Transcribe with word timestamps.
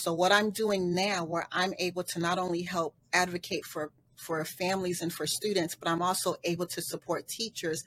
So 0.00 0.14
what 0.14 0.32
I'm 0.32 0.50
doing 0.50 0.94
now, 0.94 1.24
where 1.24 1.46
I'm 1.52 1.74
able 1.78 2.04
to 2.04 2.20
not 2.20 2.38
only 2.38 2.62
help 2.62 2.94
advocate 3.12 3.66
for 3.66 3.92
for 4.16 4.42
families 4.46 5.02
and 5.02 5.12
for 5.12 5.26
students, 5.26 5.74
but 5.74 5.88
I'm 5.88 6.00
also 6.00 6.36
able 6.44 6.66
to 6.68 6.82
support 6.82 7.28
teachers. 7.28 7.82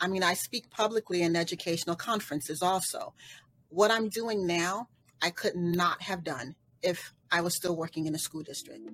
I 0.00 0.08
mean, 0.08 0.22
I 0.22 0.32
speak 0.34 0.70
publicly 0.70 1.22
in 1.22 1.36
educational 1.36 1.96
conferences 1.96 2.62
also. 2.62 3.12
What 3.68 3.90
I'm 3.90 4.08
doing 4.08 4.46
now, 4.46 4.88
I 5.20 5.30
could 5.30 5.56
not 5.56 6.02
have 6.02 6.24
done 6.24 6.54
if 6.82 7.12
I 7.30 7.42
was 7.42 7.54
still 7.54 7.76
working 7.76 8.06
in 8.06 8.14
a 8.14 8.18
school 8.18 8.42
district. 8.42 8.88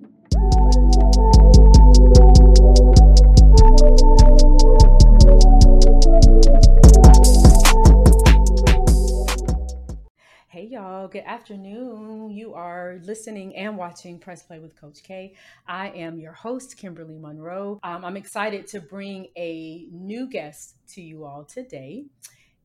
Hey 10.53 10.67
y'all, 10.67 11.07
good 11.07 11.23
afternoon. 11.25 12.29
You 12.29 12.53
are 12.53 12.99
listening 13.01 13.55
and 13.55 13.75
watching 13.75 14.19
Press 14.19 14.43
Play 14.43 14.59
with 14.59 14.79
Coach 14.79 15.01
K. 15.01 15.33
I 15.67 15.89
am 15.89 16.19
your 16.19 16.33
host, 16.33 16.77
Kimberly 16.77 17.17
Monroe. 17.17 17.79
Um, 17.81 18.05
I'm 18.05 18.15
excited 18.15 18.67
to 18.67 18.79
bring 18.79 19.29
a 19.35 19.87
new 19.91 20.29
guest 20.29 20.75
to 20.89 21.01
you 21.01 21.25
all 21.25 21.43
today. 21.43 22.05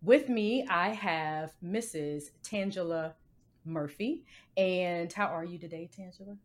With 0.02 0.29
me, 0.29 0.66
I 0.69 0.91
have 0.91 1.55
Mrs. 1.65 2.24
Tangela 2.45 3.15
Murphy. 3.65 4.27
And 4.59 5.10
how 5.10 5.29
are 5.29 5.46
you 5.46 5.57
today, 5.57 5.88
Tangela? 5.98 6.37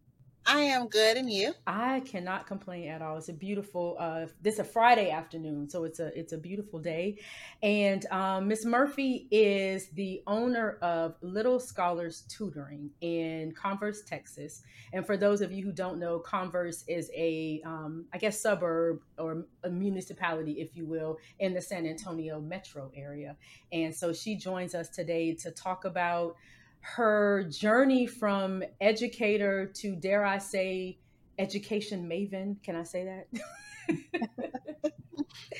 I 0.45 0.59
am 0.61 0.87
good, 0.87 1.15
and 1.15 1.31
you? 1.31 1.53
I 1.65 2.01
cannot 2.01 2.47
complain 2.47 2.89
at 2.89 3.01
all. 3.01 3.17
It's 3.17 3.29
a 3.29 3.33
beautiful. 3.33 3.95
Uh, 3.97 4.25
this 4.41 4.55
is 4.55 4.59
a 4.59 4.63
Friday 4.63 5.09
afternoon, 5.09 5.69
so 5.69 5.85
it's 5.85 5.99
a 5.99 6.17
it's 6.17 6.33
a 6.33 6.37
beautiful 6.37 6.79
day, 6.79 7.19
and 7.61 8.05
um, 8.07 8.49
Miss 8.49 8.65
Murphy 8.65 9.27
is 9.31 9.89
the 9.91 10.21
owner 10.27 10.77
of 10.81 11.15
Little 11.21 11.59
Scholars 11.59 12.23
Tutoring 12.29 12.89
in 12.99 13.53
Converse, 13.53 14.01
Texas. 14.03 14.63
And 14.91 15.05
for 15.05 15.15
those 15.15 15.41
of 15.41 15.51
you 15.51 15.63
who 15.63 15.71
don't 15.71 15.97
know, 15.97 16.19
Converse 16.19 16.83
is 16.87 17.09
a 17.15 17.61
um, 17.65 18.05
I 18.13 18.17
guess 18.17 18.41
suburb 18.41 18.99
or 19.17 19.45
a 19.63 19.69
municipality, 19.69 20.53
if 20.53 20.75
you 20.75 20.85
will, 20.85 21.17
in 21.39 21.53
the 21.53 21.61
San 21.61 21.85
Antonio 21.85 22.41
metro 22.41 22.91
area. 22.95 23.37
And 23.71 23.95
so 23.95 24.11
she 24.11 24.35
joins 24.35 24.75
us 24.75 24.89
today 24.89 25.33
to 25.35 25.51
talk 25.51 25.85
about 25.85 26.35
her 26.83 27.45
journey 27.45 28.05
from 28.05 28.61
educator 28.81 29.65
to 29.73 29.95
dare 29.95 30.25
I 30.25 30.37
say 30.37 30.99
education 31.39 32.07
maven. 32.09 32.61
Can 32.61 32.75
I 32.75 32.83
say 32.83 33.05
that? 33.05 33.27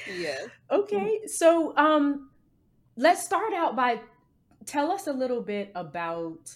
yes. 0.08 0.48
Okay. 0.72 1.22
So 1.28 1.76
um 1.78 2.30
let's 2.98 3.24
start 3.24 3.54
out 3.54 3.76
by 3.76 4.02
tell 4.66 4.92
us 4.92 5.08
a 5.08 5.14
little 5.14 5.42
bit 5.42 5.72
about 5.76 6.54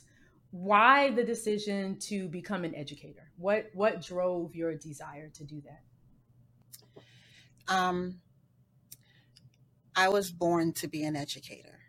why 0.52 1.12
the 1.12 1.24
decision 1.24 1.98
to 2.00 2.28
become 2.28 2.66
an 2.66 2.76
educator. 2.76 3.32
What 3.38 3.70
what 3.74 4.02
drove 4.02 4.54
your 4.54 4.76
desire 4.76 5.30
to 5.30 5.44
do 5.46 5.62
that? 5.62 7.04
Um 7.74 8.20
I 9.96 10.10
was 10.10 10.30
born 10.30 10.74
to 10.74 10.88
be 10.88 11.04
an 11.04 11.16
educator. 11.16 11.80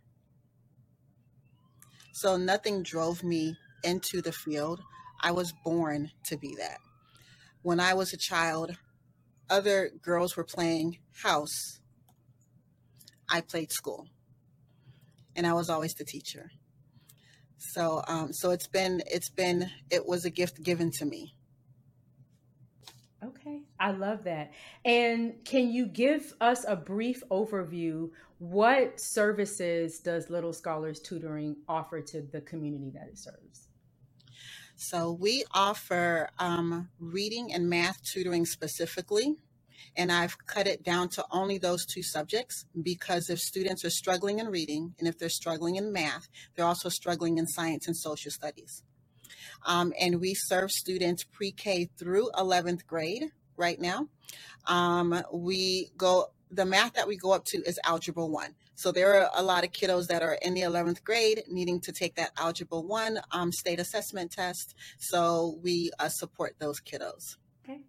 So 2.21 2.37
nothing 2.37 2.83
drove 2.83 3.23
me 3.23 3.57
into 3.85 4.21
the 4.21 4.33
field. 4.33 4.83
I 5.21 5.31
was 5.31 5.55
born 5.65 6.11
to 6.25 6.37
be 6.37 6.57
that. 6.59 6.79
When 7.63 7.79
I 7.79 7.95
was 7.95 8.13
a 8.13 8.17
child, 8.17 8.73
other 9.49 9.93
girls 10.03 10.37
were 10.37 10.43
playing 10.43 10.99
house. 11.23 11.79
I 13.29 13.41
played 13.41 13.71
school, 13.71 14.09
and 15.37 15.47
I 15.47 15.53
was 15.53 15.71
always 15.71 15.95
the 15.95 16.05
teacher. 16.05 16.51
So, 17.57 18.03
um, 18.09 18.33
so 18.33 18.51
it's 18.51 18.67
been, 18.67 19.01
it's 19.07 19.31
been, 19.31 19.71
it 19.89 20.05
was 20.05 20.25
a 20.25 20.31
gift 20.31 20.61
given 20.61 20.91
to 20.99 21.05
me. 21.05 21.37
Okay, 23.23 23.63
I 23.81 23.93
love 23.93 24.25
that. 24.25 24.53
And 24.85 25.45
can 25.45 25.71
you 25.71 25.87
give 25.87 26.35
us 26.41 26.65
a 26.67 26.77
brief 26.77 27.23
overview? 27.31 28.11
What 28.39 29.01
services 29.01 30.01
does 30.01 30.31
Little 30.31 30.53
Scholars 30.53 31.01
Tutoring 31.01 31.57
offer 31.69 32.01
to 32.03 32.23
the 32.23 32.41
community 32.41 32.91
that 32.91 33.09
it 33.09 33.19
serves? 33.19 33.69
So, 34.77 35.11
we 35.11 35.45
offer 35.53 36.29
um, 36.39 36.89
reading 37.01 37.53
and 37.53 37.69
math 37.69 38.01
tutoring 38.05 38.47
specifically. 38.47 39.37
And 39.97 40.13
I've 40.13 40.37
cut 40.47 40.69
it 40.69 40.85
down 40.85 41.09
to 41.11 41.25
only 41.33 41.59
those 41.59 41.85
two 41.85 42.03
subjects 42.03 42.65
because 42.81 43.31
if 43.31 43.41
students 43.41 43.85
are 43.85 43.91
struggling 43.91 44.39
in 44.39 44.47
reading 44.49 44.95
and 44.99 45.09
if 45.09 45.19
they're 45.19 45.29
struggling 45.29 45.77
in 45.77 45.93
math, 45.93 46.29
they're 46.55 46.67
also 46.67 46.89
struggling 46.89 47.39
in 47.39 47.47
science 47.47 47.89
and 47.89 47.97
social 47.97 48.31
studies. 48.31 48.85
Um, 49.67 49.93
and 50.01 50.21
we 50.21 50.35
serve 50.35 50.71
students 50.71 51.25
pre 51.25 51.51
K 51.51 51.89
through 51.99 52.31
11th 52.35 52.87
grade 52.87 53.33
right 53.59 53.81
now. 53.81 54.09
Um, 54.67 55.23
we 55.33 55.91
go, 55.97 56.31
the 56.51 56.65
math 56.65 56.95
that 56.95 57.07
we 57.07 57.17
go 57.17 57.33
up 57.33 57.45
to 57.47 57.59
is 57.59 57.79
Algebra 57.85 58.27
1. 58.27 58.55
So 58.75 58.93
there 58.93 59.21
are 59.21 59.31
a 59.35 59.43
lot 59.43 59.65
of 59.65 59.73
kiddos 59.73 60.07
that 60.07 60.23
are 60.23 60.39
in 60.41 60.55
the 60.55 60.63
11th 60.63 61.03
grade 61.03 61.43
needing 61.49 61.81
to 61.81 61.93
take 61.93 62.15
that 62.15 62.31
Algebra 62.39 62.81
1 62.81 63.19
um, 63.33 63.51
state 63.51 63.81
assessment 63.81 64.31
test. 64.31 64.75
So 64.99 65.59
we 65.63 65.91
uh, 65.99 66.09
support 66.09 66.55
those 66.61 66.81
kiddos. 66.81 67.37
Okay. 67.65 67.81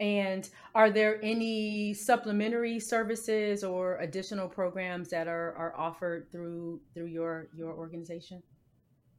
And 0.00 0.48
are 0.74 0.90
there 0.90 1.18
any 1.22 1.94
supplementary 1.94 2.78
services 2.78 3.64
or 3.64 3.98
additional 3.98 4.48
programs 4.48 5.08
that 5.08 5.28
are, 5.28 5.54
are 5.56 5.74
offered 5.78 6.30
through 6.30 6.80
through 6.92 7.06
your 7.06 7.48
your 7.56 7.72
organization? 7.72 8.42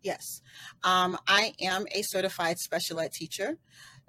Yes. 0.05 0.41
Um, 0.83 1.17
I 1.27 1.53
am 1.59 1.87
a 1.91 2.03
certified 2.03 2.59
special 2.59 2.99
ed 2.99 3.11
teacher 3.11 3.57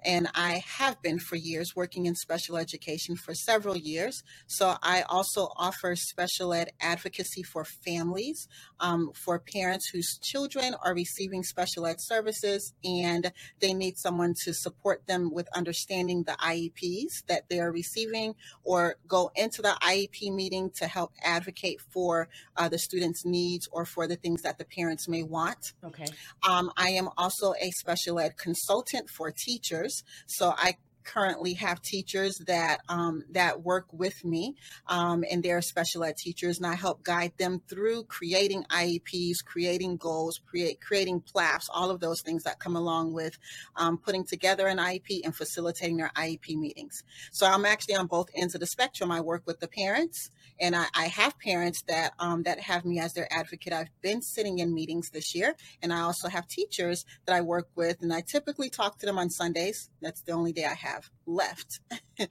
and 0.05 0.29
I 0.35 0.63
have 0.79 1.01
been 1.03 1.19
for 1.19 1.37
years 1.37 1.75
working 1.75 2.07
in 2.07 2.15
special 2.15 2.57
education 2.57 3.17
for 3.17 3.35
several 3.35 3.77
years. 3.77 4.23
So 4.47 4.77
I 4.83 5.03
also 5.03 5.49
offer 5.57 5.97
special 5.97 6.53
ed 6.53 6.71
advocacy 6.81 7.43
for 7.43 7.65
families, 7.65 8.49
um, 8.81 9.11
for 9.15 9.39
parents 9.39 9.89
whose 9.89 10.19
children 10.23 10.75
are 10.85 10.95
receiving 10.95 11.43
special 11.43 11.87
ed 11.87 11.97
services 11.99 12.75
and 12.85 13.33
they 13.61 13.75
need 13.75 13.97
someone 13.99 14.35
to 14.45 14.55
support 14.55 15.07
them 15.07 15.33
with 15.33 15.49
understanding 15.55 16.23
the 16.25 16.33
IEPs 16.33 17.27
that 17.29 17.49
they 17.49 17.59
are 17.59 17.73
receiving 17.73 18.35
or 18.65 18.97
go 19.09 19.31
into 19.35 19.63
the 19.63 19.77
IEP 19.83 20.33
meeting 20.33 20.71
to 20.77 20.87
help 20.87 21.13
advocate 21.23 21.81
for 21.93 22.29
uh, 22.57 22.69
the 22.69 22.79
student's 22.79 23.25
needs 23.25 23.69
or 23.73 23.85
for 23.85 24.07
the 24.07 24.17
things 24.17 24.43
that 24.43 24.59
the 24.59 24.65
parents 24.65 25.09
may 25.09 25.23
want. 25.23 25.73
Okay. 25.85 26.07
Um, 26.49 26.71
I 26.77 26.91
am 26.91 27.09
also 27.17 27.55
a 27.61 27.71
special 27.71 28.21
ed 28.21 28.37
consultant 28.37 29.09
for 29.11 29.31
teachers 29.31 29.57
teachers. 29.57 29.96
So 30.27 30.55
I 30.57 30.77
currently 31.07 31.55
have 31.55 31.81
teachers 31.81 32.39
that 32.47 32.81
um, 32.89 33.23
that 33.31 33.63
work 33.63 33.87
with 33.93 34.25
me 34.25 34.57
um, 34.89 35.25
and 35.31 35.43
they're 35.43 35.63
special 35.63 36.05
ed 36.05 36.17
teachers 36.17 36.59
and 36.59 36.67
i 36.67 36.75
help 36.75 37.03
guide 37.03 37.33
them 37.39 37.63
through 37.69 38.05
creating 38.05 38.65
ieps 38.65 39.45
creating 39.45 39.97
goals 39.97 40.41
create 40.47 40.81
creating 40.81 41.23
PLAFs 41.23 41.67
all 41.73 41.91
of 41.91 42.01
those 42.01 42.21
things 42.21 42.43
that 42.43 42.59
come 42.59 42.77
along 42.77 43.13
with 43.13 43.39
um, 43.77 43.97
putting 43.97 44.25
together 44.25 44.67
an 44.67 44.79
iep 44.79 45.21
and 45.25 45.35
facilitating 45.35 45.97
their 45.97 46.11
iep 46.17 46.57
meetings 46.57 47.05
so 47.31 47.47
i'm 47.47 47.65
actually 47.65 47.95
on 47.95 48.07
both 48.07 48.29
ends 48.35 48.55
of 48.55 48.61
the 48.61 48.67
spectrum 48.67 49.11
i 49.11 49.21
work 49.21 49.43
with 49.47 49.61
the 49.61 49.69
parents 49.69 50.31
and 50.59 50.75
I, 50.75 50.87
I 50.95 51.07
have 51.09 51.39
parents 51.39 51.83
that 51.89 52.13
um, 52.19 52.43
that 52.45 52.61
have 52.61 52.85
me 52.85 52.99
as 52.99 53.13
their 53.13 53.33
advocate. 53.33 53.73
I've 53.73 53.91
been 54.03 54.23
sitting 54.23 54.59
in 54.59 54.75
meetings 54.75 55.11
this 55.11 55.35
year, 55.35 55.55
and 55.83 55.93
I 55.93 56.01
also 56.01 56.29
have 56.29 56.47
teachers 56.49 57.05
that 57.27 57.35
I 57.35 57.41
work 57.41 57.69
with, 57.75 58.03
and 58.03 58.13
I 58.13 58.23
typically 58.23 58.71
talk 58.71 58.99
to 58.99 59.07
them 59.07 59.19
on 59.19 59.31
Sundays. 59.31 59.91
That's 60.01 60.23
the 60.23 60.33
only 60.33 60.53
day 60.53 60.65
I 60.65 60.75
have 60.75 60.96
left, 61.27 61.81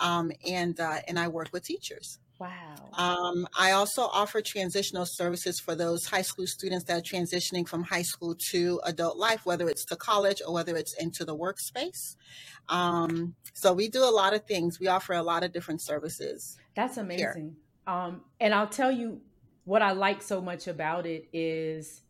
um, 0.00 0.32
and 0.46 0.78
uh, 0.78 0.98
and 1.08 1.18
I 1.18 1.28
work 1.28 1.50
with 1.52 1.64
teachers. 1.64 2.18
Wow. 2.38 2.74
Um, 2.94 3.46
I 3.56 3.70
also 3.70 4.02
offer 4.02 4.40
transitional 4.40 5.06
services 5.06 5.60
for 5.60 5.76
those 5.76 6.06
high 6.06 6.22
school 6.22 6.46
students 6.48 6.86
that 6.86 6.98
are 6.98 7.00
transitioning 7.00 7.68
from 7.68 7.84
high 7.84 8.02
school 8.02 8.34
to 8.50 8.80
adult 8.84 9.16
life, 9.16 9.46
whether 9.46 9.68
it's 9.68 9.84
to 9.86 9.96
college 9.96 10.42
or 10.44 10.52
whether 10.52 10.74
it's 10.76 10.92
into 11.00 11.24
the 11.24 11.36
workspace. 11.36 12.16
Um, 12.68 13.36
so 13.54 13.72
we 13.72 13.88
do 13.88 14.02
a 14.02 14.10
lot 14.10 14.34
of 14.34 14.44
things. 14.44 14.80
We 14.80 14.88
offer 14.88 15.12
a 15.12 15.22
lot 15.22 15.44
of 15.44 15.52
different 15.52 15.82
services. 15.82 16.58
That's 16.74 16.96
amazing. 16.96 17.54
Um, 17.86 18.22
and 18.40 18.52
I'll 18.52 18.66
tell 18.66 18.90
you 18.90 19.20
what 19.64 19.82
I 19.82 19.92
like 19.92 20.20
so 20.20 20.40
much 20.40 20.66
about 20.66 21.06
it 21.06 21.28
is 21.32 22.00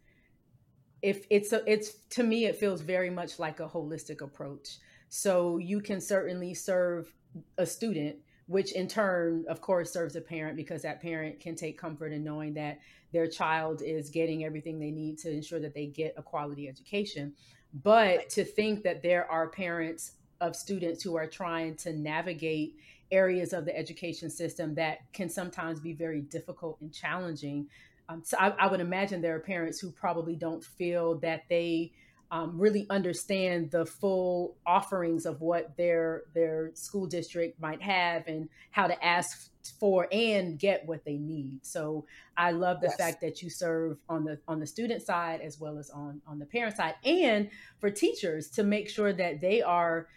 if 1.02 1.26
it's 1.28 1.52
a, 1.52 1.62
it's 1.70 1.92
to 2.10 2.22
me 2.22 2.46
it 2.46 2.56
feels 2.56 2.80
very 2.80 3.10
much 3.10 3.38
like 3.38 3.60
a 3.60 3.68
holistic 3.68 4.22
approach. 4.22 4.78
So 5.14 5.58
you 5.58 5.82
can 5.82 6.00
certainly 6.00 6.54
serve 6.54 7.12
a 7.58 7.66
student, 7.66 8.16
which 8.46 8.72
in 8.72 8.88
turn, 8.88 9.44
of 9.46 9.60
course, 9.60 9.92
serves 9.92 10.16
a 10.16 10.22
parent 10.22 10.56
because 10.56 10.80
that 10.82 11.02
parent 11.02 11.38
can 11.38 11.54
take 11.54 11.76
comfort 11.76 12.14
in 12.14 12.24
knowing 12.24 12.54
that 12.54 12.78
their 13.12 13.26
child 13.26 13.82
is 13.82 14.08
getting 14.08 14.42
everything 14.42 14.78
they 14.78 14.90
need 14.90 15.18
to 15.18 15.30
ensure 15.30 15.60
that 15.60 15.74
they 15.74 15.84
get 15.84 16.14
a 16.16 16.22
quality 16.22 16.66
education. 16.66 17.34
But 17.74 18.30
to 18.30 18.42
think 18.42 18.84
that 18.84 19.02
there 19.02 19.30
are 19.30 19.50
parents 19.50 20.12
of 20.40 20.56
students 20.56 21.02
who 21.02 21.14
are 21.18 21.26
trying 21.26 21.76
to 21.76 21.92
navigate 21.92 22.76
areas 23.10 23.52
of 23.52 23.66
the 23.66 23.76
education 23.76 24.30
system 24.30 24.74
that 24.76 25.00
can 25.12 25.28
sometimes 25.28 25.78
be 25.78 25.92
very 25.92 26.22
difficult 26.22 26.78
and 26.80 26.90
challenging. 26.90 27.66
Um, 28.08 28.22
so 28.24 28.38
I, 28.40 28.54
I, 28.58 28.66
would 28.66 28.80
imagine 28.80 29.20
there 29.20 29.36
are 29.36 29.40
parents 29.40 29.78
who 29.78 29.90
probably 29.90 30.36
don't 30.36 30.64
feel 30.64 31.16
that 31.18 31.42
they 31.50 31.92
um, 32.32 32.58
really 32.58 32.86
understand 32.88 33.70
the 33.70 33.84
full 33.84 34.56
offerings 34.64 35.26
of 35.26 35.42
what 35.42 35.76
their 35.76 36.22
their 36.34 36.70
school 36.72 37.06
district 37.06 37.60
might 37.60 37.82
have 37.82 38.26
and 38.26 38.48
how 38.70 38.86
to 38.86 39.04
ask 39.04 39.50
for 39.78 40.08
and 40.10 40.58
get 40.58 40.84
what 40.86 41.04
they 41.04 41.18
need. 41.18 41.60
So 41.62 42.06
I 42.34 42.52
love 42.52 42.80
the 42.80 42.86
yes. 42.86 42.96
fact 42.96 43.20
that 43.20 43.42
you 43.42 43.50
serve 43.50 43.98
on 44.08 44.24
the 44.24 44.38
on 44.48 44.60
the 44.60 44.66
student 44.66 45.02
side 45.02 45.42
as 45.42 45.60
well 45.60 45.76
as 45.76 45.90
on 45.90 46.22
on 46.26 46.38
the 46.38 46.46
parent 46.46 46.74
side 46.74 46.94
and 47.04 47.50
for 47.78 47.90
teachers 47.90 48.48
to 48.52 48.64
make 48.64 48.88
sure 48.88 49.12
that 49.12 49.42
they 49.42 49.60
are 49.60 50.08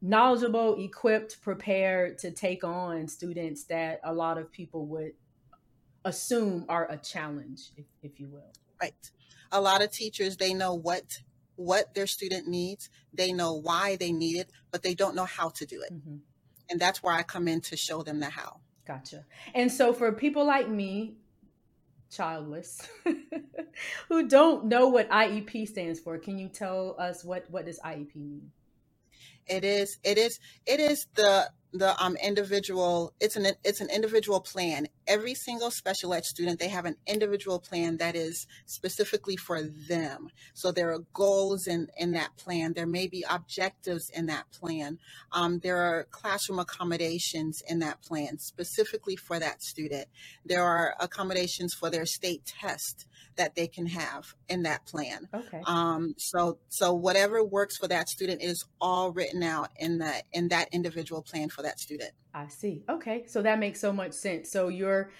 knowledgeable, 0.00 0.76
equipped, 0.76 1.42
prepared 1.42 2.18
to 2.18 2.30
take 2.30 2.62
on 2.62 3.08
students 3.08 3.64
that 3.64 4.00
a 4.04 4.14
lot 4.14 4.38
of 4.38 4.52
people 4.52 4.86
would 4.86 5.12
assume 6.04 6.66
are 6.68 6.88
a 6.90 6.98
challenge, 6.98 7.70
if, 7.76 7.86
if 8.02 8.20
you 8.20 8.28
will. 8.28 8.52
Right. 8.80 9.10
A 9.50 9.60
lot 9.60 9.82
of 9.82 9.90
teachers, 9.90 10.36
they 10.36 10.52
know 10.52 10.74
what 10.74 11.20
what 11.56 11.94
their 11.94 12.06
student 12.06 12.48
needs, 12.48 12.90
they 13.12 13.32
know 13.32 13.54
why 13.54 13.96
they 13.96 14.12
need 14.12 14.36
it, 14.36 14.50
but 14.70 14.82
they 14.82 14.94
don't 14.94 15.14
know 15.14 15.24
how 15.24 15.48
to 15.50 15.66
do 15.66 15.82
it. 15.82 15.92
Mm-hmm. 15.92 16.16
And 16.70 16.80
that's 16.80 17.02
where 17.02 17.14
I 17.14 17.22
come 17.22 17.48
in 17.48 17.60
to 17.62 17.76
show 17.76 18.02
them 18.02 18.20
the 18.20 18.30
how. 18.30 18.60
Gotcha. 18.86 19.24
And 19.54 19.70
so 19.70 19.92
for 19.92 20.12
people 20.12 20.44
like 20.44 20.68
me, 20.68 21.14
childless, 22.10 22.86
who 24.08 24.28
don't 24.28 24.66
know 24.66 24.88
what 24.88 25.08
IEP 25.10 25.68
stands 25.68 26.00
for, 26.00 26.18
can 26.18 26.38
you 26.38 26.48
tell 26.48 26.96
us 26.98 27.24
what 27.24 27.50
what 27.50 27.66
does 27.66 27.78
IEP 27.80 28.14
mean? 28.16 28.50
It 29.46 29.64
is 29.64 29.98
it 30.04 30.18
is 30.18 30.38
it 30.66 30.80
is 30.80 31.06
the 31.14 31.50
the 31.72 32.00
um 32.02 32.16
individual 32.22 33.12
it's 33.20 33.36
an 33.36 33.46
it's 33.64 33.80
an 33.80 33.90
individual 33.90 34.40
plan 34.40 34.86
every 35.06 35.34
single 35.34 35.70
special 35.70 36.14
ed 36.14 36.24
student 36.24 36.58
they 36.58 36.68
have 36.68 36.84
an 36.84 36.96
individual 37.06 37.58
plan 37.58 37.96
that 37.96 38.14
is 38.14 38.46
specifically 38.66 39.36
for 39.36 39.62
them 39.62 40.28
so 40.54 40.70
there 40.70 40.92
are 40.92 41.00
goals 41.12 41.66
in 41.66 41.88
in 41.96 42.12
that 42.12 42.36
plan 42.36 42.72
there 42.72 42.86
may 42.86 43.06
be 43.06 43.24
objectives 43.28 44.10
in 44.10 44.26
that 44.26 44.44
plan 44.52 44.98
um, 45.32 45.58
there 45.60 45.78
are 45.78 46.06
classroom 46.10 46.58
accommodations 46.58 47.62
in 47.68 47.78
that 47.78 48.00
plan 48.02 48.38
specifically 48.38 49.16
for 49.16 49.38
that 49.38 49.62
student 49.62 50.06
there 50.44 50.62
are 50.62 50.94
accommodations 51.00 51.74
for 51.74 51.90
their 51.90 52.06
state 52.06 52.44
test 52.44 53.06
that 53.36 53.54
they 53.54 53.66
can 53.66 53.86
have 53.86 54.34
in 54.48 54.62
that 54.62 54.86
plan. 54.86 55.28
Okay. 55.32 55.62
Um, 55.66 56.14
so 56.18 56.58
so 56.68 56.92
whatever 56.92 57.42
works 57.44 57.76
for 57.76 57.88
that 57.88 58.08
student 58.08 58.42
is 58.42 58.64
all 58.80 59.12
written 59.12 59.42
out 59.42 59.70
in 59.76 59.98
that 59.98 60.24
in 60.32 60.48
that 60.48 60.68
individual 60.72 61.22
plan 61.22 61.48
for 61.48 61.62
that 61.62 61.78
student. 61.80 62.12
I 62.34 62.48
see. 62.48 62.82
Okay, 62.88 63.24
so 63.26 63.42
that 63.42 63.58
makes 63.60 63.80
so 63.80 63.92
much 63.92 64.12
sense. 64.12 64.50
So 64.50 64.68
you're, 64.68 65.10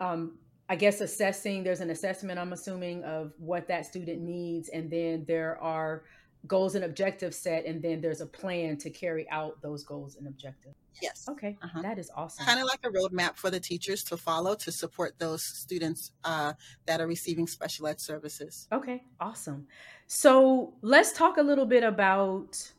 um, 0.00 0.38
I 0.68 0.76
guess, 0.76 1.00
assessing. 1.00 1.62
There's 1.62 1.80
an 1.80 1.90
assessment. 1.90 2.38
I'm 2.38 2.52
assuming 2.52 3.04
of 3.04 3.32
what 3.38 3.68
that 3.68 3.86
student 3.86 4.20
needs, 4.20 4.68
and 4.70 4.90
then 4.90 5.24
there 5.28 5.56
are 5.62 6.02
goals 6.46 6.74
and 6.74 6.84
objectives 6.84 7.36
set, 7.36 7.64
and 7.64 7.80
then 7.80 8.00
there's 8.00 8.20
a 8.20 8.26
plan 8.26 8.76
to 8.78 8.90
carry 8.90 9.28
out 9.30 9.62
those 9.62 9.84
goals 9.84 10.16
and 10.16 10.26
objectives. 10.26 10.74
Yes. 11.00 11.26
Okay. 11.28 11.56
Uh-huh. 11.62 11.82
That 11.82 11.98
is 11.98 12.10
awesome. 12.16 12.44
Kind 12.44 12.60
of 12.60 12.66
like 12.66 12.80
a 12.84 12.90
roadmap 12.90 13.36
for 13.36 13.50
the 13.50 13.60
teachers 13.60 14.04
to 14.04 14.16
follow 14.16 14.54
to 14.56 14.72
support 14.72 15.18
those 15.18 15.44
students 15.44 16.12
uh, 16.24 16.52
that 16.86 17.00
are 17.00 17.06
receiving 17.06 17.46
special 17.46 17.86
ed 17.86 18.00
services. 18.00 18.68
Okay. 18.72 19.04
Awesome. 19.20 19.66
So 20.06 20.74
let's 20.82 21.12
talk 21.12 21.36
a 21.36 21.42
little 21.42 21.66
bit 21.66 21.84
about. 21.84 22.72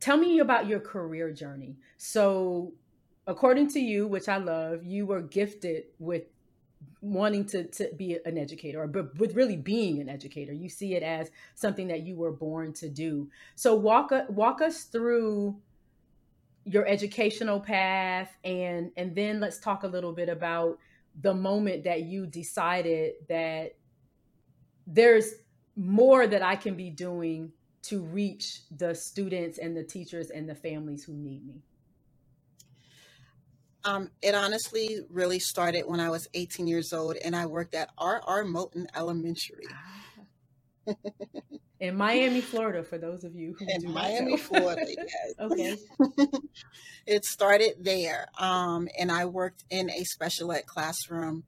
Tell 0.00 0.16
me 0.16 0.38
about 0.38 0.66
your 0.66 0.80
career 0.80 1.32
journey. 1.32 1.76
So, 1.96 2.72
according 3.26 3.68
to 3.70 3.80
you, 3.80 4.06
which 4.06 4.28
I 4.28 4.36
love, 4.36 4.84
you 4.84 5.06
were 5.06 5.22
gifted 5.22 5.84
with 5.98 6.24
wanting 7.00 7.44
to, 7.46 7.64
to 7.64 7.90
be 7.96 8.18
an 8.24 8.38
educator 8.38 8.82
or 8.82 8.86
but 8.86 9.16
with 9.18 9.34
really 9.34 9.56
being 9.56 10.00
an 10.00 10.08
educator 10.08 10.52
you 10.52 10.68
see 10.68 10.94
it 10.94 11.02
as 11.02 11.30
something 11.54 11.88
that 11.88 12.02
you 12.02 12.16
were 12.16 12.32
born 12.32 12.72
to 12.72 12.88
do 12.88 13.28
so 13.54 13.74
walk 13.74 14.10
uh, 14.12 14.22
walk 14.28 14.60
us 14.60 14.84
through 14.84 15.56
your 16.64 16.86
educational 16.86 17.60
path 17.60 18.36
and 18.44 18.90
and 18.96 19.14
then 19.14 19.40
let's 19.40 19.58
talk 19.58 19.84
a 19.84 19.86
little 19.88 20.12
bit 20.12 20.28
about 20.28 20.78
the 21.20 21.34
moment 21.34 21.84
that 21.84 22.02
you 22.02 22.26
decided 22.26 23.14
that 23.28 23.74
there's 24.86 25.34
more 25.76 26.26
that 26.26 26.42
I 26.42 26.56
can 26.56 26.74
be 26.74 26.90
doing 26.90 27.52
to 27.82 28.02
reach 28.02 28.62
the 28.76 28.94
students 28.94 29.58
and 29.58 29.76
the 29.76 29.84
teachers 29.84 30.30
and 30.30 30.48
the 30.48 30.54
families 30.54 31.04
who 31.04 31.12
need 31.12 31.46
me. 31.46 31.62
Um, 33.84 34.10
it 34.20 34.34
honestly 34.34 35.00
really 35.08 35.38
started 35.38 35.84
when 35.86 36.00
I 36.00 36.10
was 36.10 36.28
18 36.34 36.66
years 36.66 36.92
old 36.92 37.16
and 37.16 37.34
I 37.34 37.46
worked 37.46 37.74
at 37.74 37.90
R.R. 37.96 38.44
Moton 38.44 38.86
Elementary. 38.94 39.64
Ah. 39.70 40.94
in 41.80 41.96
Miami, 41.96 42.40
Florida, 42.40 42.82
for 42.82 42.98
those 42.98 43.24
of 43.24 43.34
you 43.34 43.54
who 43.58 43.66
in 43.68 43.92
Miami, 43.92 44.36
Florida. 44.36 44.84
Yes. 44.96 45.34
okay. 45.40 45.76
it 47.06 47.24
started 47.24 47.76
there, 47.80 48.28
um, 48.38 48.88
and 48.98 49.12
I 49.12 49.26
worked 49.26 49.64
in 49.70 49.90
a 49.90 50.04
special 50.04 50.52
ed 50.52 50.66
classroom, 50.66 51.44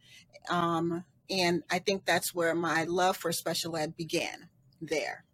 um, 0.48 1.04
and 1.28 1.62
I 1.70 1.78
think 1.78 2.04
that's 2.04 2.34
where 2.34 2.54
my 2.54 2.84
love 2.84 3.16
for 3.16 3.32
special 3.32 3.76
ed 3.76 3.96
began. 3.96 4.48
There, 4.80 5.24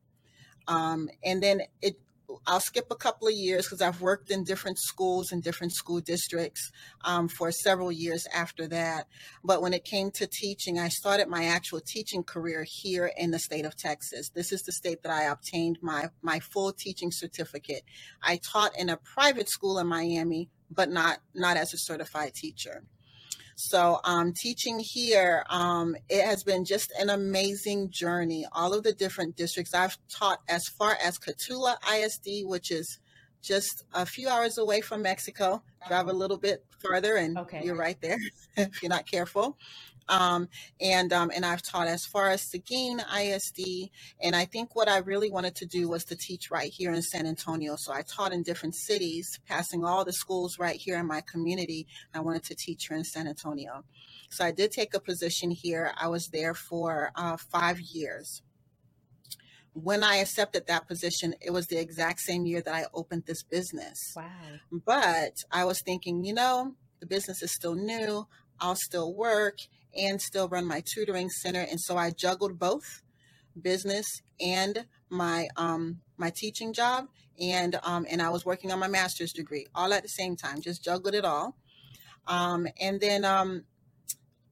um, 0.69 1.09
and 1.25 1.43
then 1.43 1.63
it 1.83 1.97
I'll 2.47 2.61
skip 2.61 2.87
a 2.91 2.97
couple 2.97 3.29
of 3.29 3.35
years 3.35 3.67
because 3.67 3.83
I've 3.83 4.01
worked 4.01 4.31
in 4.31 4.45
different 4.45 4.79
schools 4.79 5.33
and 5.33 5.43
different 5.43 5.73
school 5.73 6.01
districts 6.01 6.71
um, 7.05 7.29
for 7.29 7.51
several 7.53 7.93
years 7.93 8.27
after 8.35 8.67
that. 8.69 9.07
But 9.45 9.63
when 9.63 9.73
it 9.73 9.85
came 9.85 10.11
to 10.13 10.27
teaching, 10.27 10.79
I 10.79 10.89
started 10.89 11.29
my 11.29 11.45
actual 11.45 11.81
teaching 11.81 12.23
career 12.23 12.65
here 12.69 13.11
in 13.17 13.31
the 13.31 13.39
state 13.39 13.65
of 13.65 13.77
Texas. 13.77 14.31
This 14.31 14.53
is 14.53 14.63
the 14.63 14.73
state 14.73 15.03
that 15.03 15.13
I 15.13 15.25
obtained 15.25 15.79
my, 15.83 16.11
my 16.23 16.41
full 16.41 16.73
teaching 16.73 17.11
certificate. 17.13 17.83
I 18.23 18.39
taught 18.39 18.79
in 18.79 18.91
a 18.91 18.97
private 18.97 19.49
school 19.49 19.79
in 19.79 19.87
Miami, 19.87 20.51
but 20.71 20.91
not, 20.91 21.19
not 21.35 21.57
as 21.57 21.75
a 21.75 21.79
certified 21.79 22.35
teacher. 22.35 22.85
So 23.57 24.01
um, 24.05 24.35
teaching 24.35 24.79
here, 24.79 25.43
um, 25.49 25.97
it 26.11 26.25
has 26.27 26.45
been 26.45 26.67
just 26.67 26.93
an 27.01 27.09
amazing 27.09 27.91
journey. 27.91 28.45
All 28.53 28.75
of 28.75 28.83
the 28.83 28.93
different 28.93 29.35
districts 29.35 29.73
I've 29.73 29.97
taught 30.11 30.41
as 30.47 30.69
far 30.69 30.97
as 31.03 31.19
Cotulla 31.19 31.77
ISD, 31.91 32.47
which 32.47 32.71
is 32.71 32.99
just 33.43 33.85
a 33.95 34.05
few 34.05 34.29
hours 34.29 34.59
away 34.59 34.83
from 34.83 35.01
Mexico. 35.01 35.63
Drive 35.89 36.09
a 36.09 36.13
little 36.13 36.37
bit 36.37 36.67
further, 36.79 37.17
and 37.17 37.39
okay. 37.39 37.63
you're 37.65 37.77
right 37.77 37.99
there 38.03 38.19
if 38.59 38.83
you're 38.83 38.91
not 38.91 39.11
careful. 39.11 39.57
Um, 40.09 40.49
and 40.81 41.13
um, 41.13 41.31
and 41.35 41.45
I've 41.45 41.63
taught 41.63 41.89
as 41.89 42.07
far 42.07 42.31
as 42.31 42.51
Seguin 42.51 43.01
ISD, 43.01 43.91
and 44.21 44.37
I 44.37 44.45
think 44.45 44.77
what 44.77 44.89
I 44.89 44.99
really 44.99 45.31
wanted 45.31 45.55
to 45.57 45.67
do 45.67 45.89
was 45.89 46.05
to 46.05 46.17
teach 46.17 46.51
right 46.51 46.71
here 46.73 46.93
in 46.93 47.03
San 47.03 47.27
Antonio. 47.27 47.77
So 47.77 47.93
I 47.93 48.03
taught 48.03 48.33
in 48.33 48.43
different 48.43 48.75
cities, 48.75 49.41
passing 49.49 49.85
all 49.85 50.05
the 50.05 50.13
schools 50.13 50.59
right 50.59 50.77
here 50.77 50.99
in 50.99 51.07
my 51.07 51.23
community. 51.23 51.87
I 52.15 52.21
wanted 52.21 52.45
to 52.45 52.55
teach 52.55 52.87
here 52.87 52.97
in 52.97 53.05
San 53.05 53.27
Antonio. 53.27 53.85
So 54.31 54.45
I 54.45 54.53
did 54.53 54.73
take 54.73 54.95
a 54.95 55.01
position 55.01 55.51
here. 55.51 55.93
I 55.97 56.09
was 56.09 56.29
there 56.29 56.55
for 56.55 57.11
uh, 57.17 57.37
five 57.37 57.81
years. 57.81 58.43
When 59.73 60.03
I 60.03 60.17
accepted 60.17 60.67
that 60.67 60.89
position, 60.89 61.35
it 61.41 61.51
was 61.51 61.67
the 61.67 61.79
exact 61.79 62.21
same 62.21 62.47
year 62.47 62.63
that 62.63 62.75
I 62.75 62.87
opened 62.95 63.25
this 63.27 63.43
business. 63.43 64.15
Wow. 64.17 64.25
But 64.73 65.45
I 65.53 65.65
was 65.65 65.83
thinking, 65.83 66.25
you 66.25 66.33
know, 66.33 66.75
the 67.01 67.07
business 67.07 67.43
is 67.43 67.53
still 67.53 67.75
new. 67.75 68.27
I'll 68.59 68.77
still 68.77 69.15
work 69.15 69.59
and 69.99 70.21
still 70.21 70.49
run 70.49 70.67
my 70.67 70.83
tutoring 70.85 71.31
center. 71.31 71.67
And 71.69 71.81
so 71.81 71.97
I 71.97 72.11
juggled 72.11 72.59
both 72.59 73.03
business 73.61 74.23
and 74.41 74.87
my 75.09 75.49
um, 75.57 76.01
my 76.17 76.31
teaching 76.31 76.73
job, 76.73 77.09
and 77.41 77.79
um, 77.83 78.07
and 78.11 78.21
I 78.21 78.31
was 78.31 78.45
working 78.45 78.71
on 78.73 78.79
my 78.79 78.89
master's 78.89 79.33
degree 79.33 79.67
all 79.75 79.93
at 79.93 80.03
the 80.03 80.09
same 80.09 80.37
time. 80.37 80.61
Just 80.61 80.85
juggled 80.85 81.15
it 81.15 81.25
all, 81.25 81.57
um, 82.27 82.67
and 82.81 83.01
then 83.01 83.25
um, 83.25 83.65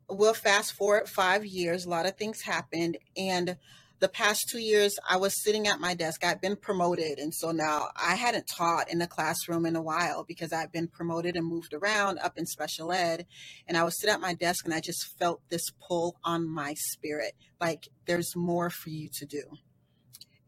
we'll 0.09 0.35
fast 0.35 0.73
forward 0.73 1.09
five 1.09 1.45
years. 1.45 1.85
A 1.85 1.91
lot 1.91 2.07
of 2.07 2.17
things 2.17 2.43
happened, 2.43 2.99
and 3.17 3.57
the 4.05 4.09
past 4.11 4.51
two 4.51 4.59
years 4.59 4.99
I 5.09 5.17
was 5.17 5.43
sitting 5.43 5.67
at 5.67 5.81
my 5.81 5.95
desk. 5.95 6.27
I've 6.27 6.43
been 6.43 6.57
promoted. 6.57 7.19
And 7.19 7.35
so 7.35 7.53
now 7.53 7.87
I 7.97 8.17
hadn't 8.17 8.47
taught 8.47 8.91
in 8.91 8.99
the 8.99 9.07
classroom 9.07 9.65
in 9.65 9.77
a 9.77 9.83
while 9.83 10.25
because 10.25 10.53
I've 10.53 10.71
been 10.71 10.89
promoted 10.89 11.37
and 11.37 11.47
moved 11.47 11.73
around 11.73 12.19
up 12.19 12.37
in 12.37 12.45
special 12.45 12.93
ed. 12.93 13.25
And 13.67 13.79
I 13.79 13.83
was 13.83 13.99
sitting 13.99 14.13
at 14.13 14.21
my 14.21 14.35
desk 14.35 14.67
and 14.67 14.75
I 14.75 14.81
just 14.81 15.19
felt 15.19 15.41
this 15.49 15.71
pull 15.81 16.17
on 16.23 16.47
my 16.47 16.75
spirit. 16.75 17.33
Like 17.63 17.89
there's 18.05 18.37
more 18.37 18.69
for 18.69 18.91
you 18.91 19.09
to 19.21 19.25
do. 19.25 19.43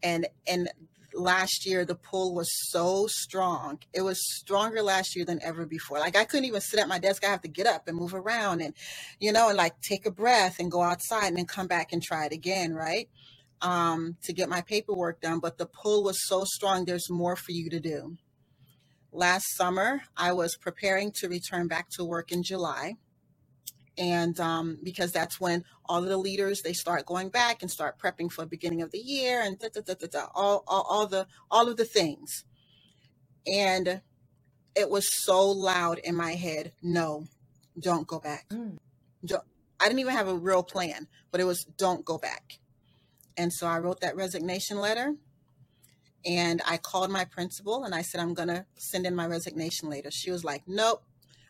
And 0.03 0.27
and 0.45 0.69
last 1.15 1.65
year 1.65 1.83
the 1.83 1.95
pull 1.95 2.35
was 2.35 2.51
so 2.69 3.07
strong. 3.09 3.79
It 3.91 4.01
was 4.01 4.19
stronger 4.35 4.83
last 4.83 5.15
year 5.15 5.25
than 5.25 5.41
ever 5.41 5.65
before. 5.65 5.97
Like 5.97 6.15
I 6.15 6.25
couldn't 6.25 6.45
even 6.45 6.61
sit 6.61 6.79
at 6.79 6.87
my 6.87 6.99
desk. 6.99 7.25
I 7.25 7.31
have 7.31 7.41
to 7.41 7.47
get 7.47 7.65
up 7.65 7.87
and 7.87 7.97
move 7.97 8.13
around 8.13 8.61
and, 8.61 8.75
you 9.19 9.31
know, 9.31 9.49
and 9.49 9.57
like 9.57 9.81
take 9.81 10.05
a 10.05 10.11
breath 10.11 10.57
and 10.59 10.71
go 10.71 10.83
outside 10.83 11.29
and 11.29 11.37
then 11.37 11.45
come 11.47 11.65
back 11.65 11.91
and 11.91 12.03
try 12.03 12.27
it 12.27 12.33
again, 12.33 12.75
right? 12.75 13.09
Um, 13.61 14.17
to 14.23 14.33
get 14.33 14.49
my 14.49 14.61
paperwork 14.61 15.21
done, 15.21 15.39
but 15.39 15.57
the 15.57 15.65
pull 15.65 16.03
was 16.03 16.27
so 16.27 16.43
strong, 16.45 16.85
there's 16.85 17.09
more 17.09 17.35
for 17.35 17.51
you 17.51 17.69
to 17.69 17.79
do. 17.79 18.17
Last 19.11 19.55
summer, 19.55 20.01
I 20.15 20.33
was 20.33 20.57
preparing 20.57 21.11
to 21.13 21.29
return 21.29 21.67
back 21.67 21.89
to 21.91 22.05
work 22.05 22.31
in 22.31 22.43
July. 22.43 22.95
and 23.97 24.39
um, 24.39 24.77
because 24.83 25.11
that's 25.11 25.39
when 25.39 25.63
all 25.85 26.03
of 26.03 26.09
the 26.09 26.17
leaders 26.17 26.61
they 26.61 26.73
start 26.73 27.05
going 27.05 27.29
back 27.29 27.61
and 27.61 27.71
start 27.71 27.99
prepping 27.99 28.31
for 28.31 28.41
the 28.41 28.47
beginning 28.47 28.81
of 28.81 28.91
the 28.91 28.99
year 28.99 29.41
and 29.41 29.59
da, 29.59 29.69
da, 29.73 29.81
da, 29.81 29.93
da, 29.95 30.07
da, 30.07 30.27
all, 30.35 30.63
all, 30.67 30.85
all 30.89 31.07
the 31.07 31.27
all 31.49 31.67
of 31.67 31.77
the 31.77 31.85
things 31.85 32.45
and 33.45 34.01
it 34.75 34.89
was 34.89 35.23
so 35.23 35.49
loud 35.49 35.99
in 35.99 36.15
my 36.15 36.33
head 36.33 36.71
no 36.81 37.25
don't 37.79 38.07
go 38.07 38.19
back 38.19 38.47
mm. 38.49 38.77
don't, 39.25 39.43
i 39.79 39.85
didn't 39.85 39.99
even 39.99 40.13
have 40.13 40.27
a 40.27 40.35
real 40.35 40.63
plan 40.63 41.07
but 41.31 41.41
it 41.41 41.45
was 41.45 41.65
don't 41.77 42.05
go 42.05 42.17
back 42.17 42.59
and 43.37 43.53
so 43.53 43.67
i 43.67 43.79
wrote 43.79 44.01
that 44.01 44.15
resignation 44.15 44.79
letter 44.79 45.15
and 46.25 46.61
i 46.67 46.77
called 46.77 47.11
my 47.11 47.25
principal 47.25 47.83
and 47.85 47.95
i 47.95 48.01
said 48.01 48.21
i'm 48.21 48.33
going 48.33 48.49
to 48.49 48.65
send 48.77 49.05
in 49.05 49.15
my 49.15 49.27
resignation 49.27 49.89
letter 49.89 50.11
she 50.11 50.31
was 50.31 50.43
like 50.43 50.63
nope 50.67 51.01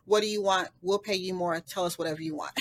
what 0.05 0.21
do 0.21 0.27
you 0.27 0.41
want? 0.41 0.69
We'll 0.81 0.99
pay 0.99 1.15
you 1.15 1.33
more. 1.33 1.59
Tell 1.61 1.85
us 1.85 1.97
whatever 1.99 2.21
you 2.21 2.35
want. 2.35 2.53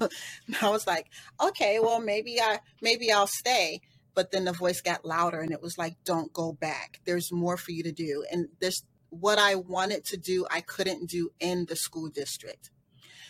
I 0.62 0.70
was 0.70 0.86
like, 0.86 1.08
okay, 1.42 1.80
well, 1.80 2.00
maybe 2.00 2.40
I, 2.40 2.60
maybe 2.82 3.12
I'll 3.12 3.28
stay. 3.28 3.80
But 4.14 4.30
then 4.32 4.44
the 4.46 4.52
voice 4.52 4.82
got 4.82 5.04
louder 5.06 5.40
and 5.40 5.52
it 5.52 5.62
was 5.62 5.78
like, 5.78 5.96
don't 6.04 6.32
go 6.32 6.52
back. 6.52 7.00
There's 7.06 7.32
more 7.32 7.56
for 7.56 7.72
you 7.72 7.82
to 7.84 7.92
do. 7.92 8.24
And 8.30 8.48
this, 8.60 8.84
what 9.10 9.38
I 9.40 9.56
wanted 9.56 10.04
to 10.06 10.18
do, 10.18 10.46
I 10.50 10.60
couldn't 10.60 11.10
do 11.10 11.30
in 11.40 11.66
the 11.66 11.76
school 11.76 12.10
district. 12.10 12.70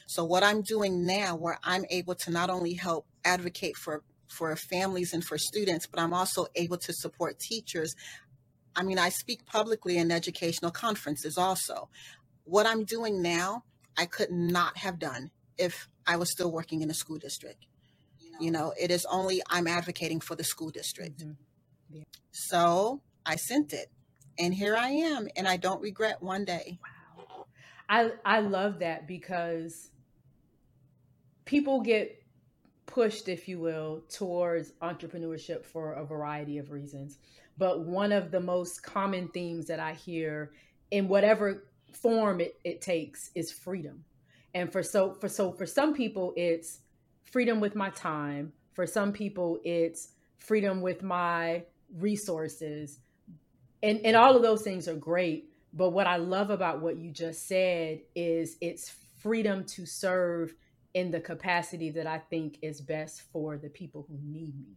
So 0.06 0.24
what 0.24 0.42
I'm 0.42 0.62
doing 0.62 1.06
now, 1.06 1.36
where 1.36 1.58
I'm 1.64 1.84
able 1.90 2.16
to 2.16 2.30
not 2.30 2.50
only 2.50 2.74
help 2.74 3.06
advocate 3.24 3.76
for 3.76 4.02
for 4.28 4.54
families 4.56 5.12
and 5.12 5.24
for 5.24 5.38
students, 5.38 5.86
but 5.86 6.00
I'm 6.00 6.14
also 6.14 6.46
able 6.54 6.78
to 6.78 6.92
support 6.92 7.38
teachers. 7.38 7.94
I 8.76 8.82
mean, 8.82 8.98
I 8.98 9.08
speak 9.08 9.46
publicly 9.46 9.98
in 9.98 10.10
educational 10.10 10.70
conferences 10.70 11.36
also 11.36 11.88
what 12.48 12.66
I'm 12.66 12.84
doing 12.84 13.22
now, 13.22 13.64
I 13.96 14.06
could 14.06 14.30
not 14.30 14.78
have 14.78 14.98
done 14.98 15.30
if 15.58 15.88
I 16.06 16.16
was 16.16 16.32
still 16.32 16.50
working 16.50 16.82
in 16.82 16.90
a 16.90 16.94
school 16.94 17.18
district. 17.18 17.66
You 18.40 18.50
know, 18.50 18.72
it 18.80 18.90
is 18.90 19.04
only 19.10 19.42
I'm 19.50 19.66
advocating 19.66 20.20
for 20.20 20.34
the 20.34 20.44
school 20.44 20.70
district. 20.70 21.20
Mm-hmm. 21.20 21.32
Yeah. 21.90 22.04
So 22.30 23.02
I 23.26 23.36
sent 23.36 23.72
it, 23.72 23.90
and 24.38 24.54
here 24.54 24.76
I 24.76 24.88
am, 24.88 25.28
and 25.36 25.46
I 25.46 25.56
don't 25.56 25.80
regret 25.82 26.22
one 26.22 26.44
day. 26.44 26.78
Wow, 27.18 27.46
I 27.88 28.12
I 28.24 28.40
love 28.40 28.78
that 28.78 29.06
because 29.06 29.90
people 31.44 31.80
get 31.80 32.22
pushed, 32.88 33.28
if 33.28 33.46
you 33.46 33.60
will, 33.60 34.02
towards 34.08 34.72
entrepreneurship 34.82 35.64
for 35.64 35.92
a 35.92 36.04
variety 36.04 36.58
of 36.58 36.72
reasons. 36.72 37.18
But 37.56 37.84
one 37.84 38.10
of 38.10 38.32
the 38.32 38.40
most 38.40 38.82
common 38.82 39.28
themes 39.28 39.66
that 39.66 39.78
I 39.78 39.92
hear 39.92 40.50
in 40.90 41.06
whatever 41.06 41.64
form 41.92 42.40
it, 42.40 42.58
it 42.64 42.80
takes 42.80 43.30
is 43.34 43.52
freedom. 43.52 44.04
And 44.54 44.72
for 44.72 44.82
so 44.82 45.12
for 45.12 45.28
so 45.28 45.52
for 45.52 45.66
some 45.66 45.94
people 45.94 46.32
it's 46.36 46.80
freedom 47.24 47.60
with 47.60 47.76
my 47.76 47.90
time. 47.90 48.52
For 48.72 48.86
some 48.86 49.12
people 49.12 49.60
it's 49.64 50.08
freedom 50.38 50.80
with 50.80 51.02
my 51.02 51.64
resources. 51.98 52.98
And 53.82 54.00
and 54.04 54.16
all 54.16 54.34
of 54.34 54.42
those 54.42 54.62
things 54.62 54.88
are 54.88 54.96
great. 54.96 55.50
But 55.74 55.90
what 55.90 56.06
I 56.06 56.16
love 56.16 56.50
about 56.50 56.80
what 56.80 56.96
you 56.96 57.10
just 57.10 57.46
said 57.46 58.00
is 58.14 58.56
it's 58.60 58.94
freedom 59.18 59.64
to 59.64 59.84
serve 59.84 60.54
in 60.94 61.10
the 61.10 61.20
capacity 61.20 61.90
that 61.90 62.06
I 62.06 62.18
think 62.18 62.58
is 62.62 62.80
best 62.80 63.22
for 63.32 63.56
the 63.56 63.68
people 63.68 64.06
who 64.08 64.18
need 64.22 64.58
me. 64.58 64.76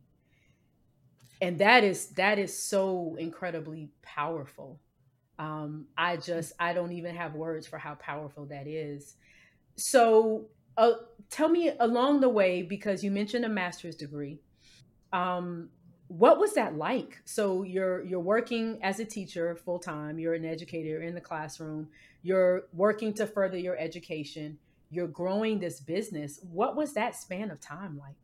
And 1.42 1.58
that 1.60 1.84
is 1.84 2.10
that 2.10 2.38
is 2.38 2.58
so 2.58 3.16
incredibly 3.18 3.90
powerful 4.04 4.80
um, 5.42 5.88
I 5.98 6.18
just 6.18 6.54
I 6.60 6.72
don't 6.74 6.92
even 6.92 7.16
have 7.16 7.34
words 7.34 7.66
for 7.66 7.80
how 7.80 7.96
powerful 7.96 8.46
that 8.46 8.68
is. 8.68 9.16
So 9.76 10.46
uh, 10.78 10.94
tell 11.32 11.50
me 11.50 11.72
along 11.80 12.22
the 12.22 12.30
way 12.30 12.62
because 12.62 13.04
you 13.04 13.10
mentioned 13.10 13.44
a 13.44 13.50
master's 13.50 13.96
degree. 13.96 14.38
Um, 15.12 15.70
what 16.10 16.40
was 16.40 16.54
that 16.54 16.76
like? 16.76 17.22
So 17.26 17.64
you're 17.64 18.06
you're 18.06 18.20
working 18.20 18.78
as 18.84 19.00
a 19.00 19.06
teacher 19.06 19.56
full 19.56 19.80
time. 19.80 20.20
You're 20.20 20.36
an 20.36 20.46
educator 20.46 21.02
in 21.02 21.16
the 21.16 21.22
classroom. 21.22 21.88
You're 22.22 22.66
working 22.72 23.12
to 23.16 23.26
further 23.26 23.58
your 23.58 23.78
education. 23.80 24.60
You're 24.92 25.08
growing 25.08 25.60
this 25.60 25.80
business. 25.80 26.40
What 26.44 26.76
was 26.76 26.94
that 26.94 27.16
span 27.16 27.50
of 27.50 27.62
time 27.62 27.98
like? 27.98 28.16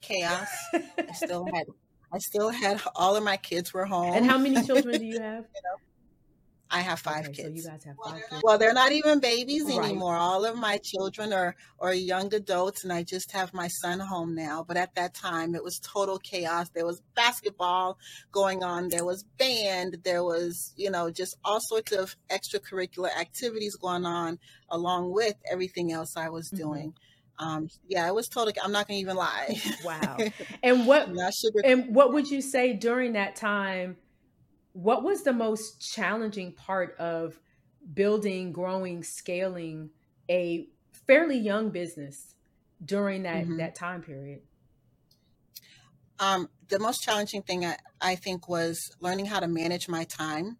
Chaos. 0.00 0.48
I 0.72 1.12
still 1.14 1.44
had 1.52 1.66
I 2.12 2.18
still 2.18 2.50
had 2.50 2.80
all 2.94 3.16
of 3.16 3.24
my 3.24 3.36
kids 3.36 3.74
were 3.74 3.84
home. 3.84 4.14
And 4.14 4.24
how 4.24 4.38
many 4.38 4.62
children 4.64 5.00
do 5.00 5.04
you 5.06 5.20
have? 5.20 5.44
you 5.54 5.60
know, 5.64 5.76
I 6.70 6.80
have 6.80 6.98
five 6.98 7.26
okay, 7.26 7.42
kids. 7.42 7.62
So 7.62 7.70
you 7.70 7.72
guys 7.72 7.84
have 7.84 7.96
five 8.04 8.22
kids. 8.28 8.42
Well, 8.42 8.58
they're 8.58 8.74
not 8.74 8.92
even 8.92 9.20
babies 9.20 9.64
right. 9.64 9.78
anymore. 9.78 10.16
All 10.16 10.44
of 10.44 10.56
my 10.56 10.78
children 10.78 11.32
are 11.32 11.54
are 11.80 11.94
young 11.94 12.34
adults, 12.34 12.82
and 12.82 12.92
I 12.92 13.02
just 13.02 13.32
have 13.32 13.54
my 13.54 13.68
son 13.68 14.00
home 14.00 14.34
now. 14.34 14.64
But 14.66 14.76
at 14.76 14.94
that 14.96 15.14
time, 15.14 15.54
it 15.54 15.62
was 15.62 15.78
total 15.78 16.18
chaos. 16.18 16.68
There 16.70 16.86
was 16.86 17.02
basketball 17.14 17.98
going 18.32 18.64
on. 18.64 18.88
There 18.88 19.04
was 19.04 19.24
band. 19.38 19.98
There 20.04 20.24
was, 20.24 20.72
you 20.76 20.90
know, 20.90 21.10
just 21.10 21.36
all 21.44 21.60
sorts 21.60 21.92
of 21.92 22.16
extracurricular 22.30 23.16
activities 23.16 23.76
going 23.76 24.04
on, 24.04 24.38
along 24.68 25.12
with 25.12 25.36
everything 25.50 25.92
else 25.92 26.16
I 26.16 26.28
was 26.30 26.48
mm-hmm. 26.48 26.56
doing. 26.56 26.88
Mm-hmm 26.88 27.02
um, 27.38 27.68
yeah, 27.86 28.06
it 28.06 28.14
was 28.14 28.28
total. 28.28 28.52
I'm 28.62 28.72
not 28.72 28.88
gonna 28.88 29.00
even 29.00 29.16
lie. 29.16 29.60
wow. 29.84 30.16
And 30.62 30.86
what 30.86 31.08
and 31.64 31.94
what 31.94 32.12
would 32.12 32.28
you 32.28 32.40
say 32.40 32.72
during 32.72 33.12
that 33.12 33.36
time? 33.36 33.96
What 34.76 35.02
was 35.02 35.22
the 35.22 35.32
most 35.32 35.80
challenging 35.80 36.52
part 36.52 36.96
of 36.98 37.40
building, 37.94 38.52
growing, 38.52 39.02
scaling 39.02 39.90
a 40.30 40.68
fairly 41.06 41.38
young 41.38 41.70
business 41.70 42.34
during 42.84 43.22
that 43.22 43.44
mm-hmm. 43.44 43.56
that 43.56 43.74
time 43.74 44.02
period? 44.02 44.42
Um, 46.18 46.48
the 46.68 46.78
most 46.78 47.02
challenging 47.02 47.42
thing 47.42 47.64
I, 47.64 47.76
I 48.00 48.14
think 48.16 48.48
was 48.48 48.90
learning 49.00 49.26
how 49.26 49.40
to 49.40 49.48
manage 49.48 49.88
my 49.88 50.04
time 50.04 50.58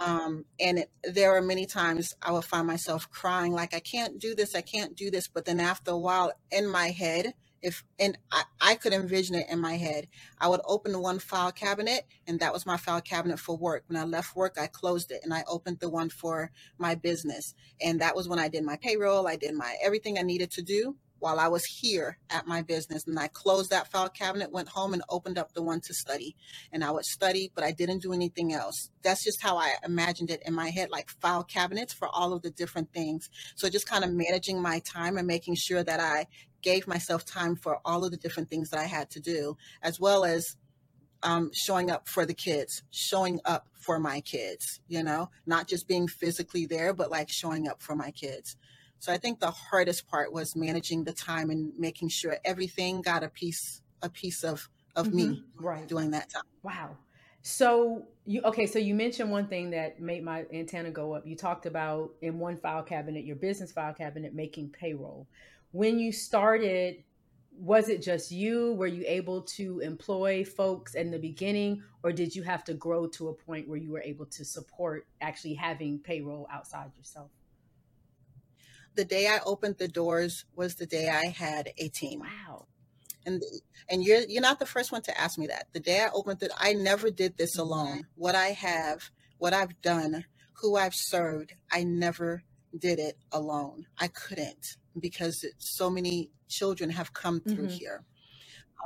um, 0.00 0.46
and 0.58 0.78
it, 0.78 0.90
there 1.04 1.36
are 1.36 1.42
many 1.42 1.66
times 1.66 2.14
I 2.22 2.32
will 2.32 2.42
find 2.42 2.66
myself 2.66 3.10
crying, 3.10 3.52
like, 3.52 3.74
I 3.74 3.80
can't 3.80 4.18
do 4.18 4.34
this, 4.34 4.54
I 4.54 4.62
can't 4.62 4.96
do 4.96 5.10
this. 5.10 5.28
But 5.28 5.44
then 5.44 5.60
after 5.60 5.90
a 5.90 5.98
while, 5.98 6.32
in 6.50 6.66
my 6.66 6.88
head, 6.88 7.34
if 7.62 7.84
and 7.98 8.16
I, 8.32 8.42
I 8.60 8.74
could 8.74 8.92
envision 8.92 9.34
it 9.34 9.46
in 9.50 9.58
my 9.58 9.76
head, 9.76 10.08
I 10.38 10.48
would 10.48 10.60
open 10.64 11.00
one 11.00 11.18
file 11.18 11.52
cabinet, 11.52 12.06
and 12.26 12.40
that 12.40 12.52
was 12.52 12.66
my 12.66 12.76
file 12.76 13.00
cabinet 13.00 13.38
for 13.38 13.56
work. 13.56 13.84
When 13.86 13.96
I 13.96 14.04
left 14.04 14.36
work, 14.36 14.56
I 14.58 14.66
closed 14.66 15.10
it 15.10 15.20
and 15.22 15.32
I 15.34 15.44
opened 15.48 15.80
the 15.80 15.90
one 15.90 16.10
for 16.10 16.50
my 16.78 16.94
business. 16.94 17.54
And 17.80 18.00
that 18.00 18.16
was 18.16 18.28
when 18.28 18.38
I 18.38 18.48
did 18.48 18.64
my 18.64 18.76
payroll, 18.76 19.26
I 19.26 19.36
did 19.36 19.54
my 19.54 19.76
everything 19.82 20.18
I 20.18 20.22
needed 20.22 20.50
to 20.52 20.62
do 20.62 20.96
while 21.20 21.38
I 21.38 21.48
was 21.48 21.64
here 21.64 22.18
at 22.30 22.46
my 22.46 22.62
business. 22.62 23.06
And 23.06 23.18
I 23.18 23.28
closed 23.28 23.70
that 23.70 23.90
file 23.90 24.08
cabinet, 24.08 24.50
went 24.50 24.70
home, 24.70 24.94
and 24.94 25.02
opened 25.08 25.38
up 25.38 25.52
the 25.52 25.62
one 25.62 25.80
to 25.82 25.94
study. 25.94 26.34
And 26.72 26.82
I 26.82 26.90
would 26.90 27.04
study, 27.04 27.52
but 27.54 27.62
I 27.62 27.72
didn't 27.72 28.02
do 28.02 28.12
anything 28.12 28.52
else. 28.52 28.90
That's 29.02 29.22
just 29.22 29.40
how 29.42 29.58
I 29.58 29.74
imagined 29.84 30.30
it 30.30 30.42
in 30.44 30.54
my 30.54 30.70
head, 30.70 30.90
like 30.90 31.10
file 31.10 31.44
cabinets 31.44 31.92
for 31.92 32.08
all 32.08 32.32
of 32.32 32.42
the 32.42 32.50
different 32.50 32.92
things. 32.92 33.28
So 33.54 33.68
just 33.68 33.88
kind 33.88 34.02
of 34.02 34.10
managing 34.10 34.60
my 34.60 34.80
time 34.80 35.18
and 35.18 35.26
making 35.26 35.56
sure 35.56 35.84
that 35.84 36.00
I 36.00 36.26
gave 36.62 36.86
myself 36.86 37.24
time 37.24 37.56
for 37.56 37.80
all 37.84 38.04
of 38.04 38.10
the 38.10 38.16
different 38.16 38.50
things 38.50 38.70
that 38.70 38.80
I 38.80 38.86
had 38.86 39.10
to 39.10 39.20
do, 39.20 39.56
as 39.82 39.98
well 39.98 40.24
as 40.24 40.56
um, 41.22 41.50
showing 41.52 41.90
up 41.90 42.08
for 42.08 42.24
the 42.24 42.34
kids, 42.34 42.82
showing 42.90 43.40
up 43.44 43.66
for 43.74 43.98
my 43.98 44.20
kids, 44.20 44.80
you 44.88 45.02
know, 45.02 45.30
not 45.46 45.68
just 45.68 45.86
being 45.86 46.08
physically 46.08 46.66
there, 46.66 46.92
but 46.94 47.10
like 47.10 47.28
showing 47.28 47.68
up 47.68 47.82
for 47.82 47.94
my 47.94 48.10
kids. 48.10 48.56
So 48.98 49.12
I 49.12 49.18
think 49.18 49.40
the 49.40 49.50
hardest 49.50 50.08
part 50.08 50.32
was 50.32 50.54
managing 50.54 51.04
the 51.04 51.12
time 51.12 51.50
and 51.50 51.72
making 51.78 52.10
sure 52.10 52.36
everything 52.44 53.02
got 53.02 53.22
a 53.22 53.28
piece 53.28 53.80
a 54.02 54.08
piece 54.08 54.44
of 54.44 54.68
of 54.96 55.08
mm-hmm. 55.08 55.16
me 55.16 55.44
right 55.56 55.86
during 55.86 56.10
that 56.12 56.30
time. 56.30 56.42
Wow. 56.62 56.96
So 57.42 58.06
you 58.26 58.42
okay, 58.42 58.66
so 58.66 58.78
you 58.78 58.94
mentioned 58.94 59.30
one 59.30 59.46
thing 59.46 59.70
that 59.70 60.00
made 60.00 60.22
my 60.22 60.44
antenna 60.52 60.90
go 60.90 61.14
up. 61.14 61.26
You 61.26 61.36
talked 61.36 61.64
about 61.64 62.12
in 62.20 62.38
one 62.38 62.58
file 62.58 62.82
cabinet, 62.82 63.24
your 63.24 63.36
business 63.36 63.72
file 63.72 63.94
cabinet 63.94 64.34
making 64.34 64.70
payroll. 64.70 65.26
When 65.72 65.98
you 65.98 66.12
started, 66.12 67.04
was 67.52 67.88
it 67.88 68.02
just 68.02 68.30
you? 68.30 68.74
Were 68.74 68.86
you 68.86 69.04
able 69.06 69.42
to 69.42 69.80
employ 69.80 70.44
folks 70.44 70.94
in 70.94 71.10
the 71.10 71.18
beginning 71.18 71.82
or 72.02 72.12
did 72.12 72.34
you 72.34 72.42
have 72.42 72.64
to 72.64 72.74
grow 72.74 73.06
to 73.08 73.28
a 73.28 73.34
point 73.34 73.68
where 73.68 73.78
you 73.78 73.92
were 73.92 74.02
able 74.02 74.26
to 74.26 74.44
support 74.44 75.06
actually 75.20 75.54
having 75.54 75.98
payroll 75.98 76.48
outside 76.50 76.90
yourself? 76.96 77.30
the 78.96 79.04
day 79.04 79.28
I 79.28 79.38
opened 79.44 79.78
the 79.78 79.88
doors 79.88 80.44
was 80.54 80.74
the 80.74 80.86
day 80.86 81.08
I 81.08 81.26
had 81.26 81.72
a 81.78 81.88
team. 81.88 82.20
Wow. 82.20 82.66
And 83.26 83.42
and 83.88 84.02
you're 84.02 84.22
you're 84.22 84.42
not 84.42 84.58
the 84.58 84.66
first 84.66 84.92
one 84.92 85.02
to 85.02 85.20
ask 85.20 85.38
me 85.38 85.46
that. 85.48 85.68
The 85.72 85.80
day 85.80 86.00
I 86.00 86.10
opened 86.12 86.42
it, 86.42 86.50
I 86.58 86.72
never 86.72 87.10
did 87.10 87.36
this 87.36 87.56
mm-hmm. 87.56 87.70
alone. 87.70 88.06
What 88.14 88.34
I 88.34 88.48
have, 88.48 89.10
what 89.38 89.52
I've 89.52 89.80
done, 89.82 90.24
who 90.54 90.76
I've 90.76 90.94
served, 90.94 91.54
I 91.70 91.84
never 91.84 92.42
did 92.76 92.98
it 92.98 93.16
alone. 93.32 93.86
I 93.98 94.08
couldn't 94.08 94.76
because 94.98 95.44
so 95.58 95.90
many 95.90 96.30
children 96.48 96.90
have 96.90 97.12
come 97.12 97.40
through 97.40 97.66
mm-hmm. 97.66 97.78
here. 97.78 98.04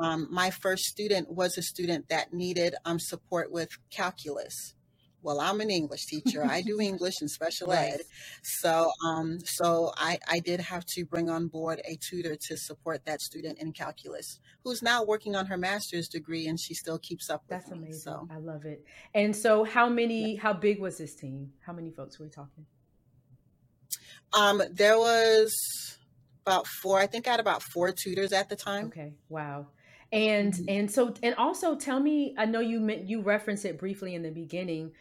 Um, 0.00 0.26
my 0.30 0.50
first 0.50 0.84
student 0.84 1.30
was 1.30 1.56
a 1.56 1.62
student 1.62 2.08
that 2.08 2.32
needed 2.32 2.74
um, 2.84 2.98
support 2.98 3.52
with 3.52 3.68
calculus. 3.90 4.74
Well 5.22 5.40
i'm 5.40 5.62
an 5.62 5.70
english 5.70 6.04
teacher. 6.04 6.44
I 6.44 6.60
do 6.60 6.80
english 6.92 7.14
and 7.22 7.30
special 7.30 7.72
ed. 7.72 8.00
So 8.42 8.90
um 9.06 9.38
so 9.42 9.92
i 9.96 10.18
i 10.28 10.38
did 10.38 10.60
have 10.60 10.84
to 10.94 11.06
bring 11.06 11.30
on 11.30 11.48
board 11.48 11.80
a 11.88 11.96
tutor 11.96 12.36
to 12.48 12.56
support 12.58 13.06
that 13.06 13.22
student 13.22 13.58
in 13.58 13.72
calculus 13.72 14.38
who's 14.62 14.82
now 14.82 15.02
working 15.02 15.34
on 15.34 15.46
her 15.46 15.56
master's 15.56 16.08
degree 16.08 16.46
and 16.46 16.60
she 16.60 16.74
still 16.74 16.98
keeps 16.98 17.30
up 17.30 17.42
that's 17.48 17.70
me, 17.70 17.78
amazing. 17.78 18.00
So 18.00 18.28
i 18.30 18.36
love 18.36 18.66
it. 18.66 18.84
And 19.14 19.34
so 19.34 19.64
how 19.64 19.88
many 19.88 20.34
yeah. 20.34 20.42
how 20.42 20.52
big 20.52 20.78
was 20.78 20.98
this 20.98 21.14
team? 21.14 21.52
How 21.60 21.72
many 21.72 21.90
folks 21.90 22.18
were 22.18 22.26
we 22.26 22.30
talking 22.30 22.66
um 24.36 24.62
there 24.72 24.98
was 24.98 25.98
about 26.46 26.66
four 26.66 26.98
i 26.98 27.06
think 27.06 27.26
i 27.26 27.30
had 27.30 27.40
about 27.40 27.62
four 27.62 27.92
tutors 27.92 28.32
at 28.32 28.48
the 28.48 28.56
time. 28.56 28.86
Okay 28.86 29.12
wow. 29.28 29.66
And 30.12 30.52
mm-hmm. 30.52 30.64
and 30.68 30.90
so 30.90 31.14
and 31.22 31.34
also 31.36 31.74
tell 31.76 32.00
me 32.00 32.34
i 32.38 32.44
know 32.44 32.60
you 32.60 32.80
meant 32.80 33.08
you 33.08 33.22
referenced 33.22 33.64
it 33.64 33.78
briefly 33.78 34.14
in 34.14 34.22
the 34.22 34.30
beginning. 34.30 34.92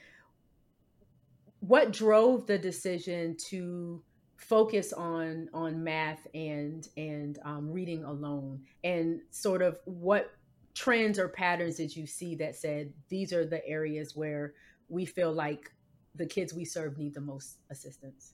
What 1.60 1.94
drove 1.94 2.48
the 2.48 2.58
decision 2.58 3.38
to 3.50 4.04
focus 4.38 4.92
on 4.92 5.50
on 5.54 5.84
math 5.84 6.26
and 6.34 6.88
and 6.98 7.38
um, 7.46 7.72
reading 7.72 8.04
alone? 8.04 8.62
And 8.84 9.22
sort 9.30 9.62
of 9.62 9.80
what 9.86 10.32
trends 10.74 11.20
or 11.20 11.30
patterns 11.30 11.76
did 11.76 11.96
you 11.96 12.08
see 12.08 12.36
that 12.36 12.56
said 12.56 12.92
these 13.10 13.32
are 13.32 13.46
the 13.46 13.66
areas 13.68 14.16
where 14.16 14.54
we 14.90 15.06
feel 15.06 15.32
like 15.32 15.72
the 16.16 16.26
kids 16.26 16.54
we 16.54 16.66
serve 16.66 16.98
need 16.98 17.14
the 17.14 17.22
most 17.22 17.60
assistance 17.70 18.34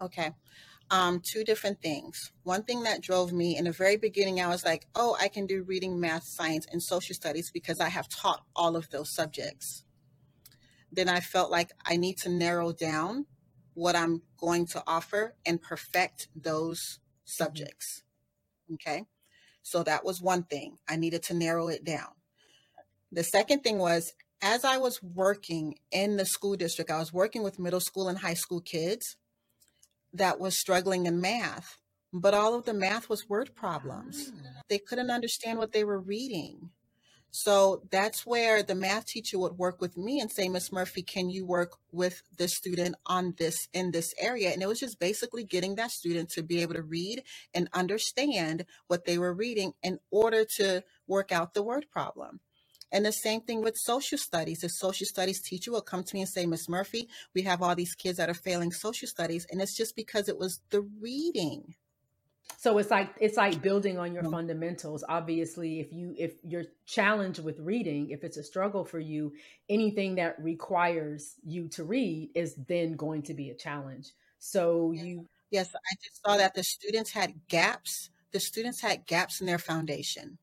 okay 0.00 0.32
um, 0.90 1.20
two 1.20 1.44
different 1.44 1.80
things. 1.80 2.32
One 2.42 2.62
thing 2.62 2.82
that 2.82 3.02
drove 3.02 3.32
me 3.32 3.56
in 3.56 3.64
the 3.64 3.72
very 3.72 3.96
beginning, 3.96 4.40
I 4.40 4.48
was 4.48 4.64
like, 4.64 4.86
oh, 4.94 5.16
I 5.20 5.28
can 5.28 5.46
do 5.46 5.62
reading, 5.62 5.98
math, 5.98 6.24
science, 6.24 6.66
and 6.70 6.82
social 6.82 7.14
studies 7.14 7.50
because 7.50 7.80
I 7.80 7.88
have 7.88 8.08
taught 8.08 8.44
all 8.54 8.76
of 8.76 8.90
those 8.90 9.14
subjects. 9.14 9.84
Then 10.92 11.08
I 11.08 11.20
felt 11.20 11.50
like 11.50 11.72
I 11.84 11.96
need 11.96 12.18
to 12.18 12.28
narrow 12.28 12.72
down 12.72 13.26
what 13.74 13.96
I'm 13.96 14.22
going 14.38 14.66
to 14.66 14.82
offer 14.86 15.34
and 15.44 15.60
perfect 15.60 16.28
those 16.36 16.80
mm-hmm. 16.80 17.44
subjects. 17.44 18.02
Okay. 18.74 19.04
So 19.62 19.82
that 19.82 20.04
was 20.04 20.20
one 20.20 20.44
thing. 20.44 20.78
I 20.88 20.96
needed 20.96 21.22
to 21.24 21.34
narrow 21.34 21.68
it 21.68 21.84
down. 21.84 22.08
The 23.10 23.24
second 23.24 23.62
thing 23.62 23.78
was 23.78 24.12
as 24.42 24.64
I 24.64 24.76
was 24.76 25.02
working 25.02 25.76
in 25.90 26.16
the 26.16 26.26
school 26.26 26.54
district, 26.54 26.90
I 26.90 26.98
was 26.98 27.12
working 27.12 27.42
with 27.42 27.58
middle 27.58 27.80
school 27.80 28.08
and 28.08 28.18
high 28.18 28.34
school 28.34 28.60
kids 28.60 29.16
that 30.14 30.40
was 30.40 30.58
struggling 30.58 31.06
in 31.06 31.20
math, 31.20 31.78
but 32.12 32.34
all 32.34 32.54
of 32.54 32.64
the 32.64 32.74
math 32.74 33.08
was 33.08 33.28
word 33.28 33.54
problems. 33.54 34.32
Ah. 34.34 34.60
They 34.68 34.78
couldn't 34.78 35.10
understand 35.10 35.58
what 35.58 35.72
they 35.72 35.84
were 35.84 36.00
reading. 36.00 36.70
So 37.36 37.82
that's 37.90 38.24
where 38.24 38.62
the 38.62 38.76
math 38.76 39.06
teacher 39.06 39.40
would 39.40 39.58
work 39.58 39.80
with 39.80 39.96
me 39.96 40.20
and 40.20 40.30
say, 40.30 40.48
Miss 40.48 40.70
Murphy, 40.70 41.02
can 41.02 41.30
you 41.30 41.44
work 41.44 41.72
with 41.90 42.22
the 42.38 42.46
student 42.46 42.94
on 43.06 43.34
this 43.38 43.66
in 43.72 43.90
this 43.90 44.14
area? 44.20 44.50
And 44.50 44.62
it 44.62 44.68
was 44.68 44.78
just 44.78 45.00
basically 45.00 45.42
getting 45.42 45.74
that 45.74 45.90
student 45.90 46.28
to 46.30 46.44
be 46.44 46.62
able 46.62 46.74
to 46.74 46.82
read 46.82 47.24
and 47.52 47.68
understand 47.72 48.66
what 48.86 49.04
they 49.04 49.18
were 49.18 49.34
reading 49.34 49.72
in 49.82 49.98
order 50.12 50.44
to 50.58 50.84
work 51.08 51.32
out 51.32 51.54
the 51.54 51.62
word 51.64 51.86
problem. 51.90 52.38
And 52.94 53.04
the 53.04 53.12
same 53.12 53.40
thing 53.40 53.60
with 53.60 53.76
social 53.76 54.16
studies. 54.16 54.60
The 54.60 54.68
social 54.68 55.06
studies 55.06 55.40
teacher 55.40 55.72
will 55.72 55.82
come 55.82 56.04
to 56.04 56.14
me 56.14 56.20
and 56.20 56.30
say, 56.30 56.46
Miss 56.46 56.68
Murphy, 56.68 57.08
we 57.34 57.42
have 57.42 57.60
all 57.60 57.74
these 57.74 57.96
kids 57.96 58.18
that 58.18 58.30
are 58.30 58.34
failing 58.34 58.70
social 58.70 59.08
studies. 59.08 59.48
And 59.50 59.60
it's 59.60 59.76
just 59.76 59.96
because 59.96 60.28
it 60.28 60.38
was 60.38 60.60
the 60.70 60.82
reading. 61.00 61.74
So 62.56 62.78
it's 62.78 62.92
like 62.92 63.10
it's 63.20 63.36
like 63.36 63.60
building 63.60 63.98
on 63.98 64.14
your 64.14 64.22
mm-hmm. 64.22 64.32
fundamentals. 64.32 65.02
Obviously, 65.08 65.80
if 65.80 65.92
you 65.92 66.14
if 66.16 66.34
you're 66.44 66.66
challenged 66.86 67.42
with 67.42 67.58
reading, 67.58 68.10
if 68.10 68.22
it's 68.22 68.36
a 68.36 68.44
struggle 68.44 68.84
for 68.84 69.00
you, 69.00 69.32
anything 69.68 70.14
that 70.14 70.40
requires 70.40 71.34
you 71.44 71.66
to 71.70 71.82
read 71.82 72.30
is 72.34 72.54
then 72.68 72.94
going 72.94 73.22
to 73.22 73.34
be 73.34 73.50
a 73.50 73.54
challenge. 73.54 74.12
So 74.38 74.92
you 74.92 75.26
Yes, 75.50 75.74
I 75.74 75.94
just 76.02 76.22
saw 76.24 76.36
that 76.36 76.54
the 76.54 76.62
students 76.62 77.10
had 77.10 77.34
gaps. 77.48 78.10
The 78.32 78.40
students 78.40 78.80
had 78.80 79.06
gaps 79.06 79.40
in 79.40 79.46
their 79.46 79.58
foundation. 79.58 80.38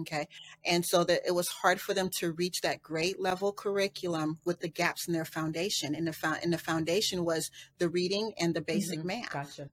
Okay. 0.00 0.28
And 0.64 0.84
so 0.84 1.04
that 1.04 1.22
it 1.26 1.34
was 1.34 1.48
hard 1.48 1.80
for 1.80 1.94
them 1.94 2.10
to 2.18 2.32
reach 2.32 2.60
that 2.62 2.82
grade 2.82 3.16
level 3.18 3.52
curriculum 3.52 4.38
with 4.44 4.60
the 4.60 4.68
gaps 4.68 5.06
in 5.06 5.14
their 5.14 5.24
foundation. 5.24 5.94
And 5.94 6.06
the, 6.06 6.12
fo- 6.12 6.36
and 6.42 6.52
the 6.52 6.58
foundation 6.58 7.24
was 7.24 7.50
the 7.78 7.88
reading 7.88 8.32
and 8.38 8.54
the 8.54 8.60
basic 8.60 9.00
mm-hmm. 9.00 9.08
math. 9.08 9.30
Gotcha. 9.30 9.70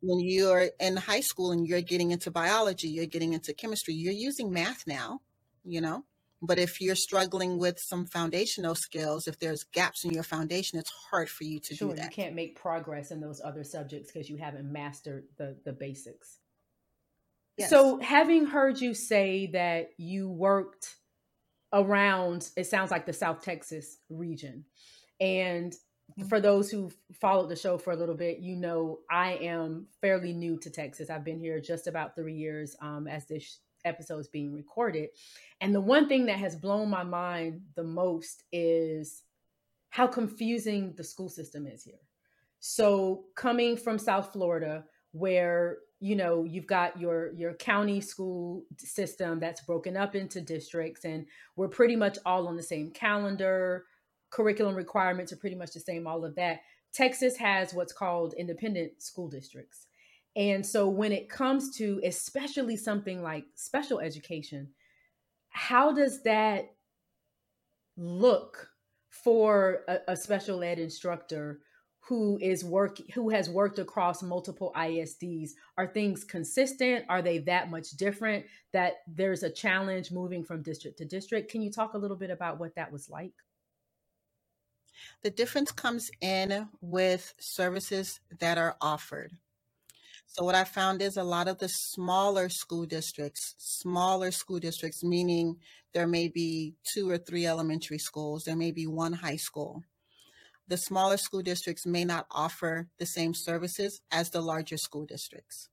When 0.00 0.20
you're 0.20 0.70
in 0.80 0.96
high 0.96 1.20
school 1.20 1.52
and 1.52 1.66
you're 1.66 1.80
getting 1.80 2.10
into 2.10 2.30
biology, 2.30 2.88
you're 2.88 3.06
getting 3.06 3.32
into 3.32 3.54
chemistry, 3.54 3.94
you're 3.94 4.12
using 4.12 4.52
math 4.52 4.86
now, 4.86 5.20
you 5.64 5.80
know. 5.80 6.04
But 6.42 6.58
if 6.58 6.78
you're 6.78 6.94
struggling 6.94 7.58
with 7.58 7.78
some 7.80 8.04
foundational 8.04 8.74
skills, 8.74 9.26
if 9.26 9.38
there's 9.38 9.64
gaps 9.72 10.04
in 10.04 10.10
your 10.10 10.22
foundation, 10.22 10.78
it's 10.78 10.92
hard 11.10 11.30
for 11.30 11.44
you 11.44 11.58
to 11.60 11.74
sure, 11.74 11.90
do 11.90 11.96
that. 11.96 12.16
You 12.16 12.22
can't 12.22 12.34
make 12.34 12.60
progress 12.60 13.10
in 13.10 13.20
those 13.20 13.40
other 13.42 13.64
subjects 13.64 14.12
because 14.12 14.28
you 14.28 14.36
haven't 14.36 14.70
mastered 14.70 15.24
the 15.38 15.56
the 15.64 15.72
basics. 15.72 16.40
Yes. 17.56 17.70
So, 17.70 18.00
having 18.00 18.46
heard 18.46 18.80
you 18.80 18.94
say 18.94 19.46
that 19.52 19.90
you 19.96 20.28
worked 20.28 20.96
around, 21.72 22.48
it 22.56 22.66
sounds 22.66 22.90
like 22.90 23.06
the 23.06 23.12
South 23.12 23.42
Texas 23.42 23.98
region. 24.08 24.64
And 25.20 25.72
mm-hmm. 25.72 26.28
for 26.28 26.40
those 26.40 26.70
who 26.70 26.90
followed 27.20 27.48
the 27.48 27.56
show 27.56 27.78
for 27.78 27.92
a 27.92 27.96
little 27.96 28.16
bit, 28.16 28.38
you 28.38 28.56
know 28.56 29.00
I 29.10 29.34
am 29.34 29.86
fairly 30.00 30.32
new 30.32 30.58
to 30.60 30.70
Texas. 30.70 31.10
I've 31.10 31.24
been 31.24 31.38
here 31.38 31.60
just 31.60 31.86
about 31.86 32.16
three 32.16 32.34
years 32.34 32.74
um, 32.80 33.06
as 33.06 33.26
this 33.26 33.60
episode 33.84 34.18
is 34.18 34.28
being 34.28 34.52
recorded. 34.52 35.10
And 35.60 35.74
the 35.74 35.80
one 35.80 36.08
thing 36.08 36.26
that 36.26 36.38
has 36.38 36.56
blown 36.56 36.88
my 36.88 37.04
mind 37.04 37.60
the 37.76 37.84
most 37.84 38.42
is 38.52 39.22
how 39.90 40.06
confusing 40.06 40.94
the 40.96 41.04
school 41.04 41.28
system 41.28 41.66
is 41.66 41.84
here. 41.84 42.00
So, 42.58 43.24
coming 43.36 43.76
from 43.76 43.98
South 43.98 44.32
Florida, 44.32 44.84
where 45.12 45.78
you 46.04 46.14
know 46.14 46.44
you've 46.44 46.66
got 46.66 47.00
your 47.00 47.32
your 47.32 47.54
county 47.54 47.98
school 47.98 48.62
system 48.76 49.40
that's 49.40 49.62
broken 49.62 49.96
up 49.96 50.14
into 50.14 50.38
districts 50.38 51.06
and 51.06 51.24
we're 51.56 51.66
pretty 51.66 51.96
much 51.96 52.18
all 52.26 52.46
on 52.46 52.56
the 52.56 52.62
same 52.62 52.90
calendar. 52.90 53.86
Curriculum 54.28 54.74
requirements 54.74 55.32
are 55.32 55.36
pretty 55.36 55.56
much 55.56 55.72
the 55.72 55.80
same 55.80 56.06
all 56.06 56.22
of 56.26 56.34
that. 56.34 56.60
Texas 56.92 57.38
has 57.38 57.72
what's 57.72 57.94
called 57.94 58.34
independent 58.34 59.00
school 59.00 59.28
districts. 59.28 59.86
And 60.36 60.66
so 60.66 60.86
when 60.90 61.10
it 61.10 61.30
comes 61.30 61.74
to 61.78 62.02
especially 62.04 62.76
something 62.76 63.22
like 63.22 63.46
special 63.54 63.98
education 63.98 64.68
how 65.48 65.90
does 65.90 66.22
that 66.24 66.66
look 67.96 68.68
for 69.08 69.84
a, 69.88 69.98
a 70.08 70.16
special 70.16 70.62
ed 70.62 70.78
instructor 70.78 71.60
who 72.06 72.38
is 72.42 72.64
work 72.64 72.98
who 73.14 73.30
has 73.30 73.48
worked 73.48 73.78
across 73.78 74.22
multiple 74.22 74.72
ISDs 74.76 75.52
are 75.78 75.86
things 75.86 76.22
consistent? 76.22 77.04
Are 77.08 77.22
they 77.22 77.38
that 77.38 77.70
much 77.70 77.90
different 77.92 78.44
that 78.72 78.96
there's 79.06 79.42
a 79.42 79.50
challenge 79.50 80.10
moving 80.10 80.44
from 80.44 80.62
district 80.62 80.98
to 80.98 81.06
district? 81.06 81.50
Can 81.50 81.62
you 81.62 81.70
talk 81.70 81.94
a 81.94 81.98
little 81.98 82.16
bit 82.16 82.30
about 82.30 82.60
what 82.60 82.74
that 82.74 82.92
was 82.92 83.08
like? 83.08 83.32
The 85.22 85.30
difference 85.30 85.72
comes 85.72 86.10
in 86.20 86.68
with 86.80 87.34
services 87.38 88.20
that 88.38 88.58
are 88.58 88.76
offered. 88.80 89.32
So 90.26 90.44
what 90.44 90.54
i 90.54 90.64
found 90.64 91.00
is 91.00 91.16
a 91.16 91.22
lot 91.22 91.48
of 91.48 91.58
the 91.58 91.68
smaller 91.68 92.48
school 92.48 92.86
districts 92.86 93.54
smaller 93.58 94.30
school 94.30 94.58
districts 94.58 95.04
meaning 95.04 95.56
there 95.92 96.08
may 96.08 96.28
be 96.28 96.74
two 96.82 97.08
or 97.08 97.18
three 97.18 97.46
elementary 97.46 97.98
schools 97.98 98.42
there 98.42 98.56
may 98.56 98.72
be 98.72 98.86
one 98.86 99.12
high 99.12 99.36
school 99.36 99.84
the 100.68 100.76
smaller 100.76 101.16
school 101.16 101.42
districts 101.42 101.86
may 101.86 102.04
not 102.04 102.26
offer 102.30 102.88
the 102.98 103.06
same 103.06 103.34
services 103.34 104.00
as 104.10 104.30
the 104.30 104.40
larger 104.40 104.76
school 104.76 105.04
districts. 105.04 105.68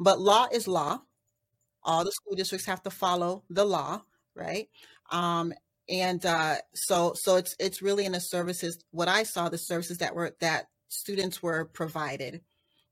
But 0.00 0.20
law 0.20 0.46
is 0.52 0.68
law. 0.68 1.00
All 1.82 2.04
the 2.04 2.12
school 2.12 2.36
districts 2.36 2.66
have 2.66 2.82
to 2.82 2.90
follow 2.90 3.44
the 3.48 3.64
law, 3.64 4.02
right? 4.34 4.68
Um, 5.10 5.52
and 5.88 6.24
uh, 6.26 6.56
so 6.74 7.14
so 7.16 7.36
it's 7.36 7.54
it's 7.58 7.82
really 7.82 8.04
in 8.04 8.12
the 8.12 8.20
services. 8.20 8.78
What 8.90 9.08
I 9.08 9.22
saw, 9.22 9.48
the 9.48 9.56
services 9.58 9.98
that 9.98 10.14
were 10.14 10.36
that 10.40 10.66
students 10.88 11.42
were 11.42 11.64
provided. 11.64 12.42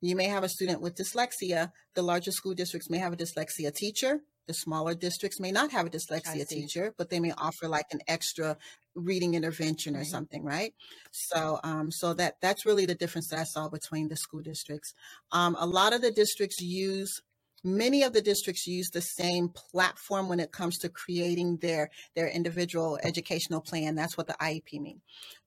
You 0.01 0.17
may 0.17 0.27
have 0.27 0.45
a 0.45 0.49
student 0.49 0.81
with 0.81 0.95
dyslexia. 0.95 1.73
The 1.95 2.03
larger 2.03 2.31
school 2.31 2.55
districts 2.55 2.91
may 2.91 2.99
have 2.99 3.13
a 3.13 3.17
dyslexia 3.17 3.75
teacher. 3.75 4.21
The 4.47 4.55
smaller 4.55 4.95
districts 4.95 5.41
may 5.41 5.51
not 5.51 5.73
have 5.73 5.87
a 5.87 5.91
dyslexia 5.91 6.47
teacher, 6.49 6.95
but 6.97 7.11
they 7.11 7.21
may 7.21 7.33
offer 7.33 7.69
like 7.69 7.87
an 7.91 8.01
extra 8.07 8.57
reading 8.95 9.35
intervention 9.35 9.95
or 9.95 9.99
right. 9.99 10.07
something, 10.07 10.45
right? 10.45 10.73
So, 11.11 11.61
um, 11.63 11.91
so 11.91 12.15
that 12.15 12.37
that's 12.41 12.65
really 12.65 12.87
the 12.87 12.95
difference 12.95 13.29
that 13.29 13.39
I 13.39 13.45
saw 13.45 13.69
between 13.69 14.09
the 14.09 14.17
school 14.17 14.41
districts. 14.41 14.95
Um, 15.33 15.57
a 15.59 15.67
lot 15.67 15.93
of 15.93 16.01
the 16.01 16.11
districts 16.11 16.61
use 16.61 17.21
many 17.67 18.05
of 18.05 18.13
the 18.13 18.23
districts 18.23 18.67
use 18.67 18.89
the 18.91 19.03
same 19.03 19.49
platform 19.49 20.29
when 20.29 20.41
it 20.41 20.53
comes 20.53 20.79
to 20.79 20.89
creating 20.89 21.59
their 21.59 21.91
their 22.15 22.29
individual 22.29 22.99
educational 23.03 23.61
plan. 23.61 23.95
That's 23.95 24.17
what 24.17 24.29
the 24.29 24.37
IEP 24.41 24.81
means. 24.81 25.03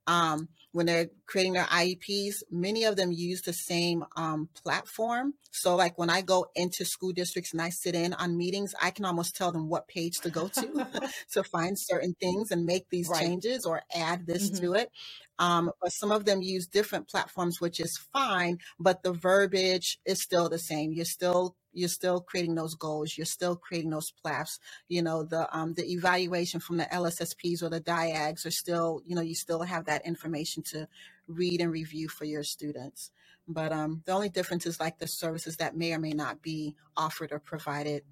Um, 0.05 0.49
when 0.71 0.87
they're 0.87 1.09
creating 1.27 1.53
their 1.53 1.65
IEPs, 1.65 2.37
many 2.49 2.83
of 2.83 2.95
them 2.95 3.11
use 3.11 3.41
the 3.41 3.53
same 3.53 4.03
um, 4.15 4.49
platform. 4.63 5.35
So, 5.51 5.75
like 5.75 5.97
when 5.99 6.09
I 6.09 6.21
go 6.21 6.47
into 6.55 6.83
school 6.83 7.11
districts 7.11 7.53
and 7.53 7.61
I 7.61 7.69
sit 7.69 7.95
in 7.95 8.13
on 8.13 8.37
meetings, 8.37 8.73
I 8.81 8.89
can 8.89 9.05
almost 9.05 9.35
tell 9.35 9.51
them 9.51 9.69
what 9.69 9.87
page 9.87 10.19
to 10.21 10.29
go 10.29 10.47
to 10.47 10.87
to 11.33 11.43
find 11.43 11.77
certain 11.77 12.15
things 12.19 12.51
and 12.51 12.65
make 12.65 12.89
these 12.89 13.07
right. 13.07 13.21
changes 13.21 13.65
or 13.65 13.81
add 13.95 14.25
this 14.25 14.49
mm-hmm. 14.49 14.65
to 14.65 14.73
it. 14.73 14.91
Um, 15.37 15.71
but 15.81 15.91
some 15.91 16.11
of 16.11 16.25
them 16.25 16.41
use 16.41 16.67
different 16.67 17.07
platforms, 17.07 17.61
which 17.61 17.79
is 17.79 17.97
fine, 18.11 18.57
but 18.79 19.03
the 19.03 19.13
verbiage 19.13 19.99
is 20.05 20.21
still 20.21 20.49
the 20.49 20.59
same. 20.59 20.91
You're 20.91 21.05
still 21.05 21.55
you're 21.73 21.89
still 21.89 22.21
creating 22.21 22.55
those 22.55 22.75
goals. 22.75 23.17
You're 23.17 23.25
still 23.25 23.55
creating 23.55 23.91
those 23.91 24.11
PLAFs. 24.23 24.59
You 24.87 25.01
know, 25.01 25.23
the 25.23 25.47
um, 25.55 25.73
the 25.73 25.91
evaluation 25.91 26.59
from 26.59 26.77
the 26.77 26.85
LSSPs 26.85 27.63
or 27.63 27.69
the 27.69 27.81
DIAGs 27.81 28.45
are 28.45 28.51
still, 28.51 29.01
you 29.05 29.15
know, 29.15 29.21
you 29.21 29.35
still 29.35 29.61
have 29.61 29.85
that 29.85 30.05
information 30.05 30.63
to 30.63 30.87
read 31.27 31.61
and 31.61 31.71
review 31.71 32.07
for 32.07 32.25
your 32.25 32.43
students. 32.43 33.11
But 33.47 33.71
um, 33.71 34.03
the 34.05 34.11
only 34.11 34.29
difference 34.29 34.65
is 34.65 34.79
like 34.79 34.99
the 34.99 35.07
services 35.07 35.57
that 35.57 35.75
may 35.75 35.93
or 35.93 35.99
may 35.99 36.11
not 36.11 36.41
be 36.41 36.75
offered 36.95 37.31
or 37.31 37.39
provided 37.39 38.03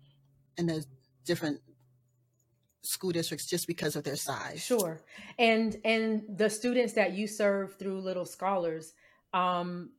in 0.57 0.65
the 0.65 0.83
different 1.25 1.61
school 2.81 3.11
districts 3.11 3.45
just 3.45 3.67
because 3.67 3.95
of 3.95 4.03
their 4.03 4.15
size. 4.15 4.63
Sure. 4.63 5.01
And 5.37 5.77
and 5.83 6.23
the 6.27 6.49
students 6.49 6.93
that 6.93 7.13
you 7.13 7.27
serve 7.27 7.75
through 7.77 8.01
Little 8.01 8.25
Scholars, 8.25 8.93
um, 9.33 9.91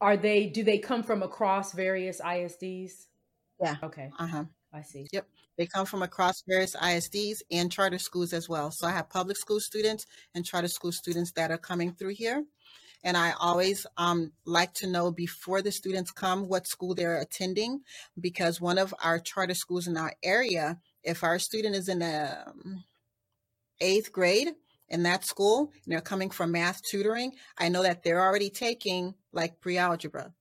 are 0.00 0.16
they 0.16 0.46
do 0.46 0.62
they 0.62 0.78
come 0.78 1.02
from 1.02 1.22
across 1.22 1.72
various 1.72 2.20
ISDs? 2.20 3.06
Yeah. 3.60 3.76
Okay. 3.82 4.10
Uh-huh. 4.18 4.44
I 4.72 4.82
see. 4.82 5.06
Yep. 5.12 5.26
They 5.56 5.66
come 5.66 5.86
from 5.86 6.02
across 6.02 6.42
various 6.48 6.74
ISDs 6.74 7.42
and 7.50 7.70
charter 7.70 7.98
schools 7.98 8.32
as 8.32 8.48
well. 8.48 8.72
So 8.72 8.88
I 8.88 8.90
have 8.90 9.08
public 9.08 9.36
school 9.36 9.60
students 9.60 10.04
and 10.34 10.44
charter 10.44 10.68
school 10.68 10.90
students 10.90 11.30
that 11.32 11.52
are 11.52 11.58
coming 11.58 11.92
through 11.92 12.14
here. 12.14 12.44
And 13.04 13.16
I 13.16 13.34
always 13.38 13.86
um, 13.98 14.32
like 14.46 14.72
to 14.74 14.88
know 14.88 15.12
before 15.12 15.62
the 15.62 15.70
students 15.70 16.10
come 16.10 16.48
what 16.48 16.66
school 16.66 16.94
they're 16.94 17.20
attending 17.20 17.82
because 18.18 18.60
one 18.60 18.78
of 18.78 18.94
our 19.02 19.20
charter 19.20 19.54
schools 19.54 19.86
in 19.86 19.96
our 19.96 20.14
area 20.22 20.78
if 21.04 21.22
our 21.22 21.38
student 21.38 21.76
is 21.76 21.88
in 21.88 21.98
the 21.98 22.38
um, 22.46 22.82
eighth 23.80 24.10
grade 24.10 24.54
in 24.88 25.02
that 25.04 25.24
school 25.24 25.72
and 25.84 25.92
they're 25.92 26.00
coming 26.00 26.30
from 26.30 26.52
math 26.52 26.80
tutoring, 26.90 27.32
I 27.58 27.68
know 27.68 27.82
that 27.82 28.02
they're 28.02 28.22
already 28.22 28.50
taking 28.50 29.14
like 29.32 29.60
pre 29.60 29.78
algebra, 29.78 30.32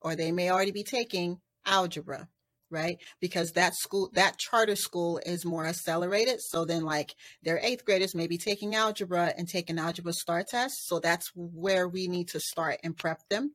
or 0.00 0.14
they 0.14 0.32
may 0.32 0.50
already 0.50 0.72
be 0.72 0.84
taking 0.84 1.40
algebra, 1.66 2.28
right? 2.70 2.98
Because 3.20 3.52
that 3.52 3.74
school, 3.74 4.10
that 4.14 4.38
charter 4.38 4.76
school 4.76 5.20
is 5.24 5.44
more 5.44 5.66
accelerated. 5.66 6.40
So 6.40 6.64
then, 6.64 6.84
like, 6.84 7.14
their 7.42 7.58
eighth 7.62 7.84
graders 7.84 8.14
may 8.14 8.26
be 8.26 8.38
taking 8.38 8.74
algebra 8.74 9.32
and 9.36 9.48
taking 9.48 9.78
algebra 9.78 10.12
STAAR 10.12 10.44
tests. 10.44 10.86
So 10.86 11.00
that's 11.00 11.30
where 11.34 11.88
we 11.88 12.08
need 12.08 12.28
to 12.28 12.40
start 12.40 12.78
and 12.84 12.96
prep 12.96 13.20
them. 13.28 13.54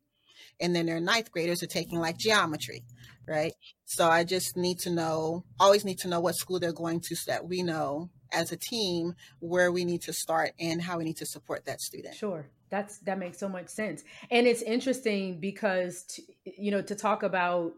And 0.60 0.76
then 0.76 0.86
their 0.86 1.00
ninth 1.00 1.32
graders 1.32 1.64
are 1.64 1.68
taking 1.68 2.00
like 2.00 2.18
geometry 2.18 2.84
right? 3.28 3.54
So 3.86 4.10
I 4.10 4.24
just 4.24 4.58
need 4.58 4.80
to 4.80 4.90
know, 4.90 5.44
always 5.60 5.86
need 5.86 6.00
to 6.00 6.08
know 6.08 6.20
what 6.20 6.36
school 6.36 6.60
they're 6.60 6.74
going 6.74 7.02
to 7.02 7.16
so 7.16 7.32
that 7.32 7.48
we 7.48 7.64
know 7.64 8.10
as 8.34 8.52
a 8.52 8.58
team 8.58 9.16
where 9.40 9.72
we 9.72 9.86
need 9.86 10.02
to 10.04 10.14
start 10.14 10.52
and 10.60 10.82
how 10.82 10.98
we 10.98 11.04
need 11.04 11.18
to 11.18 11.26
support 11.26 11.66
that 11.66 11.82
student. 11.82 12.16
Sure. 12.16 12.46
That's 12.70 12.98
that 13.00 13.20
makes 13.20 13.38
so 13.38 13.48
much 13.48 13.70
sense. 13.70 14.04
And 14.32 14.48
it's 14.48 14.62
interesting 14.62 15.40
because 15.40 16.04
to, 16.04 16.22
you 16.58 16.72
know 16.72 16.82
to 16.82 16.96
talk 16.96 17.24
about 17.24 17.74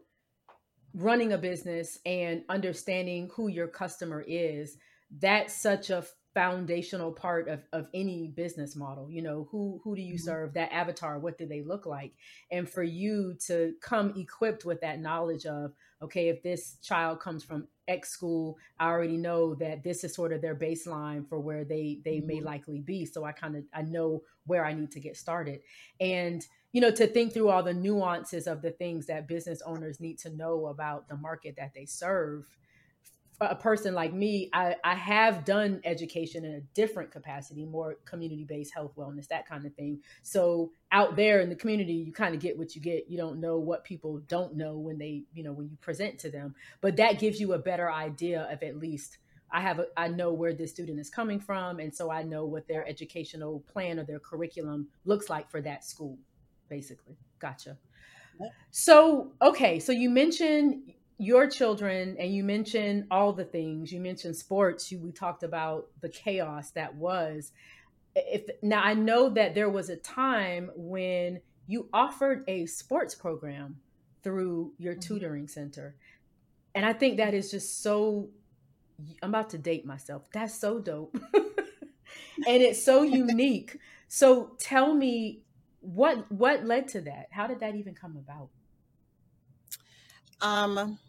running 0.93 1.33
a 1.33 1.37
business 1.37 1.99
and 2.05 2.43
understanding 2.47 3.29
who 3.35 3.49
your 3.49 3.67
customer 3.67 4.23
is, 4.25 4.77
that's 5.19 5.53
such 5.53 5.89
a 5.89 6.05
foundational 6.35 7.13
part 7.13 7.47
of, 7.47 7.61
of 7.71 7.87
any 7.93 8.27
business 8.27 8.75
model 8.75 9.09
you 9.09 9.21
know 9.21 9.47
who 9.51 9.79
who 9.85 9.95
do 9.95 10.01
you 10.01 10.15
mm-hmm. 10.15 10.25
serve 10.25 10.53
that 10.53 10.69
avatar 10.73 11.17
what 11.17 11.37
do 11.37 11.45
they 11.47 11.61
look 11.61 11.85
like 11.85 12.11
and 12.51 12.69
for 12.69 12.83
you 12.83 13.33
to 13.47 13.73
come 13.81 14.13
equipped 14.17 14.65
with 14.65 14.81
that 14.81 14.99
knowledge 14.99 15.45
of 15.45 15.71
okay 16.01 16.27
if 16.27 16.43
this 16.43 16.75
child 16.83 17.21
comes 17.21 17.41
from 17.41 17.69
x 17.87 18.09
school 18.09 18.57
i 18.79 18.87
already 18.87 19.17
know 19.17 19.53
that 19.55 19.83
this 19.83 20.03
is 20.03 20.13
sort 20.13 20.33
of 20.33 20.41
their 20.41 20.55
baseline 20.55 21.27
for 21.27 21.39
where 21.39 21.63
they 21.63 21.99
they 22.03 22.17
mm-hmm. 22.17 22.27
may 22.27 22.41
likely 22.41 22.79
be 22.79 23.05
so 23.05 23.23
i 23.23 23.31
kind 23.31 23.55
of 23.55 23.63
i 23.73 23.81
know 23.81 24.21
where 24.45 24.65
i 24.65 24.73
need 24.73 24.91
to 24.91 24.99
get 24.99 25.15
started 25.15 25.59
and 25.99 26.47
you 26.71 26.81
know 26.81 26.91
to 26.91 27.07
think 27.07 27.33
through 27.33 27.49
all 27.49 27.63
the 27.63 27.73
nuances 27.73 28.47
of 28.47 28.61
the 28.61 28.71
things 28.71 29.05
that 29.05 29.27
business 29.27 29.61
owners 29.65 29.99
need 29.99 30.17
to 30.17 30.29
know 30.35 30.67
about 30.67 31.07
the 31.07 31.17
market 31.17 31.55
that 31.57 31.73
they 31.73 31.85
serve 31.85 32.45
a 33.41 33.55
person 33.55 33.93
like 33.93 34.13
me, 34.13 34.49
I, 34.53 34.75
I 34.83 34.95
have 34.95 35.45
done 35.45 35.81
education 35.83 36.45
in 36.45 36.53
a 36.55 36.61
different 36.73 37.11
capacity, 37.11 37.65
more 37.65 37.97
community 38.05 38.45
based 38.45 38.73
health, 38.73 38.93
wellness, 38.95 39.27
that 39.27 39.47
kind 39.47 39.65
of 39.65 39.73
thing. 39.75 39.99
So 40.23 40.71
out 40.91 41.15
there 41.15 41.41
in 41.41 41.49
the 41.49 41.55
community, 41.55 41.93
you 41.93 42.13
kind 42.13 42.33
of 42.33 42.41
get 42.41 42.57
what 42.57 42.75
you 42.75 42.81
get. 42.81 43.09
You 43.09 43.17
don't 43.17 43.39
know 43.39 43.57
what 43.57 43.83
people 43.83 44.19
don't 44.27 44.55
know 44.55 44.77
when 44.77 44.97
they, 44.97 45.23
you 45.33 45.43
know, 45.43 45.51
when 45.51 45.69
you 45.69 45.77
present 45.81 46.19
to 46.19 46.29
them. 46.29 46.55
But 46.81 46.97
that 46.97 47.19
gives 47.19 47.39
you 47.39 47.53
a 47.53 47.59
better 47.59 47.91
idea 47.91 48.47
of 48.51 48.63
at 48.63 48.77
least 48.77 49.17
I 49.51 49.61
have 49.61 49.79
a, 49.79 49.87
I 49.95 50.07
know 50.07 50.33
where 50.33 50.53
this 50.53 50.71
student 50.71 50.99
is 50.99 51.09
coming 51.09 51.39
from, 51.39 51.79
and 51.79 51.93
so 51.93 52.11
I 52.11 52.23
know 52.23 52.45
what 52.45 52.67
their 52.67 52.87
educational 52.87 53.63
plan 53.71 53.99
or 53.99 54.03
their 54.03 54.19
curriculum 54.19 54.87
looks 55.05 55.29
like 55.29 55.49
for 55.49 55.61
that 55.61 55.83
school, 55.83 56.17
basically. 56.67 57.15
Gotcha. 57.39 57.77
So 58.71 59.31
okay, 59.41 59.79
so 59.79 59.91
you 59.91 60.09
mentioned 60.09 60.91
your 61.17 61.49
children 61.49 62.17
and 62.19 62.33
you 62.33 62.43
mentioned 62.43 63.05
all 63.09 63.33
the 63.33 63.45
things. 63.45 63.91
You 63.91 63.99
mentioned 63.99 64.35
sports. 64.35 64.91
You, 64.91 64.99
we 64.99 65.11
talked 65.11 65.43
about 65.43 65.87
the 66.01 66.09
chaos 66.09 66.71
that 66.71 66.95
was. 66.95 67.51
If 68.15 68.49
now 68.61 68.81
i 68.81 68.93
know 68.93 69.29
that 69.29 69.55
there 69.55 69.69
was 69.69 69.89
a 69.89 69.97
time 69.97 70.71
when 70.75 71.41
you 71.67 71.89
offered 71.91 72.45
a 72.47 72.65
sports 72.65 73.13
program 73.13 73.77
through 74.23 74.71
your 74.77 74.93
mm-hmm. 74.93 75.01
tutoring 75.01 75.47
center. 75.49 75.95
And 76.73 76.85
i 76.85 76.93
think 76.93 77.17
that 77.17 77.33
is 77.33 77.51
just 77.51 77.83
so 77.83 78.29
i'm 79.21 79.29
about 79.29 79.49
to 79.49 79.57
date 79.57 79.85
myself. 79.85 80.29
That's 80.31 80.57
so 80.57 80.79
dope. 80.79 81.17
And 82.47 82.61
it's 82.61 82.83
so 82.83 83.03
unique. 83.03 83.77
So 84.07 84.51
tell 84.59 84.93
me 84.93 85.41
what 85.81 86.31
what 86.31 86.65
led 86.65 86.87
to 86.89 87.01
that? 87.01 87.27
How 87.31 87.47
did 87.47 87.59
that 87.59 87.75
even 87.75 87.93
come 87.93 88.17
about 88.17 88.49
um 90.45 90.99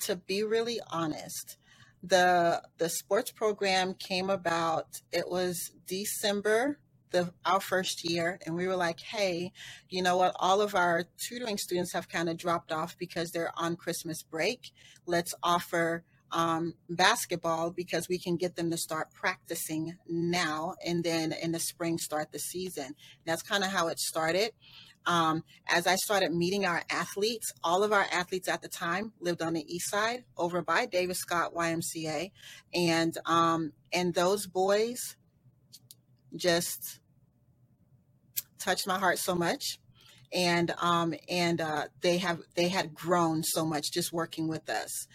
to 0.00 0.16
be 0.16 0.42
really 0.42 0.80
honest, 0.90 1.56
the 2.02 2.62
the 2.78 2.88
sports 2.88 3.30
program 3.30 3.94
came 3.94 4.30
about. 4.30 5.00
It 5.12 5.30
was 5.30 5.70
December 5.86 6.78
the 7.10 7.32
our 7.44 7.60
first 7.60 8.04
year, 8.08 8.38
and 8.44 8.56
we 8.56 8.66
were 8.66 8.76
like, 8.76 9.00
hey, 9.00 9.52
you 9.88 10.02
know 10.02 10.16
what? 10.16 10.34
All 10.36 10.60
of 10.60 10.74
our 10.74 11.04
tutoring 11.18 11.58
students 11.58 11.92
have 11.92 12.08
kind 12.08 12.28
of 12.28 12.36
dropped 12.36 12.72
off 12.72 12.96
because 12.98 13.30
they're 13.30 13.52
on 13.56 13.76
Christmas 13.76 14.22
break. 14.22 14.72
Let's 15.06 15.34
offer 15.42 16.04
um, 16.32 16.74
basketball 16.88 17.70
because 17.70 18.08
we 18.08 18.18
can 18.18 18.36
get 18.36 18.56
them 18.56 18.70
to 18.70 18.76
start 18.78 19.12
practicing 19.12 19.96
now 20.08 20.74
and 20.84 21.04
then 21.04 21.32
in 21.32 21.52
the 21.52 21.60
spring 21.60 21.98
start 21.98 22.32
the 22.32 22.38
season. 22.38 22.94
That's 23.26 23.42
kind 23.42 23.62
of 23.62 23.70
how 23.70 23.88
it 23.88 23.98
started. 24.00 24.52
Um, 25.06 25.44
as 25.68 25.86
I 25.86 25.96
started 25.96 26.32
meeting 26.32 26.64
our 26.64 26.82
athletes, 26.90 27.52
all 27.62 27.82
of 27.82 27.92
our 27.92 28.06
athletes 28.12 28.48
at 28.48 28.62
the 28.62 28.68
time 28.68 29.12
lived 29.20 29.42
on 29.42 29.52
the 29.52 29.64
east 29.74 29.90
side 29.90 30.24
over 30.36 30.62
by 30.62 30.86
Davis 30.86 31.18
Scott 31.18 31.54
YMCA. 31.54 32.30
And 32.74 33.16
um, 33.26 33.72
and 33.92 34.14
those 34.14 34.46
boys 34.46 35.16
just 36.34 37.00
touched 38.58 38.86
my 38.86 38.98
heart 38.98 39.18
so 39.18 39.34
much. 39.34 39.78
And 40.32 40.72
um, 40.80 41.14
and 41.28 41.60
uh, 41.60 41.86
they 42.00 42.18
have 42.18 42.40
they 42.54 42.68
had 42.68 42.94
grown 42.94 43.42
so 43.42 43.64
much 43.64 43.92
just 43.92 44.12
working 44.12 44.48
with 44.48 44.70
us 44.70 45.06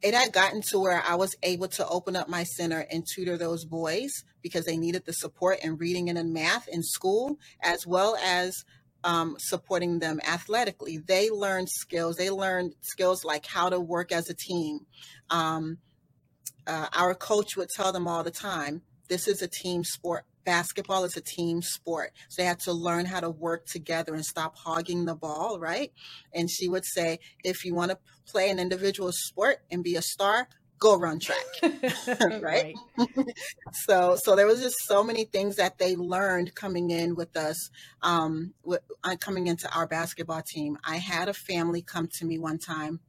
it 0.00 0.14
had 0.14 0.32
gotten 0.32 0.62
to 0.62 0.78
where 0.78 1.02
I 1.06 1.16
was 1.16 1.34
able 1.42 1.68
to 1.68 1.88
open 1.88 2.14
up 2.14 2.28
my 2.28 2.44
center 2.44 2.86
and 2.90 3.04
tutor 3.04 3.36
those 3.36 3.64
boys 3.64 4.10
because 4.42 4.64
they 4.64 4.76
needed 4.76 5.04
the 5.04 5.12
support 5.12 5.58
in 5.62 5.76
reading 5.76 6.08
and 6.08 6.16
in 6.16 6.32
math 6.32 6.68
in 6.68 6.82
school, 6.82 7.38
as 7.62 7.86
well 7.86 8.16
as 8.24 8.64
um, 9.04 9.36
supporting 9.38 9.98
them 9.98 10.20
athletically. 10.26 10.98
They 10.98 11.30
learned 11.30 11.68
skills. 11.68 12.16
They 12.16 12.30
learned 12.30 12.74
skills 12.80 13.24
like 13.24 13.46
how 13.46 13.68
to 13.68 13.80
work 13.80 14.12
as 14.12 14.28
a 14.28 14.34
team. 14.34 14.80
Um, 15.30 15.78
uh, 16.66 16.86
our 16.96 17.14
coach 17.14 17.56
would 17.56 17.68
tell 17.70 17.92
them 17.92 18.06
all 18.06 18.22
the 18.22 18.30
time, 18.30 18.82
this 19.08 19.26
is 19.26 19.40
a 19.40 19.48
team 19.48 19.84
sport. 19.84 20.24
Basketball 20.44 21.04
is 21.04 21.16
a 21.16 21.20
team 21.20 21.62
sport. 21.62 22.12
So 22.28 22.42
they 22.42 22.46
had 22.46 22.60
to 22.60 22.72
learn 22.72 23.06
how 23.06 23.20
to 23.20 23.30
work 23.30 23.66
together 23.66 24.14
and 24.14 24.24
stop 24.24 24.56
hogging 24.56 25.04
the 25.04 25.14
ball, 25.14 25.58
right? 25.58 25.92
And 26.32 26.50
she 26.50 26.68
would 26.68 26.84
say, 26.84 27.20
if 27.44 27.64
you 27.64 27.74
want 27.74 27.90
to 27.90 27.98
play 28.26 28.50
an 28.50 28.58
individual 28.58 29.12
sport 29.12 29.58
and 29.70 29.82
be 29.84 29.96
a 29.96 30.02
star, 30.02 30.48
go 30.78 30.96
run 30.96 31.18
track 31.18 31.38
right, 31.62 32.42
right. 32.42 32.76
so 33.72 34.16
so 34.22 34.36
there 34.36 34.46
was 34.46 34.62
just 34.62 34.76
so 34.86 35.02
many 35.02 35.24
things 35.24 35.56
that 35.56 35.78
they 35.78 35.96
learned 35.96 36.54
coming 36.54 36.90
in 36.90 37.14
with 37.14 37.36
us 37.36 37.70
um 38.02 38.54
with, 38.64 38.80
uh, 39.04 39.16
coming 39.20 39.46
into 39.46 39.68
our 39.74 39.86
basketball 39.86 40.42
team 40.42 40.78
i 40.84 40.96
had 40.96 41.28
a 41.28 41.34
family 41.34 41.82
come 41.82 42.08
to 42.08 42.24
me 42.24 42.38
one 42.38 42.58
time 42.58 43.00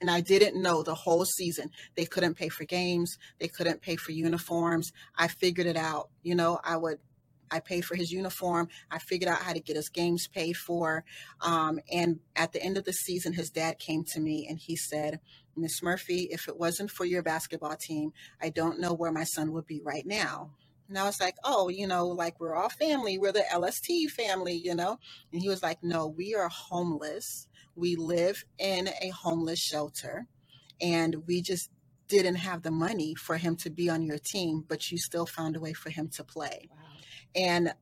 and 0.00 0.10
I 0.10 0.20
didn't 0.20 0.60
know 0.60 0.82
the 0.82 0.94
whole 0.94 1.24
season. 1.24 1.70
They 1.96 2.04
couldn't 2.04 2.34
pay 2.34 2.48
for 2.48 2.64
games. 2.64 3.18
They 3.38 3.48
couldn't 3.48 3.80
pay 3.80 3.96
for 3.96 4.12
uniforms. 4.12 4.92
I 5.16 5.28
figured 5.28 5.66
it 5.66 5.76
out. 5.76 6.10
You 6.22 6.34
know, 6.34 6.60
I 6.62 6.76
would 6.76 6.98
I 7.50 7.60
paid 7.60 7.84
for 7.84 7.96
his 7.96 8.12
uniform. 8.12 8.68
I 8.90 8.98
figured 8.98 9.30
out 9.30 9.42
how 9.42 9.52
to 9.52 9.60
get 9.60 9.76
his 9.76 9.88
games 9.88 10.28
paid 10.28 10.56
for. 10.56 11.04
Um, 11.40 11.80
and 11.92 12.20
at 12.36 12.52
the 12.52 12.62
end 12.62 12.78
of 12.78 12.84
the 12.84 12.92
season, 12.92 13.32
his 13.34 13.50
dad 13.50 13.78
came 13.78 14.04
to 14.12 14.20
me 14.20 14.46
and 14.48 14.58
he 14.58 14.76
said, 14.76 15.20
Miss 15.56 15.82
Murphy, 15.82 16.28
if 16.30 16.48
it 16.48 16.58
wasn't 16.58 16.90
for 16.90 17.04
your 17.04 17.22
basketball 17.22 17.76
team, 17.76 18.12
I 18.42 18.50
don't 18.50 18.80
know 18.80 18.92
where 18.94 19.12
my 19.12 19.24
son 19.24 19.52
would 19.52 19.66
be 19.66 19.80
right 19.84 20.06
now. 20.06 20.50
And 20.88 20.98
I 20.98 21.04
was 21.04 21.20
like, 21.20 21.36
oh, 21.44 21.68
you 21.68 21.86
know, 21.86 22.06
like 22.08 22.38
we're 22.40 22.54
all 22.54 22.68
family. 22.68 23.18
We're 23.18 23.32
the 23.32 23.44
LST 23.56 24.10
family, 24.10 24.54
you 24.54 24.74
know? 24.74 24.98
And 25.32 25.40
he 25.42 25.48
was 25.48 25.62
like, 25.62 25.82
no, 25.82 26.06
we 26.06 26.34
are 26.34 26.48
homeless. 26.48 27.48
We 27.74 27.96
live 27.96 28.44
in 28.58 28.88
a 29.02 29.10
homeless 29.10 29.60
shelter. 29.60 30.26
And 30.80 31.26
we 31.26 31.42
just 31.42 31.70
didn't 32.08 32.36
have 32.36 32.62
the 32.62 32.70
money 32.70 33.14
for 33.14 33.36
him 33.36 33.56
to 33.56 33.70
be 33.70 33.88
on 33.90 34.02
your 34.02 34.18
team, 34.18 34.64
but 34.68 34.90
you 34.90 34.98
still 34.98 35.26
found 35.26 35.56
a 35.56 35.60
way 35.60 35.72
for 35.72 35.90
him 35.90 36.08
to 36.08 36.24
play. 36.24 36.68
Wow. 36.70 36.76
And 37.36 37.72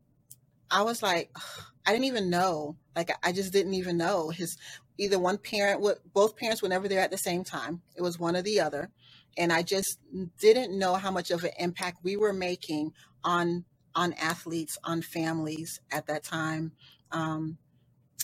I 0.71 0.83
was 0.83 1.03
like, 1.03 1.31
I 1.87 1.93
didn't 1.93 2.07
even 2.07 2.31
know. 2.31 2.77
Like, 2.97 3.11
I 3.23 3.33
just 3.33 3.53
didn't 3.53 3.75
even 3.75 3.99
know. 3.99 4.31
His 4.31 4.57
either 4.97 5.19
one 5.19 5.37
parent 5.37 5.83
would, 5.83 5.99
both 6.15 6.37
parents 6.37 6.63
were 6.63 6.69
never 6.69 6.89
there 6.89 7.01
at 7.01 7.11
the 7.11 7.19
same 7.19 7.45
time. 7.45 7.83
It 7.95 8.01
was 8.03 8.19
one 8.19 8.37
or 8.37 8.43
the 8.43 8.61
other. 8.61 8.91
And 9.37 9.53
I 9.53 9.63
just 9.63 9.99
didn't 10.39 10.79
know 10.79 10.95
how 10.95 11.11
much 11.11 11.31
of 11.31 11.45
an 11.45 11.51
impact 11.59 11.99
we 12.03 12.17
were 12.17 12.33
making 12.33 12.93
on 13.23 13.65
on 13.97 14.13
athletes, 14.15 14.77
on 14.83 15.03
families 15.03 15.81
at 15.93 16.07
that 16.07 16.25
time. 16.25 16.73
Um, 17.13 17.59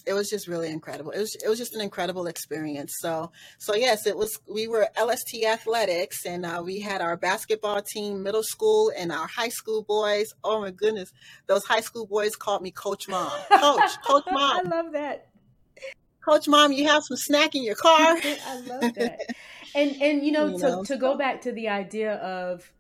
it 0.07 0.15
was 0.15 0.29
just 0.29 0.49
really 0.49 0.71
incredible. 0.71 1.11
It 1.11 1.19
was 1.19 1.35
it 1.35 1.49
was 1.49 1.59
just 1.59 1.75
an 1.75 1.81
incredible 1.81 2.27
experience. 2.27 2.95
So 2.99 3.33
so 3.59 3.75
yes, 3.75 4.07
it 4.07 4.17
was. 4.17 4.39
We 4.49 4.69
were 4.69 4.89
LST 5.01 5.45
Athletics, 5.45 6.25
and 6.27 6.47
uh, 6.47 6.63
we 6.65 6.81
had 6.81 7.01
our 7.01 7.17
basketball 7.17 7.83
team, 7.83 8.23
middle 8.23 8.43
school, 8.43 8.93
and 8.97 9.13
our 9.13 9.27
high 9.27 9.49
school 9.49 9.83
boys. 9.83 10.29
Oh 10.43 10.61
my 10.61 10.71
goodness, 10.71 11.13
those 11.47 11.65
high 11.65 11.81
school 11.81 12.07
boys 12.07 12.37
called 12.37 12.63
me 12.63 12.71
Coach 12.71 13.09
Mom. 13.09 13.31
Coach, 13.51 14.03
Coach 14.05 14.25
Mom. 14.31 14.67
I 14.67 14.69
love 14.69 14.93
that. 14.93 15.29
Coach 16.25 16.49
Mom, 16.49 16.73
you 16.73 16.87
have 16.87 17.03
some 17.03 17.17
snack 17.17 17.55
in 17.55 17.65
your 17.65 17.77
car. 17.77 18.17
I 18.47 18.61
love 18.67 18.95
that. 18.95 19.19
And 19.75 20.03
and 20.03 20.25
you 20.25 20.33
know, 20.33 20.47
you 20.51 20.59
to, 20.59 20.67
know, 20.67 20.85
to 20.85 20.97
go 20.97 21.17
back 21.17 21.43
to 21.43 21.53
the 21.53 21.69
idea 21.69 22.15
of 22.15 22.71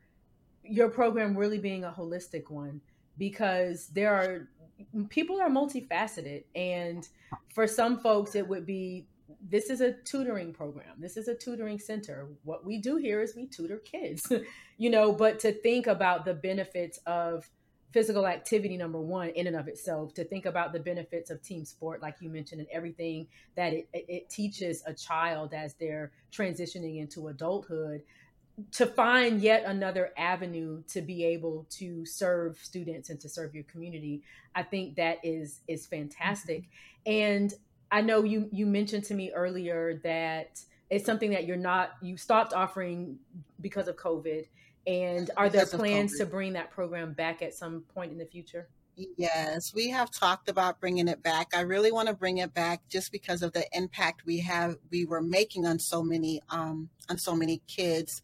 your 0.62 0.88
program 0.88 1.36
really 1.36 1.58
being 1.58 1.84
a 1.84 1.90
holistic 1.90 2.50
one 2.50 2.80
because 3.18 3.88
there 3.92 4.14
are 4.14 4.48
people 5.08 5.40
are 5.40 5.48
multifaceted 5.48 6.44
and 6.54 7.08
for 7.54 7.66
some 7.66 7.98
folks 7.98 8.34
it 8.34 8.46
would 8.46 8.66
be 8.66 9.06
this 9.48 9.70
is 9.70 9.80
a 9.80 9.92
tutoring 9.92 10.52
program. 10.52 10.96
This 10.98 11.16
is 11.16 11.28
a 11.28 11.34
tutoring 11.34 11.78
center. 11.78 12.28
What 12.44 12.66
we 12.66 12.78
do 12.78 12.96
here 12.96 13.22
is 13.22 13.34
we 13.34 13.46
tutor 13.46 13.78
kids. 13.78 14.30
You 14.76 14.88
know 14.88 15.12
but 15.12 15.40
to 15.40 15.52
think 15.52 15.86
about 15.86 16.24
the 16.24 16.32
benefits 16.32 16.98
of 17.04 17.46
physical 17.92 18.26
activity 18.26 18.78
number 18.78 18.98
one 18.98 19.28
in 19.30 19.46
and 19.46 19.56
of 19.56 19.68
itself 19.68 20.14
to 20.14 20.24
think 20.24 20.46
about 20.46 20.72
the 20.72 20.80
benefits 20.80 21.30
of 21.30 21.42
team 21.42 21.66
sport 21.66 22.00
like 22.00 22.16
you 22.20 22.30
mentioned 22.30 22.60
and 22.60 22.70
everything 22.72 23.26
that 23.56 23.72
it, 23.74 23.88
it 23.92 24.30
teaches 24.30 24.82
a 24.86 24.94
child 24.94 25.52
as 25.52 25.74
they're 25.74 26.12
transitioning 26.32 26.98
into 26.98 27.28
adulthood 27.28 28.00
to 28.72 28.86
find 28.86 29.40
yet 29.40 29.64
another 29.64 30.10
avenue 30.16 30.82
to 30.88 31.00
be 31.00 31.24
able 31.24 31.66
to 31.70 32.04
serve 32.04 32.58
students 32.58 33.10
and 33.10 33.20
to 33.20 33.28
serve 33.28 33.54
your 33.54 33.64
community 33.64 34.22
i 34.54 34.62
think 34.62 34.96
that 34.96 35.18
is 35.22 35.60
is 35.68 35.86
fantastic. 35.86 36.62
Mm-hmm. 36.62 37.12
and 37.12 37.54
i 37.90 38.00
know 38.00 38.24
you 38.24 38.48
you 38.52 38.66
mentioned 38.66 39.04
to 39.04 39.14
me 39.14 39.30
earlier 39.32 40.00
that 40.04 40.60
it's 40.90 41.06
something 41.06 41.30
that 41.30 41.46
you're 41.46 41.56
not 41.56 41.92
you 42.02 42.16
stopped 42.16 42.52
offering 42.52 43.18
because 43.60 43.88
of 43.88 43.96
covid. 43.96 44.46
And 44.86 45.30
are 45.36 45.48
there 45.48 45.66
plans 45.66 46.16
to 46.18 46.26
bring 46.26 46.54
that 46.54 46.70
program 46.70 47.12
back 47.12 47.42
at 47.42 47.54
some 47.54 47.82
point 47.94 48.12
in 48.12 48.18
the 48.18 48.24
future 48.24 48.66
Yes, 49.16 49.72
we 49.74 49.88
have 49.90 50.10
talked 50.10 50.48
about 50.48 50.80
bringing 50.80 51.08
it 51.08 51.22
back. 51.22 51.48
I 51.54 51.60
really 51.60 51.92
want 51.92 52.08
to 52.08 52.14
bring 52.14 52.38
it 52.38 52.52
back 52.52 52.82
just 52.88 53.12
because 53.12 53.42
of 53.42 53.52
the 53.52 53.64
impact 53.72 54.26
we 54.26 54.40
have 54.40 54.76
we 54.90 55.04
were 55.04 55.22
making 55.22 55.66
on 55.66 55.78
so 55.78 56.02
many 56.02 56.40
um, 56.50 56.90
on 57.08 57.18
so 57.18 57.34
many 57.34 57.62
kids. 57.66 58.20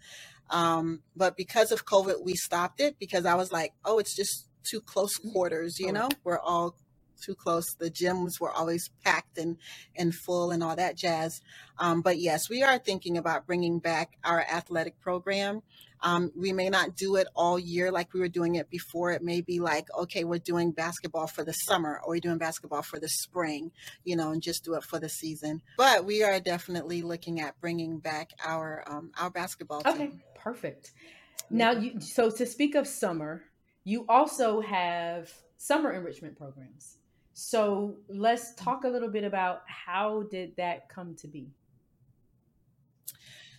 Um, 0.50 1.02
but 1.16 1.36
because 1.36 1.72
of 1.72 1.86
COVID, 1.86 2.24
we 2.24 2.34
stopped 2.34 2.80
it 2.80 2.98
because 2.98 3.26
I 3.26 3.34
was 3.34 3.50
like, 3.50 3.72
oh, 3.84 3.98
it's 3.98 4.14
just 4.14 4.48
too 4.64 4.80
close 4.80 5.18
mm-hmm. 5.18 5.30
quarters. 5.30 5.78
You 5.78 5.92
know, 5.92 6.08
we're 6.24 6.38
all 6.38 6.76
too 7.22 7.34
close. 7.34 7.74
The 7.74 7.90
gyms 7.90 8.40
were 8.40 8.52
always 8.52 8.90
packed 9.04 9.38
and 9.38 9.56
and 9.96 10.14
full 10.14 10.50
and 10.50 10.62
all 10.62 10.76
that 10.76 10.96
jazz. 10.96 11.40
Um, 11.78 12.02
but 12.02 12.18
yes, 12.18 12.50
we 12.50 12.62
are 12.62 12.78
thinking 12.78 13.16
about 13.16 13.46
bringing 13.46 13.78
back 13.78 14.18
our 14.24 14.42
athletic 14.42 15.00
program. 15.00 15.62
Um, 16.02 16.32
we 16.36 16.52
may 16.52 16.68
not 16.68 16.96
do 16.96 17.16
it 17.16 17.26
all 17.34 17.58
year 17.58 17.90
like 17.90 18.12
we 18.12 18.20
were 18.20 18.28
doing 18.28 18.56
it 18.56 18.70
before. 18.70 19.12
It 19.12 19.22
may 19.22 19.40
be 19.40 19.60
like, 19.60 19.86
okay, 19.98 20.24
we're 20.24 20.38
doing 20.38 20.72
basketball 20.72 21.26
for 21.26 21.44
the 21.44 21.52
summer 21.52 22.00
or 22.04 22.14
we're 22.14 22.20
doing 22.20 22.38
basketball 22.38 22.82
for 22.82 22.98
the 22.98 23.08
spring, 23.08 23.70
you 24.04 24.16
know, 24.16 24.30
and 24.30 24.42
just 24.42 24.64
do 24.64 24.74
it 24.74 24.84
for 24.84 24.98
the 24.98 25.08
season. 25.08 25.62
But 25.76 26.04
we 26.04 26.22
are 26.22 26.40
definitely 26.40 27.02
looking 27.02 27.40
at 27.40 27.60
bringing 27.60 27.98
back 27.98 28.30
our 28.44 28.84
um, 28.86 29.10
our 29.18 29.30
basketball 29.30 29.82
team. 29.82 29.92
Okay, 29.92 30.10
perfect. 30.34 30.92
Now, 31.50 31.72
you, 31.72 32.00
so 32.00 32.30
to 32.30 32.46
speak 32.46 32.74
of 32.74 32.86
summer, 32.86 33.44
you 33.84 34.04
also 34.08 34.60
have 34.60 35.32
summer 35.56 35.92
enrichment 35.92 36.36
programs. 36.36 36.98
So 37.34 37.96
let's 38.08 38.54
talk 38.54 38.84
a 38.84 38.88
little 38.88 39.10
bit 39.10 39.24
about 39.24 39.62
how 39.66 40.22
did 40.22 40.56
that 40.56 40.88
come 40.88 41.14
to 41.16 41.28
be? 41.28 41.50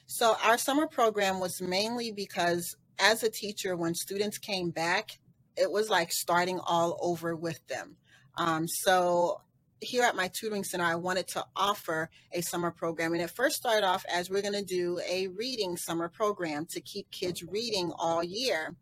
So 0.08 0.36
our 0.44 0.58
summer 0.58 0.88
program 0.88 1.40
was 1.40 1.62
mainly 1.62 2.12
because 2.12 2.76
as 2.98 3.24
a 3.24 3.30
teacher, 3.30 3.76
when 3.76 3.94
students 3.94 4.38
came 4.38 4.72
back, 4.72 5.20
it 5.58 5.70
was 5.70 5.90
like 5.90 6.12
starting 6.12 6.60
all 6.66 6.98
over 7.02 7.36
with 7.36 7.66
them. 7.68 7.98
Um, 8.38 8.68
so 8.68 9.42
here 9.82 10.04
at 10.04 10.16
my 10.16 10.30
tutoring 10.30 10.64
center, 10.64 10.86
I 10.86 10.96
wanted 10.96 11.28
to 11.30 11.46
offer 11.56 12.10
a 12.32 12.42
summer 12.42 12.72
program. 12.72 13.14
And 13.14 13.22
it 13.22 13.30
first 13.30 13.58
started 13.58 13.86
off 13.86 14.06
as 14.12 14.30
we're 14.30 14.42
going 14.42 14.54
to 14.54 14.64
do 14.64 15.00
a 15.08 15.28
reading 15.28 15.76
summer 15.76 16.10
program 16.10 16.66
to 16.72 16.82
keep 16.82 17.12
kids 17.12 17.44
reading 17.44 17.92
all 18.00 18.24
year. 18.24 18.76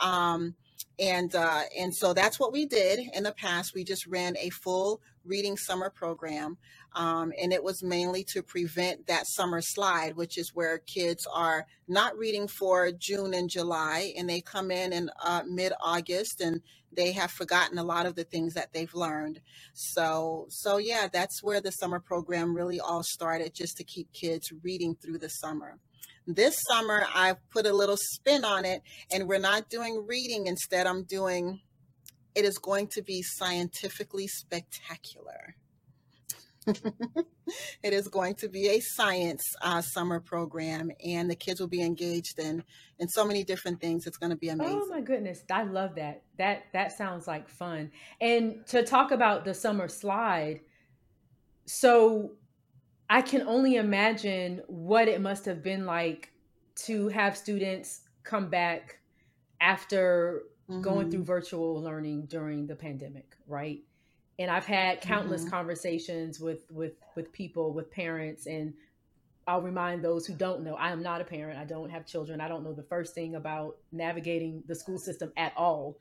Um, 0.00 0.54
and 0.98 1.34
uh, 1.34 1.62
and 1.78 1.94
so 1.94 2.14
that's 2.14 2.38
what 2.38 2.52
we 2.52 2.66
did 2.66 3.00
in 3.14 3.24
the 3.24 3.32
past. 3.32 3.74
We 3.74 3.84
just 3.84 4.06
ran 4.06 4.36
a 4.38 4.50
full 4.50 5.00
reading 5.24 5.56
summer 5.56 5.90
program, 5.90 6.56
um, 6.94 7.32
and 7.40 7.52
it 7.52 7.64
was 7.64 7.82
mainly 7.82 8.24
to 8.24 8.42
prevent 8.42 9.06
that 9.06 9.26
summer 9.26 9.60
slide, 9.60 10.16
which 10.16 10.38
is 10.38 10.54
where 10.54 10.78
kids 10.78 11.26
are 11.32 11.66
not 11.88 12.16
reading 12.16 12.46
for 12.46 12.92
June 12.92 13.34
and 13.34 13.50
July, 13.50 14.12
and 14.16 14.28
they 14.28 14.40
come 14.40 14.70
in 14.70 14.92
in 14.92 15.10
uh, 15.24 15.42
mid 15.48 15.72
August 15.82 16.40
and 16.40 16.60
they 16.96 17.12
have 17.12 17.30
forgotten 17.30 17.78
a 17.78 17.84
lot 17.84 18.06
of 18.06 18.14
the 18.14 18.24
things 18.24 18.54
that 18.54 18.72
they've 18.72 18.94
learned. 18.94 19.40
So 19.72 20.46
so 20.48 20.78
yeah, 20.78 21.08
that's 21.12 21.42
where 21.42 21.60
the 21.60 21.72
summer 21.72 22.00
program 22.00 22.54
really 22.54 22.80
all 22.80 23.02
started, 23.02 23.54
just 23.54 23.76
to 23.78 23.84
keep 23.84 24.12
kids 24.12 24.52
reading 24.62 24.94
through 24.94 25.18
the 25.18 25.28
summer. 25.28 25.78
This 26.26 26.56
summer, 26.70 27.04
I've 27.14 27.36
put 27.50 27.66
a 27.66 27.72
little 27.72 27.98
spin 27.98 28.44
on 28.44 28.64
it, 28.64 28.82
and 29.12 29.28
we're 29.28 29.38
not 29.38 29.68
doing 29.68 30.04
reading. 30.06 30.46
Instead, 30.46 30.86
I'm 30.86 31.04
doing 31.04 31.60
it 32.34 32.44
is 32.44 32.58
going 32.58 32.88
to 32.88 33.02
be 33.02 33.22
scientifically 33.22 34.26
spectacular. 34.26 35.54
it 36.66 37.92
is 37.92 38.08
going 38.08 38.34
to 38.34 38.48
be 38.48 38.68
a 38.68 38.80
science 38.80 39.42
uh, 39.62 39.82
summer 39.82 40.18
program, 40.18 40.90
and 41.04 41.30
the 41.30 41.34
kids 41.34 41.60
will 41.60 41.68
be 41.68 41.82
engaged 41.82 42.38
in 42.38 42.64
in 42.98 43.08
so 43.08 43.24
many 43.24 43.44
different 43.44 43.80
things. 43.80 44.06
It's 44.06 44.16
going 44.16 44.30
to 44.30 44.36
be 44.36 44.50
oh 44.50 44.54
amazing. 44.54 44.80
Oh 44.82 44.88
my 44.88 45.02
goodness, 45.02 45.44
I 45.50 45.64
love 45.64 45.94
that. 45.96 46.22
That 46.38 46.64
that 46.72 46.92
sounds 46.96 47.26
like 47.26 47.48
fun. 47.48 47.90
And 48.20 48.66
to 48.68 48.82
talk 48.82 49.10
about 49.10 49.44
the 49.44 49.52
summer 49.52 49.88
slide, 49.88 50.60
so 51.66 52.32
I 53.08 53.22
can 53.22 53.42
only 53.42 53.76
imagine 53.76 54.62
what 54.66 55.08
it 55.08 55.20
must 55.20 55.44
have 55.44 55.62
been 55.62 55.86
like 55.86 56.32
to 56.86 57.08
have 57.08 57.36
students 57.36 58.02
come 58.22 58.48
back 58.48 58.98
after 59.60 60.42
mm-hmm. 60.68 60.80
going 60.80 61.10
through 61.10 61.20
mm-hmm. 61.20 61.26
virtual 61.26 61.82
learning 61.82 62.26
during 62.26 62.66
the 62.66 62.74
pandemic, 62.74 63.36
right? 63.46 63.80
And 64.38 64.50
I've 64.50 64.66
had 64.66 65.00
countless 65.00 65.42
mm-hmm. 65.42 65.50
conversations 65.50 66.40
with 66.40 66.64
with 66.70 66.94
with 67.14 67.32
people, 67.32 67.72
with 67.72 67.90
parents, 67.90 68.46
and 68.46 68.74
I'll 69.46 69.62
remind 69.62 70.02
those 70.02 70.26
who 70.26 70.34
don't 70.34 70.62
know, 70.62 70.74
I 70.74 70.90
am 70.90 71.02
not 71.02 71.20
a 71.20 71.24
parent. 71.24 71.58
I 71.58 71.64
don't 71.64 71.90
have 71.90 72.06
children. 72.06 72.40
I 72.40 72.48
don't 72.48 72.64
know 72.64 72.72
the 72.72 72.82
first 72.82 73.14
thing 73.14 73.34
about 73.34 73.76
navigating 73.92 74.62
the 74.66 74.74
school 74.74 74.98
system 74.98 75.32
at 75.36 75.52
all. 75.56 75.98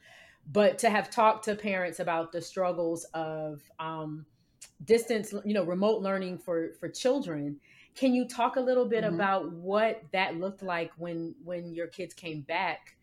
But 0.51 0.79
to 0.79 0.89
have 0.89 1.09
talked 1.09 1.45
to 1.45 1.55
parents 1.55 1.99
about 1.99 2.31
the 2.31 2.41
struggles 2.41 3.05
of 3.13 3.61
um, 3.79 4.25
distance, 4.83 5.33
you 5.45 5.53
know, 5.53 5.63
remote 5.63 6.01
learning 6.01 6.37
for 6.39 6.73
for 6.79 6.89
children, 6.89 7.59
Can 7.95 8.13
you 8.13 8.27
talk 8.27 8.55
a 8.55 8.61
little 8.61 8.85
bit 8.85 9.03
mm-hmm. 9.03 9.15
about 9.15 9.51
what 9.51 10.01
that 10.11 10.37
looked 10.37 10.63
like 10.63 10.91
when 10.97 11.35
when 11.43 11.73
your 11.73 11.87
kids 11.87 12.13
came 12.13 12.41
back, 12.41 12.95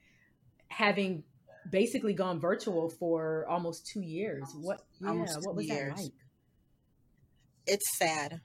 having 0.68 1.22
basically 1.70 2.12
gone 2.12 2.40
virtual 2.40 2.88
for 2.88 3.46
almost 3.48 3.86
two 3.86 4.00
years? 4.00 4.44
What 4.60 4.80
almost 5.06 5.36
yeah, 5.36 5.46
what 5.46 5.56
was 5.56 5.66
years. 5.66 5.94
that 5.94 6.02
like? 6.02 6.12
It's 7.66 7.98
sad. 7.98 8.40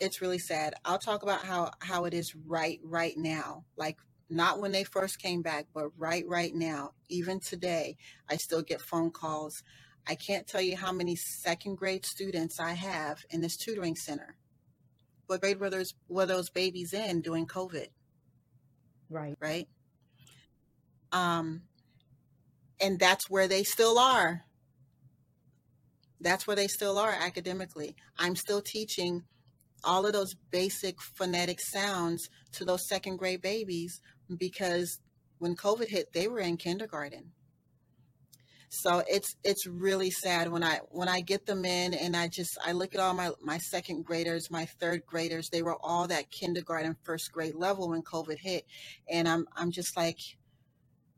It's 0.00 0.20
really 0.20 0.38
sad. 0.38 0.74
I'll 0.84 0.98
talk 0.98 1.22
about 1.22 1.44
how 1.44 1.70
how 1.80 2.04
it 2.06 2.14
is 2.14 2.34
right 2.34 2.80
right 2.82 3.14
now. 3.16 3.64
Like 3.76 3.98
not 4.30 4.60
when 4.60 4.72
they 4.72 4.84
first 4.84 5.20
came 5.20 5.42
back, 5.42 5.66
but 5.72 5.88
right 5.96 6.24
right 6.26 6.54
now. 6.54 6.92
Even 7.08 7.40
today, 7.40 7.96
I 8.28 8.36
still 8.36 8.62
get 8.62 8.80
phone 8.80 9.10
calls. 9.10 9.62
I 10.08 10.14
can't 10.14 10.46
tell 10.46 10.62
you 10.62 10.76
how 10.76 10.90
many 10.90 11.16
second 11.16 11.76
grade 11.76 12.06
students 12.06 12.58
I 12.58 12.72
have 12.72 13.24
in 13.30 13.42
this 13.42 13.56
tutoring 13.56 13.94
center. 13.94 14.36
What 15.26 15.42
grade 15.42 15.60
were 15.60 15.68
those 15.68 15.92
were 16.08 16.24
those 16.24 16.48
babies 16.48 16.94
in 16.94 17.20
during 17.20 17.46
COVID? 17.46 17.88
Right. 19.10 19.36
Right. 19.38 19.68
Um, 21.12 21.62
and 22.80 22.98
that's 22.98 23.28
where 23.28 23.48
they 23.48 23.64
still 23.64 23.98
are. 23.98 24.44
That's 26.20 26.46
where 26.46 26.56
they 26.56 26.68
still 26.68 26.98
are 26.98 27.12
academically. 27.12 27.94
I'm 28.18 28.34
still 28.34 28.62
teaching 28.62 29.24
all 29.84 30.06
of 30.06 30.12
those 30.12 30.34
basic 30.50 31.00
phonetic 31.00 31.60
sounds 31.60 32.28
to 32.52 32.64
those 32.64 32.88
second 32.88 33.18
grade 33.18 33.42
babies 33.42 34.00
because 34.36 35.00
when 35.38 35.54
COVID 35.54 35.88
hit, 35.88 36.12
they 36.12 36.26
were 36.28 36.40
in 36.40 36.56
kindergarten. 36.56 37.32
So 38.70 39.02
it's 39.08 39.34
it's 39.44 39.66
really 39.66 40.10
sad 40.10 40.50
when 40.50 40.62
I 40.62 40.80
when 40.90 41.08
I 41.08 41.20
get 41.20 41.46
them 41.46 41.64
in 41.64 41.94
and 41.94 42.14
I 42.14 42.28
just 42.28 42.58
I 42.64 42.72
look 42.72 42.94
at 42.94 43.00
all 43.00 43.14
my 43.14 43.30
my 43.42 43.58
second 43.58 44.04
graders, 44.04 44.50
my 44.50 44.66
third 44.66 45.06
graders, 45.06 45.48
they 45.48 45.62
were 45.62 45.76
all 45.80 46.06
that 46.08 46.30
kindergarten 46.30 46.96
first 47.02 47.32
grade 47.32 47.54
level 47.54 47.88
when 47.88 48.02
COVID 48.02 48.38
hit 48.38 48.66
and 49.08 49.26
I'm 49.26 49.46
I'm 49.56 49.70
just 49.70 49.96
like 49.96 50.18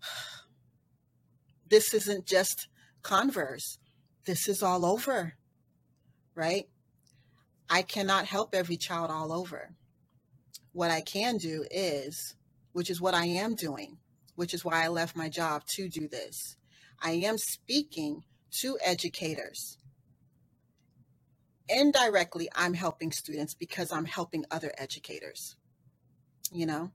this 1.68 1.92
isn't 1.92 2.26
just 2.26 2.68
Converse. 3.02 3.78
This 4.26 4.48
is 4.48 4.62
all 4.62 4.84
over. 4.84 5.34
Right? 6.34 6.68
I 7.68 7.82
cannot 7.82 8.26
help 8.26 8.54
every 8.54 8.76
child 8.76 9.10
all 9.10 9.32
over. 9.32 9.74
What 10.72 10.90
I 10.90 11.00
can 11.00 11.36
do 11.36 11.64
is, 11.70 12.36
which 12.72 12.90
is 12.90 13.00
what 13.00 13.14
I 13.14 13.26
am 13.26 13.54
doing, 13.54 13.98
which 14.34 14.54
is 14.54 14.64
why 14.64 14.84
I 14.84 14.88
left 14.88 15.16
my 15.16 15.28
job 15.28 15.64
to 15.76 15.88
do 15.88 16.08
this. 16.08 16.56
I 17.02 17.12
am 17.12 17.38
speaking 17.38 18.24
to 18.58 18.78
educators. 18.84 19.78
Indirectly, 21.68 22.48
I'm 22.54 22.74
helping 22.74 23.12
students 23.12 23.54
because 23.54 23.92
I'm 23.92 24.04
helping 24.04 24.44
other 24.50 24.72
educators. 24.76 25.56
You 26.52 26.66
know? 26.66 26.90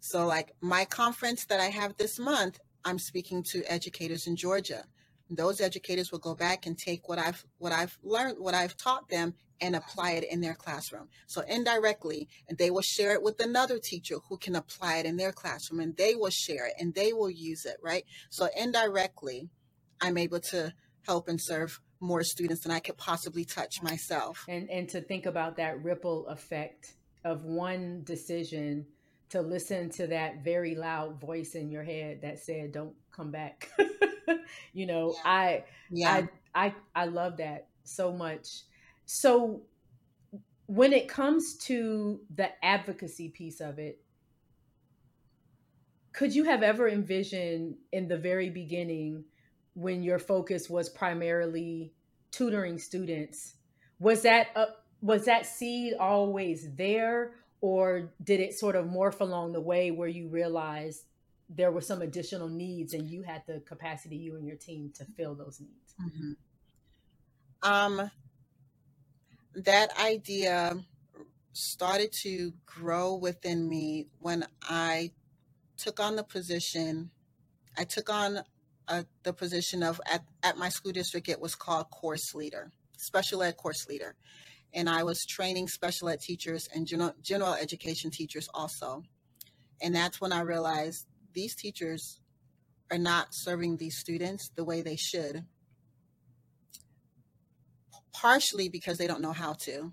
So, 0.00 0.26
like 0.26 0.52
my 0.60 0.84
conference 0.84 1.44
that 1.46 1.60
I 1.60 1.66
have 1.66 1.96
this 1.96 2.18
month, 2.18 2.60
I'm 2.84 2.98
speaking 2.98 3.42
to 3.44 3.62
educators 3.70 4.26
in 4.26 4.36
Georgia. 4.36 4.84
Those 5.30 5.60
educators 5.60 6.12
will 6.12 6.18
go 6.18 6.34
back 6.34 6.66
and 6.66 6.78
take 6.78 7.08
what 7.08 7.18
I've 7.18 7.44
what 7.58 7.72
I've 7.72 7.96
learned, 8.02 8.38
what 8.38 8.54
I've 8.54 8.76
taught 8.76 9.08
them, 9.08 9.34
and 9.62 9.76
apply 9.76 10.12
it 10.12 10.24
in 10.30 10.40
their 10.40 10.54
classroom. 10.54 11.08
So 11.26 11.42
indirectly, 11.42 12.28
and 12.48 12.58
they 12.58 12.70
will 12.70 12.82
share 12.82 13.12
it 13.14 13.22
with 13.22 13.40
another 13.40 13.78
teacher 13.78 14.16
who 14.28 14.36
can 14.36 14.56
apply 14.56 14.98
it 14.98 15.06
in 15.06 15.16
their 15.16 15.32
classroom, 15.32 15.80
and 15.80 15.96
they 15.96 16.14
will 16.14 16.30
share 16.30 16.66
it 16.66 16.74
and 16.78 16.92
they 16.94 17.12
will 17.12 17.30
use 17.30 17.64
it, 17.64 17.76
right? 17.82 18.04
So 18.28 18.48
indirectly, 18.56 19.48
I'm 20.00 20.18
able 20.18 20.40
to 20.40 20.74
help 21.06 21.28
and 21.28 21.40
serve 21.40 21.80
more 22.00 22.24
students 22.24 22.62
than 22.62 22.72
I 22.72 22.80
could 22.80 22.98
possibly 22.98 23.44
touch 23.44 23.82
myself. 23.82 24.44
And 24.48 24.68
and 24.68 24.88
to 24.90 25.00
think 25.00 25.26
about 25.26 25.56
that 25.56 25.82
ripple 25.82 26.26
effect 26.26 26.94
of 27.24 27.44
one 27.44 28.02
decision 28.04 28.86
to 29.32 29.40
listen 29.40 29.88
to 29.88 30.08
that 30.08 30.44
very 30.44 30.74
loud 30.74 31.18
voice 31.18 31.54
in 31.54 31.70
your 31.70 31.84
head 31.84 32.20
that 32.22 32.38
said 32.38 32.72
don't 32.72 32.94
come 33.10 33.30
back 33.30 33.70
you 34.74 34.84
know 34.84 35.14
yeah. 35.16 35.30
i 35.30 35.64
yeah 35.90 36.26
i 36.54 36.66
i 36.66 36.74
i 36.94 37.04
love 37.06 37.38
that 37.38 37.68
so 37.82 38.12
much 38.12 38.64
so 39.12 39.60
when 40.64 40.94
it 40.94 41.06
comes 41.06 41.56
to 41.58 42.18
the 42.34 42.48
advocacy 42.64 43.28
piece 43.28 43.60
of 43.60 43.78
it 43.78 44.00
could 46.14 46.34
you 46.34 46.44
have 46.44 46.62
ever 46.62 46.88
envisioned 46.88 47.74
in 47.92 48.08
the 48.08 48.16
very 48.16 48.48
beginning 48.48 49.22
when 49.74 50.02
your 50.02 50.18
focus 50.18 50.70
was 50.70 50.88
primarily 50.88 51.92
tutoring 52.30 52.78
students 52.78 53.56
was 53.98 54.22
that 54.22 54.46
a, 54.56 54.68
was 55.02 55.26
that 55.26 55.44
seed 55.44 55.92
always 56.00 56.74
there 56.76 57.32
or 57.60 58.10
did 58.24 58.40
it 58.40 58.54
sort 58.54 58.76
of 58.76 58.86
morph 58.86 59.20
along 59.20 59.52
the 59.52 59.60
way 59.60 59.90
where 59.90 60.08
you 60.08 60.26
realized 60.28 61.04
there 61.50 61.70
were 61.70 61.82
some 61.82 62.00
additional 62.00 62.48
needs 62.48 62.94
and 62.94 63.10
you 63.10 63.20
had 63.20 63.42
the 63.46 63.60
capacity 63.66 64.16
you 64.16 64.36
and 64.36 64.46
your 64.46 64.56
team 64.56 64.90
to 64.94 65.04
fill 65.04 65.34
those 65.34 65.60
needs 65.60 65.94
mm-hmm. 66.00 66.32
um 67.70 68.10
that 69.54 69.90
idea 70.00 70.78
started 71.52 72.10
to 72.12 72.52
grow 72.64 73.14
within 73.14 73.68
me 73.68 74.06
when 74.20 74.44
i 74.62 75.10
took 75.76 76.00
on 76.00 76.16
the 76.16 76.24
position 76.24 77.10
i 77.76 77.84
took 77.84 78.08
on 78.10 78.38
uh, 78.88 79.02
the 79.22 79.32
position 79.32 79.82
of 79.82 80.00
at, 80.10 80.22
at 80.42 80.56
my 80.56 80.68
school 80.68 80.92
district 80.92 81.28
it 81.28 81.40
was 81.40 81.54
called 81.54 81.90
course 81.90 82.34
leader 82.34 82.72
special 82.96 83.42
ed 83.42 83.56
course 83.56 83.86
leader 83.88 84.16
and 84.74 84.88
I 84.88 85.02
was 85.02 85.24
training 85.26 85.68
special 85.68 86.08
ed 86.08 86.20
teachers 86.20 86.68
and 86.74 86.86
general, 86.86 87.12
general 87.22 87.54
education 87.54 88.10
teachers 88.10 88.48
also. 88.54 89.02
And 89.82 89.94
that's 89.94 90.20
when 90.20 90.32
I 90.32 90.40
realized 90.40 91.06
these 91.34 91.54
teachers 91.54 92.20
are 92.90 92.98
not 92.98 93.28
serving 93.34 93.76
these 93.76 93.98
students 93.98 94.50
the 94.54 94.64
way 94.64 94.82
they 94.82 94.96
should. 94.96 95.44
Partially 98.12 98.68
because 98.68 98.98
they 98.98 99.06
don't 99.06 99.22
know 99.22 99.32
how 99.32 99.54
to. 99.64 99.92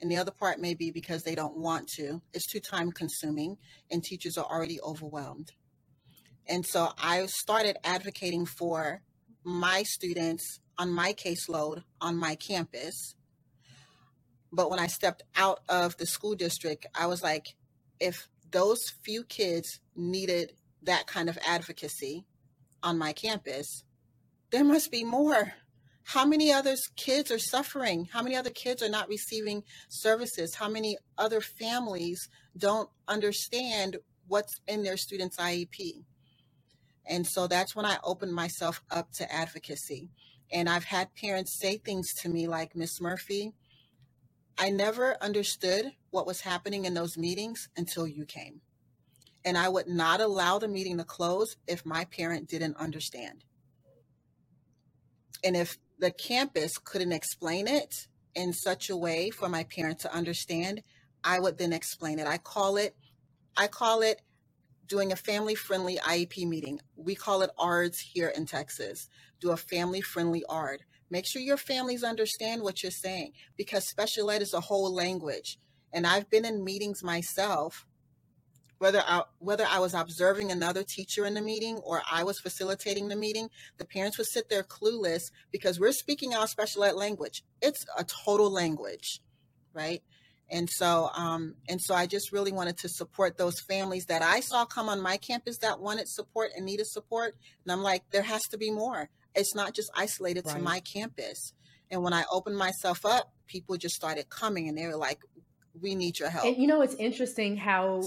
And 0.00 0.10
the 0.10 0.16
other 0.18 0.30
part 0.30 0.60
may 0.60 0.74
be 0.74 0.90
because 0.90 1.22
they 1.22 1.34
don't 1.34 1.56
want 1.56 1.88
to. 1.96 2.20
It's 2.32 2.46
too 2.46 2.60
time 2.60 2.92
consuming 2.92 3.56
and 3.90 4.04
teachers 4.04 4.36
are 4.36 4.44
already 4.44 4.80
overwhelmed. 4.80 5.52
And 6.46 6.64
so 6.64 6.90
I 6.98 7.24
started 7.26 7.76
advocating 7.82 8.46
for 8.46 9.02
my 9.42 9.82
students 9.84 10.60
on 10.78 10.92
my 10.92 11.12
caseload 11.12 11.82
on 12.00 12.16
my 12.16 12.34
campus 12.34 13.16
but 14.52 14.70
when 14.70 14.78
I 14.78 14.86
stepped 14.86 15.22
out 15.36 15.60
of 15.68 15.96
the 15.98 16.06
school 16.06 16.34
district, 16.34 16.86
I 16.94 17.06
was 17.06 17.22
like, 17.22 17.54
if 18.00 18.28
those 18.50 18.80
few 19.02 19.22
kids 19.24 19.80
needed 19.94 20.52
that 20.82 21.06
kind 21.06 21.28
of 21.28 21.38
advocacy 21.46 22.24
on 22.82 22.96
my 22.96 23.12
campus, 23.12 23.84
there 24.50 24.64
must 24.64 24.90
be 24.90 25.04
more. 25.04 25.52
How 26.06 26.24
many 26.24 26.52
other 26.52 26.76
kids 26.94 27.32
are 27.32 27.38
suffering? 27.38 28.08
How 28.12 28.22
many 28.22 28.36
other 28.36 28.50
kids 28.50 28.80
are 28.80 28.88
not 28.88 29.08
receiving 29.08 29.64
services? 29.88 30.54
How 30.54 30.68
many 30.68 30.96
other 31.18 31.40
families 31.40 32.28
don't 32.56 32.88
understand 33.08 33.96
what's 34.28 34.60
in 34.68 34.84
their 34.84 34.96
student's 34.96 35.36
IEP? 35.36 36.04
And 37.06 37.26
so 37.26 37.48
that's 37.48 37.74
when 37.74 37.86
I 37.86 37.98
opened 38.04 38.32
myself 38.32 38.82
up 38.88 39.10
to 39.14 39.32
advocacy. 39.32 40.10
And 40.52 40.68
I've 40.68 40.84
had 40.84 41.12
parents 41.16 41.58
say 41.58 41.78
things 41.78 42.14
to 42.22 42.28
me 42.28 42.46
like, 42.46 42.76
Miss 42.76 43.00
Murphy, 43.00 43.54
I 44.56 44.70
never 44.70 45.16
understood 45.20 45.86
what 46.10 46.26
was 46.26 46.40
happening 46.40 46.84
in 46.84 46.94
those 46.94 47.18
meetings 47.18 47.68
until 47.76 48.06
you 48.06 48.24
came. 48.24 48.60
And 49.44 49.58
I 49.58 49.68
would 49.68 49.88
not 49.88 50.20
allow 50.20 50.60
the 50.60 50.68
meeting 50.68 50.98
to 50.98 51.04
close 51.04 51.56
if 51.66 51.84
my 51.84 52.04
parent 52.04 52.48
didn't 52.48 52.76
understand. 52.76 53.42
And 55.42 55.56
if 55.56 55.78
the 55.98 56.10
campus 56.10 56.78
couldn't 56.78 57.12
explain 57.12 57.66
it 57.66 58.08
in 58.34 58.52
such 58.52 58.90
a 58.90 58.96
way 58.96 59.30
for 59.30 59.48
my 59.48 59.64
parents 59.64 60.02
to 60.02 60.14
understand, 60.14 60.82
I 61.24 61.40
would 61.40 61.58
then 61.58 61.72
explain 61.72 62.18
it. 62.18 62.26
I 62.26 62.38
call 62.38 62.76
it, 62.76 62.94
I 63.56 63.66
call 63.66 64.02
it 64.02 64.20
doing 64.86 65.10
a 65.10 65.16
family 65.16 65.54
friendly 65.54 65.96
IEP 65.96 66.46
meeting. 66.46 66.80
We 66.96 67.14
call 67.14 67.42
it 67.42 67.50
ARDS 67.58 67.98
here 67.98 68.28
in 68.28 68.46
Texas. 68.46 69.08
Do 69.40 69.50
a 69.50 69.56
family 69.56 70.00
friendly 70.00 70.44
ARD 70.48 70.82
Make 71.10 71.26
sure 71.26 71.40
your 71.40 71.56
families 71.56 72.02
understand 72.02 72.62
what 72.62 72.82
you're 72.82 72.90
saying 72.90 73.32
because 73.56 73.88
special 73.88 74.30
ed 74.30 74.42
is 74.42 74.54
a 74.54 74.60
whole 74.60 74.92
language. 74.92 75.58
And 75.92 76.06
I've 76.06 76.28
been 76.28 76.44
in 76.44 76.64
meetings 76.64 77.02
myself, 77.02 77.86
whether 78.78 79.02
I, 79.06 79.22
whether 79.38 79.64
I 79.64 79.78
was 79.78 79.94
observing 79.94 80.50
another 80.50 80.82
teacher 80.82 81.24
in 81.24 81.34
the 81.34 81.40
meeting 81.40 81.78
or 81.78 82.02
I 82.10 82.24
was 82.24 82.38
facilitating 82.38 83.08
the 83.08 83.16
meeting, 83.16 83.48
the 83.78 83.84
parents 83.84 84.18
would 84.18 84.26
sit 84.26 84.48
there 84.48 84.62
clueless 84.62 85.30
because 85.50 85.80
we're 85.80 85.92
speaking 85.92 86.34
our 86.34 86.46
special 86.46 86.84
ed 86.84 86.94
language. 86.94 87.42
It's 87.62 87.84
a 87.96 88.04
total 88.04 88.50
language, 88.50 89.20
right? 89.72 90.02
And 90.48 90.68
so, 90.70 91.10
um, 91.14 91.54
and 91.68 91.80
so 91.80 91.94
I 91.94 92.06
just 92.06 92.30
really 92.30 92.52
wanted 92.52 92.78
to 92.78 92.88
support 92.88 93.36
those 93.36 93.58
families 93.60 94.06
that 94.06 94.22
I 94.22 94.40
saw 94.40 94.64
come 94.64 94.88
on 94.88 95.00
my 95.00 95.16
campus 95.16 95.58
that 95.58 95.80
wanted 95.80 96.08
support 96.08 96.50
and 96.56 96.64
needed 96.64 96.86
support. 96.86 97.34
And 97.64 97.72
I'm 97.72 97.82
like, 97.82 98.04
there 98.10 98.22
has 98.22 98.42
to 98.50 98.58
be 98.58 98.70
more 98.70 99.10
it's 99.36 99.54
not 99.54 99.74
just 99.74 99.90
isolated 99.94 100.46
right. 100.46 100.56
to 100.56 100.62
my 100.62 100.80
campus. 100.80 101.52
And 101.90 102.02
when 102.02 102.12
I 102.12 102.24
opened 102.32 102.56
myself 102.56 103.04
up, 103.06 103.32
people 103.46 103.76
just 103.76 103.94
started 103.94 104.28
coming 104.28 104.68
and 104.68 104.76
they 104.76 104.86
were 104.86 104.96
like, 104.96 105.20
we 105.80 105.94
need 105.94 106.18
your 106.18 106.30
help. 106.30 106.46
And 106.46 106.56
you 106.56 106.66
know, 106.66 106.80
it's 106.80 106.94
interesting 106.94 107.56
how 107.56 108.02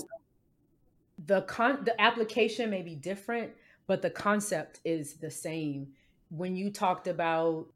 the 1.30 1.44
con 1.44 1.84
the 1.86 2.02
application 2.02 2.72
may 2.72 2.82
be 2.82 2.96
different, 2.96 3.52
but 3.86 4.02
the 4.02 4.10
concept 4.10 4.80
is 4.84 5.14
the 5.14 5.30
same. 5.30 5.90
When 6.30 6.56
you 6.56 6.72
talked 6.72 7.08
about 7.08 7.68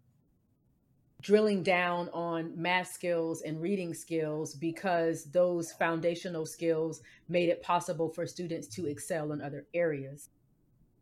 drilling 1.21 1.61
down 1.61 2.09
on 2.09 2.51
math 2.59 2.91
skills 2.91 3.43
and 3.43 3.61
reading 3.61 3.93
skills 3.93 4.55
because 4.55 5.25
those 5.25 5.71
foundational 5.71 6.47
skills 6.47 7.01
made 7.29 7.47
it 7.47 7.61
possible 7.61 8.09
for 8.09 8.25
students 8.25 8.67
to 8.67 8.87
excel 8.87 9.31
in 9.31 9.39
other 9.39 9.67
areas. 9.73 10.29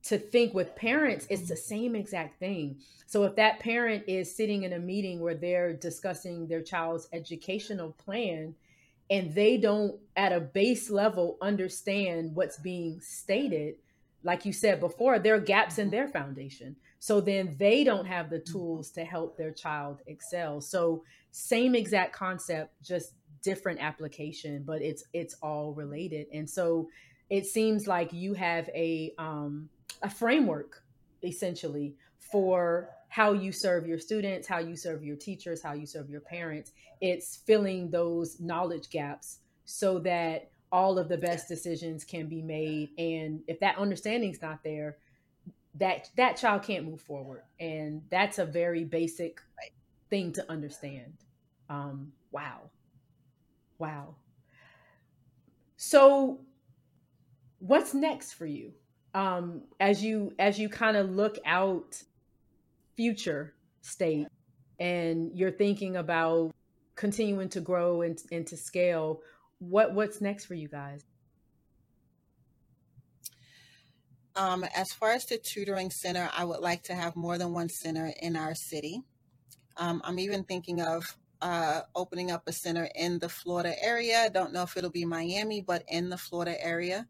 To 0.04 0.18
think 0.20 0.54
with 0.54 0.76
parents, 0.76 1.28
it's 1.30 1.48
the 1.48 1.56
same 1.56 1.96
exact 1.96 2.38
thing. 2.38 2.82
So, 3.08 3.24
if 3.24 3.36
that 3.38 3.60
parent 3.62 4.04
is 4.08 4.36
sitting 4.36 4.64
in 4.64 4.74
a 4.74 4.80
meeting 4.80 5.22
where 5.22 5.36
they're 5.36 5.74
discussing 5.74 6.48
their 6.48 6.62
child's 6.62 7.08
educational 7.14 7.94
plan 7.94 8.56
and 9.12 9.36
they 9.36 9.58
don't, 9.58 10.00
at 10.16 10.32
a 10.32 10.40
base 10.40 10.90
level, 10.90 11.38
understand 11.42 12.34
what's 12.34 12.58
being 12.58 13.02
stated, 13.02 13.76
like 14.24 14.46
you 14.46 14.54
said 14.54 14.80
before, 14.80 15.20
there 15.20 15.36
are 15.36 15.40
gaps 15.40 15.78
in 15.78 15.90
their 15.90 16.08
foundation. 16.08 16.78
So 17.00 17.20
then 17.20 17.56
they 17.60 17.84
don't 17.84 18.06
have 18.06 18.30
the 18.30 18.38
mm-hmm. 18.38 18.54
tools 18.54 18.90
to 18.92 19.04
help 19.04 19.38
their 19.38 19.52
child 19.52 20.00
excel. 20.08 20.62
So 20.62 21.04
same 21.32 21.76
exact 21.76 22.14
concept, 22.14 22.74
just 22.82 23.14
different 23.44 23.82
application, 23.82 24.64
but 24.66 24.82
it's 24.82 25.04
it's 25.14 25.36
all 25.42 25.74
related. 25.74 26.28
And 26.32 26.50
so 26.50 26.88
it 27.30 27.46
seems 27.46 27.88
like 27.88 28.14
you 28.14 28.34
have 28.36 28.70
a 28.70 29.14
um, 29.18 29.70
a 30.02 30.10
framework 30.10 30.84
essentially 31.24 31.96
for 32.20 32.90
how 33.12 33.34
you 33.34 33.52
serve 33.52 33.86
your 33.86 34.00
students, 34.00 34.48
how 34.48 34.60
you 34.60 34.74
serve 34.74 35.04
your 35.04 35.18
teachers, 35.18 35.62
how 35.62 35.74
you 35.74 35.86
serve 35.86 36.10
your 36.10 36.22
parents. 36.22 36.72
It's 37.02 37.36
filling 37.46 37.90
those 37.92 38.40
knowledge 38.40 38.90
gaps 38.90 39.40
so 39.66 40.00
that 40.00 40.50
all 40.72 40.98
of 40.98 41.10
the 41.10 41.18
best 41.18 41.50
decisions 41.50 42.06
can 42.06 42.28
be 42.28 42.42
made. 42.42 42.92
And 42.98 43.42
if 43.50 43.60
that 43.60 43.78
understanding's 43.78 44.42
not 44.42 44.64
there, 44.64 44.96
that 45.76 46.10
that 46.16 46.38
child 46.38 46.64
can't 46.64 46.86
move 46.86 47.02
forward. 47.02 47.44
And 47.60 48.02
that's 48.10 48.40
a 48.40 48.46
very 48.46 48.86
basic 48.86 49.42
thing 50.10 50.32
to 50.32 50.50
understand. 50.50 51.12
Um 51.70 52.14
wow. 52.32 52.62
Wow. 53.78 54.16
So 55.76 56.40
what's 57.60 57.94
next 57.94 58.36
for 58.36 58.46
you? 58.46 58.72
Um 59.14 59.64
as 59.82 60.02
you 60.02 60.34
as 60.40 60.58
you 60.58 60.70
kind 60.70 60.96
of 60.96 61.10
look 61.10 61.38
out 61.46 62.02
future 63.02 63.56
state 63.82 64.28
and 64.80 65.32
you're 65.34 65.58
thinking 65.66 65.96
about 65.96 66.52
continuing 66.96 67.50
to 67.50 67.60
grow 67.60 68.04
and, 68.04 68.20
and 68.32 68.46
to 68.46 68.56
scale 68.56 69.22
what 69.58 69.96
what's 69.96 70.22
next 70.22 70.46
for 70.46 70.54
you 70.54 70.68
guys 70.68 71.04
Um, 74.36 74.64
as 74.76 74.94
far 74.94 75.12
as 75.12 75.26
the 75.26 75.38
tutoring 75.38 75.92
center, 75.92 76.30
I 76.34 76.46
would 76.46 76.62
like 76.62 76.84
to 76.84 76.96
have 76.96 77.16
more 77.16 77.38
than 77.38 77.52
one 77.52 77.68
center 77.68 78.14
in 78.22 78.38
our 78.38 78.56
city. 78.56 79.02
Um, 79.76 80.02
I'm 80.06 80.20
even 80.20 80.46
thinking 80.46 80.82
of 80.82 81.18
uh, 81.42 81.82
opening 81.96 82.32
up 82.32 82.44
a 82.48 82.54
center 82.54 82.88
in 82.96 83.20
the 83.20 83.28
Florida 83.28 83.74
area. 83.84 84.30
Don't 84.34 84.54
know 84.54 84.64
if 84.64 84.78
it'll 84.78 84.90
be 84.90 85.04
Miami, 85.04 85.60
but 85.60 85.84
in 85.90 86.10
the 86.10 86.18
Florida 86.18 86.56
area. 86.64 87.08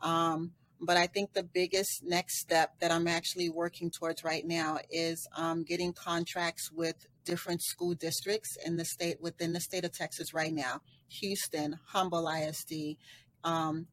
Um, 0.00 0.52
but 0.80 0.96
I 0.96 1.06
think 1.06 1.32
the 1.32 1.42
biggest 1.42 2.02
next 2.04 2.40
step 2.40 2.78
that 2.80 2.92
I'm 2.92 3.08
actually 3.08 3.48
working 3.48 3.90
towards 3.90 4.24
right 4.24 4.46
now 4.46 4.78
is 4.90 5.26
um, 5.36 5.64
getting 5.64 5.92
contracts 5.92 6.70
with 6.70 7.06
different 7.24 7.62
school 7.62 7.94
districts 7.94 8.56
in 8.64 8.76
the 8.76 8.84
state 8.84 9.20
within 9.20 9.52
the 9.52 9.60
state 9.60 9.84
of 9.84 9.92
Texas 9.92 10.34
right 10.34 10.52
now. 10.52 10.80
Houston, 11.20 11.78
Humble 11.86 12.28
ISD, 12.28 12.96
um, 13.44 13.86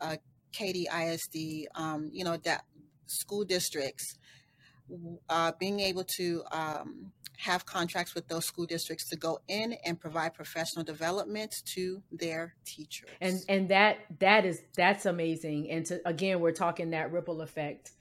uh, 0.00 0.16
Katy 0.52 0.86
ISD, 0.86 1.68
um, 1.74 2.10
you 2.12 2.24
know, 2.24 2.36
that 2.38 2.64
school 3.06 3.44
districts, 3.44 4.18
uh, 5.28 5.52
being 5.58 5.80
able 5.80 6.04
to 6.16 6.42
um, 6.52 7.12
have 7.40 7.64
contracts 7.64 8.14
with 8.14 8.28
those 8.28 8.44
school 8.44 8.66
districts 8.66 9.08
to 9.08 9.16
go 9.16 9.38
in 9.48 9.74
and 9.84 9.98
provide 9.98 10.34
professional 10.34 10.84
development 10.84 11.62
to 11.64 12.02
their 12.12 12.54
teachers. 12.64 13.08
And 13.20 13.40
and 13.48 13.68
that 13.70 13.98
that 14.18 14.44
is 14.44 14.60
that's 14.76 15.06
amazing. 15.06 15.70
And 15.70 15.86
to 15.86 16.00
again, 16.06 16.40
we're 16.40 16.52
talking 16.52 16.90
that 16.90 17.12
ripple 17.12 17.40
effect. 17.40 17.92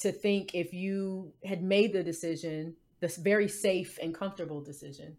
To 0.00 0.12
think 0.12 0.54
if 0.54 0.72
you 0.72 1.32
had 1.44 1.62
made 1.62 1.92
the 1.92 2.02
decision, 2.02 2.76
this 3.00 3.16
very 3.16 3.48
safe 3.48 3.98
and 4.02 4.14
comfortable 4.14 4.60
decision 4.60 5.16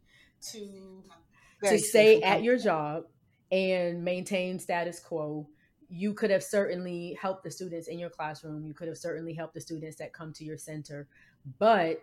to 0.52 1.04
very 1.62 1.78
to 1.78 1.84
stay 1.84 2.22
at 2.22 2.44
your 2.44 2.58
job 2.58 3.04
and 3.52 4.04
maintain 4.04 4.60
status 4.60 5.00
quo 5.00 5.48
you 5.90 6.14
could 6.14 6.32
have 6.32 6.44
certainly 6.44 7.18
helped 7.22 7.44
the 7.44 7.52
students 7.52 7.88
in 7.88 8.00
your 8.00 8.10
classroom. 8.10 8.66
You 8.66 8.74
could 8.74 8.88
have 8.88 8.98
certainly 8.98 9.34
helped 9.34 9.54
the 9.54 9.62
students 9.62 9.98
that 9.98 10.14
come 10.14 10.34
to 10.34 10.44
your 10.44 10.58
center. 10.58 11.08
But 11.60 12.00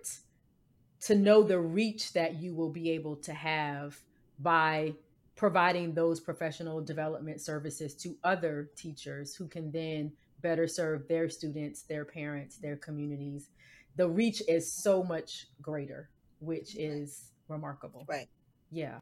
to 1.03 1.15
know 1.15 1.43
the 1.43 1.59
reach 1.59 2.13
that 2.13 2.41
you 2.41 2.55
will 2.55 2.69
be 2.71 2.91
able 2.91 3.17
to 3.17 3.33
have 3.33 3.99
by 4.39 4.95
providing 5.37 5.93
those 5.95 6.21
professional 6.21 6.81
development 6.81 7.41
services 7.41 7.95
to 7.95 8.17
other 8.23 8.71
teachers 8.77 9.35
who 9.35 9.49
can 9.49 9.71
then 9.73 10.13
better 10.41 10.69
serve 10.69 11.07
their 11.09 11.29
students, 11.29 11.83
their 11.83 12.05
parents, 12.05 12.57
their 12.57 12.77
communities. 12.77 13.49
The 13.97 14.09
reach 14.09 14.43
is 14.49 14.73
so 14.73 15.03
much 15.03 15.47
greater, 15.61 16.09
which 16.41 16.77
is 16.77 17.33
remarkable. 17.49 18.05
Right. 18.09 18.29
Yeah. 18.71 18.99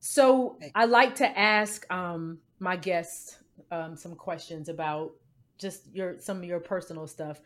So 0.00 0.58
I 0.74 0.84
like 0.84 1.16
to 1.16 1.38
ask 1.38 1.90
um, 1.92 2.38
my 2.60 2.76
guests 2.76 3.38
um, 3.70 3.96
some 3.96 4.14
questions 4.14 4.68
about 4.68 5.12
just 5.58 5.82
your 5.92 6.20
some 6.20 6.38
of 6.38 6.44
your 6.44 6.60
personal 6.60 7.06
stuff. 7.06 7.40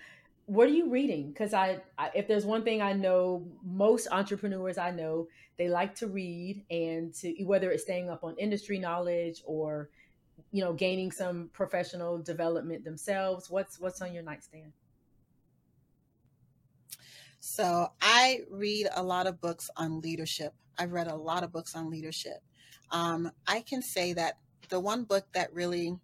What 0.51 0.67
are 0.67 0.73
you 0.73 0.91
reading? 0.91 1.29
Because 1.29 1.55
I, 1.55 1.79
I, 1.97 2.11
if 2.13 2.27
there's 2.27 2.45
one 2.45 2.65
thing 2.65 2.83
I 2.83 2.93
know, 2.93 3.47
most 3.65 4.09
entrepreneurs 4.11 4.79
I 4.79 4.91
know 4.91 5.29
they 5.57 5.69
like 5.69 5.95
to 5.97 6.09
read 6.09 6.65
and 6.69 7.15
to 7.21 7.33
whether 7.45 7.71
it's 7.71 7.85
staying 7.85 8.11
up 8.11 8.25
on 8.25 8.35
industry 8.37 8.77
knowledge 8.77 9.45
or 9.47 9.91
you 10.51 10.65
know 10.65 10.73
gaining 10.73 11.13
some 11.13 11.51
professional 11.53 12.19
development 12.19 12.83
themselves. 12.83 13.49
What's 13.49 13.79
what's 13.79 14.03
on 14.03 14.13
your 14.13 14.25
nightstand? 14.25 14.73
So 17.39 17.93
I 18.03 18.41
read 18.51 18.89
a 18.97 19.05
lot 19.05 19.29
of 19.29 19.41
books 19.41 19.71
on 19.77 20.01
leadership. 20.01 20.53
I've 20.77 20.91
read 20.91 21.07
a 21.07 21.15
lot 21.15 21.45
of 21.45 21.53
books 21.53 21.77
on 21.77 21.89
leadership. 21.91 22.43
Um, 22.91 23.31
I 23.47 23.61
can 23.61 23.83
say 23.83 24.15
that 24.15 24.39
the 24.69 24.81
one 24.81 25.05
book 25.05 25.27
that 25.35 25.55
really 25.55 25.97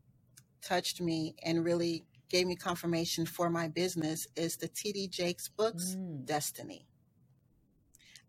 touched 0.62 1.00
me 1.00 1.34
and 1.42 1.64
really 1.64 2.04
gave 2.28 2.46
me 2.46 2.56
confirmation 2.56 3.26
for 3.26 3.50
my 3.50 3.68
business 3.68 4.26
is 4.36 4.56
the 4.56 4.68
TD 4.68 5.10
Jakes 5.10 5.48
books, 5.48 5.96
mm. 5.96 6.24
Destiny. 6.24 6.86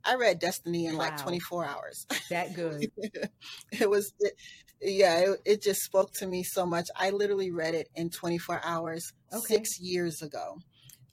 I 0.06 0.16
read 0.16 0.40
Destiny 0.40 0.86
in 0.86 0.98
wow. 0.98 1.06
like 1.06 1.22
24 1.22 1.66
hours. 1.66 2.06
That 2.30 2.54
good. 2.54 2.90
it 3.72 3.90
was, 3.90 4.14
it, 4.20 4.34
yeah, 4.82 5.20
it, 5.20 5.40
it, 5.46 5.62
just 5.62 5.82
spoke 5.82 6.14
to 6.14 6.28
me 6.28 6.44
so 6.44 6.66
much. 6.66 6.88
I 6.96 7.10
literally 7.10 7.52
read 7.52 7.74
it 7.74 7.90
in 7.96 8.10
24 8.10 8.62
hours 8.64 9.14
okay. 9.34 9.56
six 9.56 9.80
years 9.80 10.22
ago. 10.22 10.58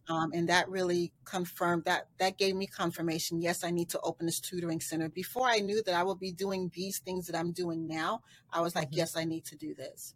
Um, 0.08 0.32
and 0.34 0.48
that 0.50 0.68
really 0.68 1.12
confirmed 1.24 1.84
that 1.86 2.08
that 2.18 2.36
gave 2.36 2.54
me 2.54 2.66
confirmation 2.66 3.40
yes 3.40 3.64
i 3.64 3.70
need 3.70 3.88
to 3.88 4.00
open 4.02 4.26
this 4.26 4.38
tutoring 4.38 4.78
center 4.78 5.08
before 5.08 5.46
i 5.46 5.60
knew 5.60 5.82
that 5.82 5.94
i 5.94 6.02
would 6.02 6.20
be 6.20 6.30
doing 6.30 6.70
these 6.74 6.98
things 6.98 7.26
that 7.26 7.34
i'm 7.34 7.52
doing 7.52 7.86
now 7.86 8.20
i 8.52 8.60
was 8.60 8.74
like 8.74 8.88
mm-hmm. 8.88 8.98
yes 8.98 9.16
i 9.16 9.24
need 9.24 9.46
to 9.46 9.56
do 9.56 9.74
this 9.74 10.14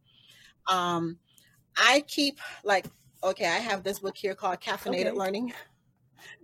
um 0.70 1.16
i 1.79 2.03
keep 2.07 2.39
like 2.64 2.87
okay 3.22 3.47
i 3.47 3.59
have 3.59 3.83
this 3.83 4.01
book 4.01 4.16
here 4.16 4.35
called 4.35 4.61
caffeinated 4.61 5.07
okay. 5.07 5.12
learning 5.12 5.53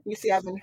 you 0.04 0.14
see 0.14 0.30
i've 0.30 0.44
been 0.44 0.62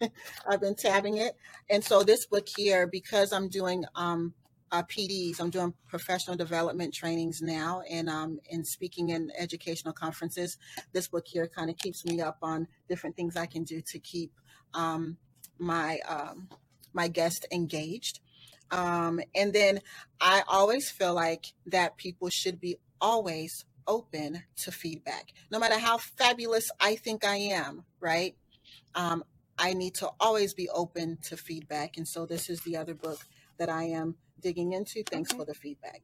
i've 0.48 0.60
been 0.60 0.74
tabbing 0.74 1.18
it 1.18 1.36
and 1.70 1.82
so 1.82 2.02
this 2.02 2.26
book 2.26 2.46
here 2.56 2.86
because 2.86 3.32
i'm 3.32 3.48
doing 3.48 3.84
um 3.94 4.34
uh, 4.72 4.82
PDs. 4.84 5.40
I'm 5.40 5.50
doing 5.50 5.72
professional 5.88 6.36
development 6.36 6.92
trainings 6.92 7.40
now 7.40 7.82
and 7.88 8.08
um, 8.08 8.40
and 8.50 8.66
speaking 8.66 9.10
in 9.10 9.30
educational 9.38 9.92
conferences. 9.92 10.58
This 10.92 11.08
book 11.08 11.24
here 11.26 11.46
kind 11.46 11.70
of 11.70 11.76
keeps 11.76 12.04
me 12.04 12.20
up 12.20 12.38
on 12.42 12.66
different 12.88 13.16
things 13.16 13.36
I 13.36 13.46
can 13.46 13.64
do 13.64 13.80
to 13.80 13.98
keep 13.98 14.32
um, 14.74 15.16
my 15.58 15.98
um, 16.08 16.48
my 16.92 17.08
guest 17.08 17.46
engaged. 17.52 18.20
Um, 18.70 19.20
and 19.34 19.52
then 19.52 19.80
I 20.20 20.42
always 20.48 20.90
feel 20.90 21.14
like 21.14 21.52
that 21.66 21.96
people 21.96 22.28
should 22.30 22.60
be 22.60 22.76
always 23.00 23.64
open 23.86 24.42
to 24.56 24.72
feedback, 24.72 25.32
no 25.50 25.58
matter 25.58 25.78
how 25.78 25.98
fabulous 25.98 26.70
I 26.80 26.96
think 26.96 27.24
I 27.24 27.36
am. 27.36 27.84
Right? 28.00 28.36
Um, 28.94 29.24
I 29.58 29.72
need 29.72 29.94
to 29.96 30.10
always 30.20 30.52
be 30.54 30.68
open 30.68 31.18
to 31.22 31.36
feedback, 31.36 31.96
and 31.96 32.06
so 32.06 32.26
this 32.26 32.50
is 32.50 32.60
the 32.60 32.76
other 32.76 32.94
book 32.94 33.20
that 33.58 33.68
I 33.68 33.84
am 33.84 34.16
digging 34.40 34.72
into. 34.72 35.02
Thanks 35.02 35.30
okay. 35.30 35.38
for 35.38 35.44
the 35.44 35.54
feedback. 35.54 36.02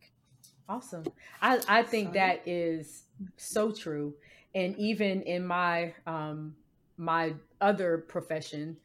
Awesome. 0.69 1.05
I, 1.41 1.61
I 1.69 1.83
think 1.83 2.09
Sorry. 2.09 2.19
that 2.19 2.49
is 2.49 3.05
so 3.37 3.73
true. 3.73 4.15
And 4.55 4.77
even 4.79 5.23
in 5.23 5.47
my 5.47 5.95
um, 6.07 6.57
my 6.97 7.35
other 7.61 7.99
profession, 7.99 8.77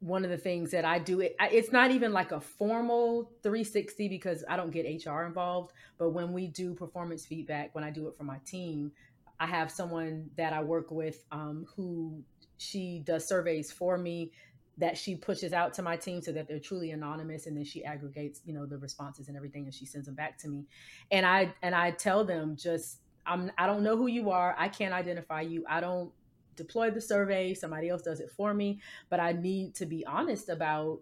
one 0.00 0.24
of 0.24 0.30
the 0.30 0.36
things 0.36 0.70
that 0.72 0.84
I 0.84 0.98
do, 0.98 1.20
it, 1.20 1.36
it's 1.40 1.72
not 1.72 1.90
even 1.90 2.12
like 2.12 2.32
a 2.32 2.40
formal 2.40 3.30
360 3.42 4.08
because 4.08 4.44
I 4.48 4.56
don't 4.56 4.70
get 4.70 4.84
HR 5.04 5.22
involved. 5.22 5.72
But 5.98 6.10
when 6.10 6.32
we 6.32 6.48
do 6.48 6.74
performance 6.74 7.24
feedback, 7.24 7.74
when 7.74 7.84
I 7.84 7.90
do 7.90 8.08
it 8.08 8.16
for 8.16 8.24
my 8.24 8.38
team, 8.44 8.92
I 9.40 9.46
have 9.46 9.70
someone 9.70 10.30
that 10.36 10.52
I 10.52 10.62
work 10.62 10.90
with 10.90 11.24
um, 11.32 11.66
who 11.74 12.22
she 12.58 13.02
does 13.04 13.28
surveys 13.28 13.70
for 13.70 13.98
me 13.98 14.32
that 14.78 14.96
she 14.96 15.14
pushes 15.14 15.52
out 15.52 15.72
to 15.74 15.82
my 15.82 15.96
team 15.96 16.20
so 16.20 16.32
that 16.32 16.48
they're 16.48 16.58
truly 16.58 16.90
anonymous 16.90 17.46
and 17.46 17.56
then 17.56 17.64
she 17.64 17.84
aggregates 17.84 18.40
you 18.44 18.52
know 18.52 18.66
the 18.66 18.76
responses 18.76 19.28
and 19.28 19.36
everything 19.36 19.64
and 19.64 19.74
she 19.74 19.86
sends 19.86 20.06
them 20.06 20.14
back 20.14 20.38
to 20.38 20.48
me 20.48 20.66
and 21.10 21.24
i 21.24 21.52
and 21.62 21.74
i 21.74 21.90
tell 21.90 22.24
them 22.24 22.56
just 22.56 23.00
i'm 23.26 23.50
i 23.58 23.66
don't 23.66 23.82
know 23.82 23.96
who 23.96 24.06
you 24.06 24.30
are 24.30 24.54
i 24.58 24.68
can't 24.68 24.92
identify 24.92 25.40
you 25.40 25.64
i 25.68 25.80
don't 25.80 26.10
deploy 26.56 26.90
the 26.90 27.00
survey 27.00 27.54
somebody 27.54 27.88
else 27.88 28.02
does 28.02 28.20
it 28.20 28.30
for 28.30 28.54
me 28.54 28.80
but 29.08 29.20
i 29.20 29.32
need 29.32 29.74
to 29.74 29.86
be 29.86 30.04
honest 30.06 30.48
about 30.48 31.00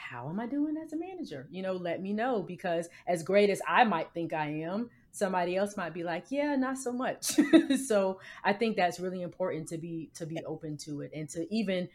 how 0.00 0.28
am 0.28 0.40
i 0.40 0.46
doing 0.46 0.76
as 0.76 0.92
a 0.92 0.96
manager? 0.96 1.46
You 1.50 1.62
know 1.62 1.74
let 1.74 2.00
me 2.00 2.12
know 2.12 2.42
because 2.42 2.88
as 3.06 3.22
great 3.22 3.50
as 3.50 3.60
i 3.68 3.84
might 3.84 4.12
think 4.12 4.32
i 4.32 4.46
am 4.46 4.90
somebody 5.12 5.56
else 5.56 5.76
might 5.76 5.92
be 5.92 6.02
like 6.02 6.26
yeah 6.30 6.56
not 6.56 6.78
so 6.78 6.92
much. 6.92 7.32
So 7.86 8.20
i 8.42 8.52
think 8.52 8.76
that's 8.76 8.98
really 8.98 9.22
important 9.22 9.68
to 9.68 9.78
be 9.78 10.10
to 10.14 10.26
be 10.26 10.38
open 10.46 10.76
to 10.78 11.02
it 11.02 11.12
and 11.14 11.28
to 11.30 11.46
even 11.54 11.88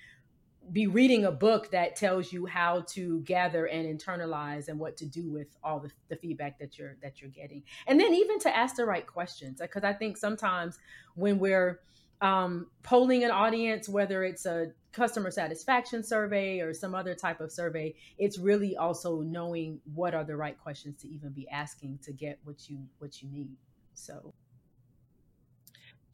be 0.72 0.88
reading 0.88 1.26
a 1.26 1.32
book 1.32 1.70
that 1.72 1.96
tells 1.96 2.34
you 2.34 2.46
how 2.46 2.82
to 2.88 3.22
gather 3.22 3.66
and 3.66 3.88
internalize 3.88 4.68
and 4.68 4.80
what 4.80 4.98
to 4.98 5.06
do 5.06 5.30
with 5.30 5.48
all 5.64 5.80
the, 5.80 5.92
the 6.10 6.16
feedback 6.16 6.58
that 6.60 6.78
you're 6.78 6.98
that 7.02 7.22
you're 7.22 7.30
getting. 7.30 7.64
And 7.88 8.00
then 8.00 8.14
even 8.14 8.40
to 8.40 8.56
ask 8.56 8.76
the 8.76 8.86
right 8.86 9.06
questions 9.06 9.60
because 9.62 9.84
i 9.84 9.94
think 9.94 10.18
sometimes 10.18 10.78
when 11.16 11.40
we're 11.40 11.82
um, 12.22 12.68
polling 12.84 13.24
an 13.24 13.32
audience 13.32 13.90
whether 13.90 14.24
it's 14.24 14.46
a 14.46 14.72
customer 14.92 15.30
satisfaction 15.30 16.04
survey 16.04 16.62
or 16.62 16.74
some 16.74 16.96
other 16.96 17.14
type 17.14 17.42
of 17.42 17.52
survey 17.52 17.94
it's 18.18 18.40
really 18.40 18.78
also 18.78 19.22
knowing 19.22 19.80
what 19.94 20.14
are 20.16 20.24
the 20.24 20.36
right 20.36 20.58
questions 20.58 21.02
to 21.02 21.08
even 21.10 21.30
be 21.32 21.48
asking 21.50 22.00
to 22.02 22.14
get 22.14 22.40
what 22.46 22.70
you 22.70 22.80
what 23.00 23.22
you 23.22 23.30
need 23.30 23.58
so 23.94 24.34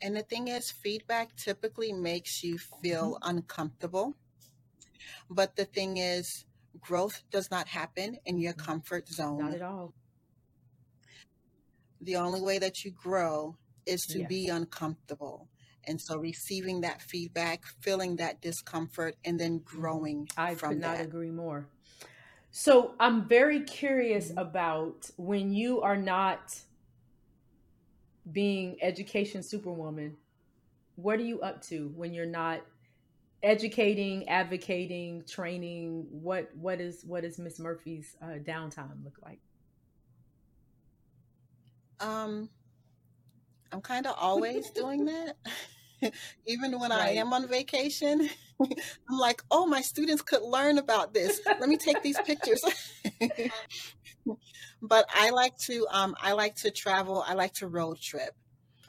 and 0.01 0.15
the 0.15 0.23
thing 0.23 0.47
is 0.47 0.71
feedback 0.71 1.35
typically 1.35 1.93
makes 1.93 2.43
you 2.43 2.57
feel 2.57 3.13
mm-hmm. 3.13 3.37
uncomfortable 3.37 4.15
but 5.29 5.55
the 5.55 5.65
thing 5.65 5.97
is, 5.97 6.45
growth 6.79 7.23
does 7.31 7.51
not 7.51 7.67
happen 7.67 8.17
in 8.25 8.37
your 8.37 8.53
comfort 8.53 9.07
zone. 9.07 9.39
Not 9.39 9.53
at 9.53 9.61
all. 9.61 9.93
The 12.01 12.15
only 12.15 12.41
way 12.41 12.59
that 12.59 12.83
you 12.83 12.91
grow 12.91 13.57
is 13.85 14.05
to 14.07 14.25
be 14.25 14.47
uncomfortable. 14.47 15.47
And 15.85 15.99
so 15.99 16.17
receiving 16.17 16.81
that 16.81 17.01
feedback, 17.01 17.65
feeling 17.79 18.17
that 18.17 18.41
discomfort, 18.41 19.15
and 19.25 19.39
then 19.39 19.59
growing. 19.59 20.27
I 20.37 20.55
could 20.55 20.79
not 20.79 20.97
that. 20.97 21.05
agree 21.05 21.31
more. 21.31 21.67
So 22.51 22.93
I'm 22.99 23.27
very 23.27 23.61
curious 23.61 24.29
mm-hmm. 24.29 24.39
about 24.39 25.09
when 25.17 25.53
you 25.53 25.81
are 25.81 25.97
not 25.97 26.59
being 28.31 28.77
education 28.81 29.41
superwoman, 29.41 30.17
what 30.95 31.19
are 31.19 31.23
you 31.23 31.41
up 31.41 31.61
to 31.63 31.91
when 31.95 32.13
you're 32.13 32.25
not 32.25 32.61
educating, 33.41 34.27
advocating, 34.29 35.23
training? 35.27 36.05
What 36.11 36.49
what 36.55 36.79
is 36.81 37.03
what 37.05 37.23
is 37.23 37.39
Miss 37.39 37.59
Murphy's 37.59 38.15
uh, 38.21 38.39
downtime 38.43 39.03
look 39.03 39.17
like? 39.23 39.39
Um, 41.99 42.49
I'm 43.71 43.81
kind 43.81 44.05
of 44.05 44.15
always 44.19 44.69
doing 44.71 45.05
that. 45.05 45.37
Even 46.45 46.79
when 46.79 46.91
right. 46.91 47.01
I 47.01 47.09
am 47.11 47.33
on 47.33 47.47
vacation, 47.47 48.29
I'm 48.61 49.17
like, 49.17 49.41
oh, 49.51 49.65
my 49.65 49.81
students 49.81 50.21
could 50.21 50.41
learn 50.41 50.77
about 50.77 51.13
this. 51.13 51.41
Let 51.45 51.67
me 51.69 51.77
take 51.77 52.01
these 52.01 52.19
pictures. 52.19 52.61
but 54.81 55.05
I 55.13 55.29
like 55.31 55.57
to 55.65 55.87
um, 55.91 56.15
I 56.21 56.33
like 56.33 56.55
to 56.57 56.71
travel. 56.71 57.23
I 57.27 57.33
like 57.33 57.53
to 57.55 57.67
road 57.67 57.99
trip. 57.99 58.35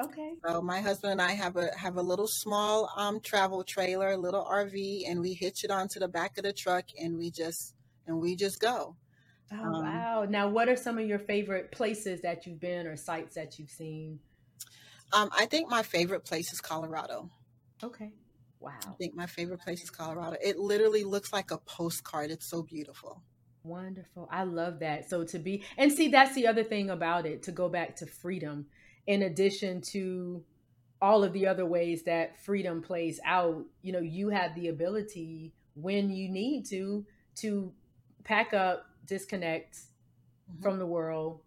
Okay. 0.01 0.33
So 0.47 0.61
my 0.61 0.81
husband 0.81 1.13
and 1.13 1.23
I 1.23 1.33
have 1.33 1.57
a 1.57 1.69
have 1.77 1.97
a 1.97 2.03
little 2.03 2.27
small 2.27 2.91
um 2.97 3.21
travel 3.21 3.63
trailer, 3.63 4.13
a 4.13 4.17
little 4.17 4.45
RV, 4.45 5.03
and 5.09 5.21
we 5.21 5.35
hitch 5.35 5.65
it 5.65 5.71
onto 5.71 6.01
the 6.01 6.09
back 6.09 6.39
of 6.39 6.45
the 6.45 6.53
truck, 6.53 6.85
and 7.01 7.17
we 7.17 7.31
just 7.31 7.75
and 8.07 8.21
we 8.21 8.37
just 8.37 8.61
go. 8.61 8.97
Oh 9.53 9.65
um, 9.65 9.85
wow! 9.85 10.27
Now, 10.29 10.49
what 10.49 10.69
are 10.69 10.77
some 10.77 10.99
of 10.99 11.07
your 11.07 11.19
favorite 11.19 11.71
places 11.73 12.23
that 12.23 12.47
you've 12.47 12.61
been 12.61 12.87
or 12.87 12.97
sites 12.97 13.35
that 13.35 13.59
you've 13.59 13.71
seen? 13.71 14.19
Um, 15.13 15.31
I 15.37 15.47
think 15.47 15.71
my 15.71 15.83
favorite 15.83 16.25
place 16.25 16.53
is 16.53 16.61
Colorado. 16.61 17.31
Okay. 17.83 18.13
Wow. 18.61 18.73
I 18.87 18.93
think 18.93 19.15
my 19.15 19.27
favorite 19.27 19.61
place 19.61 19.83
is 19.83 19.91
Colorado. 19.91 20.37
It 20.43 20.59
literally 20.59 21.05
looks 21.05 21.33
like 21.33 21.51
a 21.51 21.59
postcard. 21.59 22.31
It's 22.31 22.47
so 22.47 22.63
beautiful. 22.63 23.23
Wonderful. 23.65 24.29
I 24.31 24.45
love 24.45 24.81
that. 24.81 25.09
So 25.09 25.25
to 25.25 25.39
be 25.39 25.65
and 25.77 25.93
see 25.93 26.09
that's 26.09 26.35
the 26.35 26.47
other 26.47 26.65
thing 26.65 26.91
about 26.91 27.27
it 27.27 27.45
to 27.45 27.53
go 27.53 27.69
back 27.69 27.97
to 27.97 28.07
freedom 28.07 28.67
in 29.07 29.23
addition 29.23 29.81
to 29.93 30.45
all 31.01 31.25
of 31.25 31.33
the 31.33 31.47
other 31.49 31.67
ways 31.67 32.05
that 32.05 32.45
freedom 32.45 32.81
plays 32.81 33.21
out, 33.27 33.65
you 33.83 33.93
know, 33.93 34.01
you 34.01 34.29
have 34.29 34.55
the 34.55 34.69
ability 34.69 35.53
when 35.75 36.11
you 36.11 36.29
need 36.29 36.65
to 36.67 37.05
to 37.35 37.73
pack 38.25 38.55
up, 38.55 38.87
disconnect 39.07 39.75
mm-hmm. 39.75 40.63
from 40.63 40.79
the 40.79 40.87
world, 40.87 41.41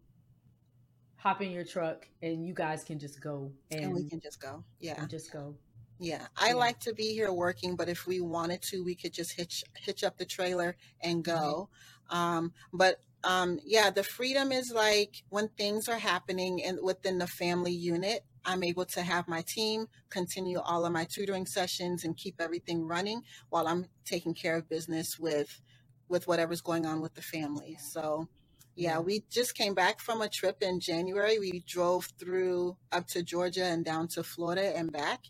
hop 1.26 1.42
in 1.42 1.50
your 1.50 1.64
truck, 1.64 2.08
and 2.22 2.46
you 2.46 2.54
guys 2.54 2.84
can 2.84 3.00
just 3.00 3.20
go. 3.20 3.52
And, 3.72 3.86
and 3.86 3.94
we 3.96 4.08
can 4.08 4.20
just 4.20 4.40
go. 4.40 4.64
Yeah. 4.80 5.06
just 5.08 5.34
go. 5.34 5.56
Yeah, 5.98 6.28
I 6.38 6.50
yeah. 6.50 6.54
like 6.56 6.80
to 6.82 6.94
be 6.94 7.14
here 7.14 7.32
working, 7.32 7.76
but 7.76 7.90
if 7.90 8.06
we 8.06 8.20
wanted 8.20 8.62
to, 8.64 8.84
we 8.84 8.96
could 8.96 9.14
just 9.14 9.32
hitch 9.32 9.64
hitch 9.76 10.04
up 10.04 10.18
the 10.18 10.26
trailer 10.26 10.76
and 11.02 11.24
go. 11.24 11.70
Mm-hmm. 12.12 12.18
Um, 12.18 12.54
but 12.74 13.00
um, 13.24 13.60
yeah, 13.66 13.90
the 13.90 14.04
freedom 14.04 14.52
is 14.52 14.72
like 14.76 15.24
when 15.30 15.48
things 15.58 15.88
are 15.90 15.98
happening 15.98 16.64
and 16.64 16.78
within 16.84 17.18
the 17.18 17.28
family 17.28 17.72
unit, 17.72 18.24
I'm 18.46 18.64
able 18.64 18.86
to 18.86 19.02
have 19.02 19.28
my 19.28 19.42
team 19.42 19.88
continue 20.10 20.60
all 20.60 20.86
of 20.86 20.92
my 20.92 21.06
tutoring 21.06 21.48
sessions 21.48 22.04
and 22.04 22.16
keep 22.16 22.36
everything 22.40 22.86
running 22.86 23.22
while 23.50 23.68
I'm 23.68 23.88
taking 24.04 24.36
care 24.36 24.58
of 24.58 24.70
business 24.70 25.18
with 25.18 25.62
with 26.08 26.28
whatever's 26.28 26.62
going 26.62 26.86
on 26.86 27.02
with 27.02 27.16
the 27.16 27.24
family. 27.24 27.78
So 27.80 28.28
yeah, 28.76 29.00
we 29.00 29.24
just 29.30 29.56
came 29.56 29.74
back 29.74 30.00
from 30.00 30.22
a 30.22 30.30
trip 30.30 30.58
in 30.62 30.80
January. 30.80 31.40
We 31.40 31.64
drove 31.66 32.10
through 32.20 32.78
up 32.92 33.08
to 33.08 33.24
Georgia 33.24 33.66
and 33.66 33.86
down 33.86 34.08
to 34.10 34.24
Florida 34.24 34.76
and 34.76 34.92
back 34.92 35.22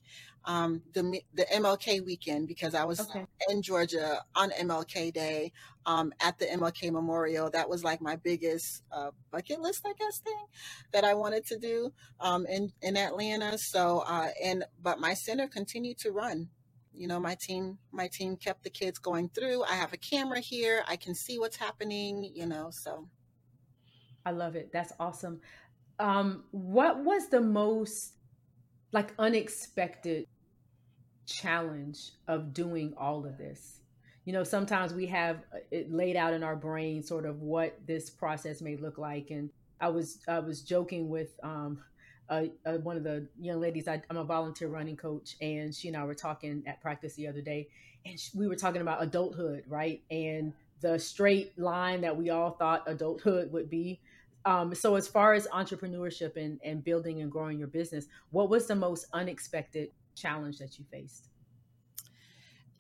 um, 0.45 0.81
the 0.93 1.21
the 1.33 1.45
MLK 1.53 2.05
weekend 2.05 2.47
because 2.47 2.75
I 2.75 2.85
was 2.85 2.99
okay. 2.99 3.25
in 3.49 3.61
Georgia 3.61 4.23
on 4.35 4.51
MLK 4.51 5.13
Day 5.13 5.51
um, 5.85 6.13
at 6.19 6.37
the 6.37 6.45
MLK 6.45 6.91
Memorial. 6.91 7.49
That 7.49 7.69
was 7.69 7.83
like 7.83 8.01
my 8.01 8.15
biggest 8.15 8.83
uh, 8.91 9.11
bucket 9.31 9.59
list, 9.59 9.85
I 9.85 9.93
guess, 9.93 10.19
thing 10.19 10.45
that 10.93 11.03
I 11.03 11.13
wanted 11.13 11.45
to 11.47 11.57
do 11.57 11.91
um, 12.19 12.45
in 12.45 12.71
in 12.81 12.95
Atlanta. 12.97 13.57
So 13.57 14.03
uh, 14.07 14.29
and 14.43 14.63
but 14.81 14.99
my 14.99 15.13
center 15.13 15.47
continued 15.47 15.97
to 15.99 16.11
run. 16.11 16.49
You 16.93 17.07
know, 17.07 17.19
my 17.19 17.35
team 17.35 17.79
my 17.91 18.07
team 18.07 18.37
kept 18.37 18.63
the 18.63 18.69
kids 18.69 18.99
going 18.99 19.29
through. 19.29 19.63
I 19.63 19.73
have 19.73 19.93
a 19.93 19.97
camera 19.97 20.39
here. 20.39 20.83
I 20.87 20.95
can 20.95 21.15
see 21.15 21.39
what's 21.39 21.57
happening. 21.57 22.29
You 22.33 22.45
know, 22.45 22.69
so 22.71 23.07
I 24.25 24.31
love 24.31 24.55
it. 24.55 24.71
That's 24.73 24.91
awesome. 24.99 25.41
Um, 25.99 26.43
what 26.51 27.03
was 27.03 27.29
the 27.29 27.41
most 27.41 28.13
like 28.91 29.13
unexpected 29.19 30.25
challenge 31.25 32.11
of 32.27 32.53
doing 32.53 32.93
all 32.97 33.25
of 33.25 33.37
this 33.37 33.79
you 34.25 34.33
know 34.33 34.43
sometimes 34.43 34.93
we 34.93 35.05
have 35.05 35.37
uh, 35.53 35.59
it 35.71 35.91
laid 35.91 36.15
out 36.15 36.33
in 36.33 36.43
our 36.43 36.55
brain 36.55 37.01
sort 37.01 37.25
of 37.25 37.41
what 37.41 37.79
this 37.87 38.09
process 38.09 38.61
may 38.61 38.75
look 38.75 38.97
like 38.97 39.29
and 39.29 39.49
i 39.79 39.87
was 39.87 40.19
i 40.27 40.39
was 40.39 40.61
joking 40.61 41.09
with 41.09 41.39
um 41.43 41.79
one 42.81 42.97
of 42.97 43.03
the 43.03 43.27
young 43.39 43.61
ladies 43.61 43.87
I, 43.87 44.01
am 44.09 44.17
a 44.17 44.23
volunteer 44.23 44.67
running 44.67 44.97
coach 44.97 45.35
and 45.41 45.73
she 45.73 45.87
and 45.87 45.97
i 45.97 46.03
were 46.03 46.15
talking 46.15 46.63
at 46.67 46.81
practice 46.81 47.15
the 47.15 47.27
other 47.27 47.41
day 47.41 47.67
and 48.05 48.19
she, 48.19 48.31
we 48.35 48.47
were 48.47 48.55
talking 48.55 48.81
about 48.81 49.01
adulthood 49.01 49.63
right 49.67 50.01
and 50.09 50.53
the 50.81 50.99
straight 50.99 51.57
line 51.57 52.01
that 52.01 52.15
we 52.15 52.29
all 52.31 52.51
thought 52.51 52.83
adulthood 52.87 53.51
would 53.51 53.69
be 53.69 53.99
um, 54.45 54.75
so 54.75 54.95
as 54.95 55.07
far 55.07 55.33
as 55.33 55.47
entrepreneurship 55.47 56.37
and, 56.37 56.59
and 56.63 56.83
building 56.83 57.21
and 57.21 57.31
growing 57.31 57.57
your 57.57 57.67
business 57.67 58.07
what 58.31 58.49
was 58.49 58.67
the 58.67 58.75
most 58.75 59.07
unexpected 59.13 59.89
challenge 60.15 60.57
that 60.57 60.79
you 60.79 60.85
faced? 60.91 61.29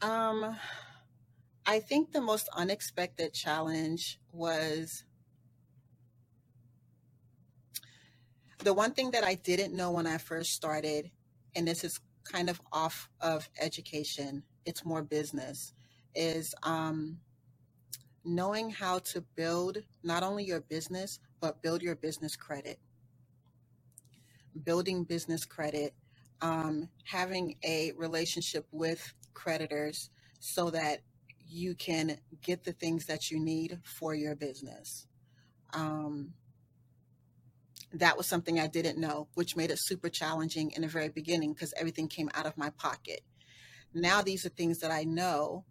Um, 0.01 0.55
I 1.65 1.79
think 1.79 2.11
the 2.11 2.21
most 2.21 2.49
unexpected 2.55 3.33
challenge 3.33 4.19
was 4.31 5.03
the 8.59 8.73
one 8.73 8.93
thing 8.93 9.11
that 9.11 9.23
I 9.23 9.35
didn't 9.35 9.75
know 9.75 9.91
when 9.91 10.07
I 10.07 10.17
first 10.17 10.53
started, 10.53 11.11
and 11.55 11.67
this 11.67 11.83
is 11.83 11.99
kind 12.23 12.49
of 12.49 12.59
off 12.71 13.09
of 13.21 13.49
education, 13.59 14.43
it's 14.65 14.85
more 14.85 15.03
business, 15.03 15.73
is 16.15 16.55
um, 16.63 17.19
knowing 18.25 18.69
how 18.69 18.99
to 18.99 19.21
build 19.35 19.77
not 20.03 20.23
only 20.23 20.43
your 20.43 20.61
business, 20.61 21.19
but 21.39 21.61
build 21.61 21.81
your 21.81 21.95
business 21.95 22.35
credit. 22.35 22.79
Building 24.63 25.03
business 25.03 25.45
credit 25.45 25.93
um, 26.41 26.89
having 27.05 27.55
a 27.63 27.91
relationship 27.97 28.67
with 28.71 29.13
creditors 29.33 30.09
so 30.39 30.69
that 30.69 30.99
you 31.47 31.75
can 31.75 32.17
get 32.41 32.63
the 32.63 32.73
things 32.73 33.05
that 33.05 33.31
you 33.31 33.39
need 33.39 33.79
for 33.83 34.13
your 34.13 34.35
business. 34.35 35.07
Um, 35.73 36.33
that 37.93 38.17
was 38.17 38.27
something 38.27 38.59
I 38.59 38.67
didn't 38.67 38.99
know, 38.99 39.27
which 39.35 39.55
made 39.55 39.71
it 39.71 39.79
super 39.79 40.09
challenging 40.09 40.71
in 40.71 40.81
the 40.81 40.87
very 40.87 41.09
beginning 41.09 41.53
because 41.53 41.73
everything 41.77 42.07
came 42.07 42.29
out 42.33 42.45
of 42.45 42.57
my 42.57 42.69
pocket. 42.71 43.21
Now, 43.93 44.21
these 44.21 44.45
are 44.45 44.49
things 44.49 44.79
that 44.79 44.91
I 44.91 45.03
know 45.03 45.65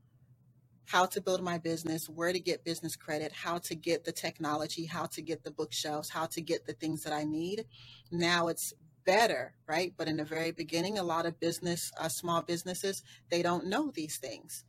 how 0.86 1.06
to 1.06 1.20
build 1.20 1.42
my 1.42 1.58
business, 1.58 2.08
where 2.08 2.32
to 2.32 2.40
get 2.40 2.64
business 2.64 2.96
credit, 2.96 3.32
how 3.32 3.58
to 3.58 3.74
get 3.74 4.04
the 4.04 4.12
technology, 4.12 4.84
how 4.86 5.06
to 5.06 5.22
get 5.22 5.42
the 5.42 5.50
bookshelves, 5.50 6.10
how 6.10 6.26
to 6.26 6.40
get 6.40 6.66
the 6.66 6.74
things 6.74 7.02
that 7.04 7.12
I 7.12 7.24
need. 7.24 7.64
Now 8.10 8.48
it's 8.48 8.74
better, 9.04 9.54
right? 9.66 9.92
But 9.96 10.08
in 10.08 10.16
the 10.16 10.24
very 10.24 10.50
beginning, 10.50 10.98
a 10.98 11.02
lot 11.02 11.26
of 11.26 11.40
business, 11.40 11.90
uh, 11.98 12.08
small 12.08 12.42
businesses, 12.42 13.02
they 13.30 13.42
don't 13.42 13.66
know 13.66 13.90
these 13.90 14.18
things. 14.18 14.64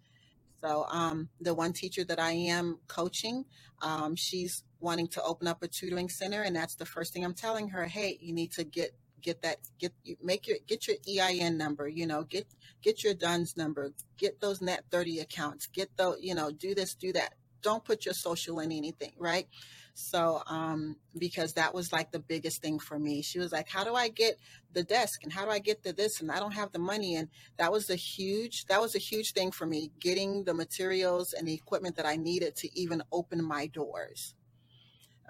So 0.62 0.86
um, 0.90 1.30
the 1.40 1.54
one 1.54 1.74
teacher 1.74 2.04
that 2.06 2.20
I 2.20 2.32
am 2.32 2.80
coaching, 2.88 3.46
um, 3.82 4.16
she's 4.16 4.64
wanting 4.80 5.08
to 5.10 5.24
open 5.24 5.48
up 5.48 5.62
a 5.62 5.68
tutoring 5.68 6.10
center, 6.10 6.42
and 6.42 6.56
that's 6.56 6.76
the 6.76 6.86
first 6.86 7.14
thing 7.14 7.24
I'm 7.24 7.34
telling 7.34 7.70
her. 7.70 7.86
Hey, 7.86 8.18
you 8.22 8.34
need 8.34 8.52
to 8.54 8.64
get 8.64 8.96
get 9.26 9.42
that 9.42 9.58
get 9.80 9.92
make 10.22 10.48
your 10.48 10.58
get 10.68 10.88
your 10.88 10.98
EIN 11.10 11.58
number. 11.58 11.88
You 11.88 12.06
know, 12.06 12.24
get 12.24 12.46
get 12.82 13.04
your 13.04 13.16
DUNS 13.16 13.58
number, 13.58 13.92
get 14.18 14.40
those 14.40 14.62
Net 14.62 14.86
30 14.92 15.20
accounts, 15.20 15.66
get 15.68 15.90
those. 15.98 16.18
You 16.22 16.36
know, 16.36 16.52
do 16.52 16.76
this, 16.76 16.94
do 16.94 17.12
that. 17.14 17.34
Don't 17.62 17.84
put 17.84 18.06
your 18.06 18.14
social 18.14 18.60
in 18.60 18.72
anything, 18.72 19.14
right? 19.18 19.48
So, 19.96 20.44
um, 20.48 20.98
because 21.18 21.54
that 21.54 21.74
was 21.74 21.92
like 21.92 22.12
the 22.12 22.20
biggest 22.20 22.62
thing 22.62 22.80
for 22.80 23.00
me. 23.00 23.22
She 23.24 23.40
was 23.40 23.52
like, 23.52 23.68
How 23.68 23.84
do 23.84 23.96
I 23.96 24.10
get 24.10 24.38
the 24.74 24.84
desk 24.84 25.24
and 25.24 25.34
how 25.34 25.46
do 25.46 25.52
I 25.52 25.60
get 25.60 25.82
the 25.82 25.94
this? 25.94 26.22
And 26.22 26.32
I 26.32 26.40
don't 26.40 26.54
have 26.54 26.72
the 26.72 26.80
money. 26.80 27.16
And 27.16 27.30
that 27.58 27.72
was 27.72 27.90
a 27.90 27.96
huge, 27.96 28.66
that 28.66 28.80
was 28.80 28.94
a 28.94 29.00
huge 29.00 29.34
thing 29.34 29.52
for 29.52 29.66
me, 29.66 29.92
getting 30.00 30.44
the 30.44 30.54
materials 30.54 31.34
and 31.34 31.48
the 31.48 31.54
equipment 31.54 31.96
that 31.96 32.06
I 32.06 32.18
needed 32.18 32.56
to 32.58 32.80
even 32.80 33.02
open 33.12 33.44
my 33.44 33.68
doors. 33.68 34.36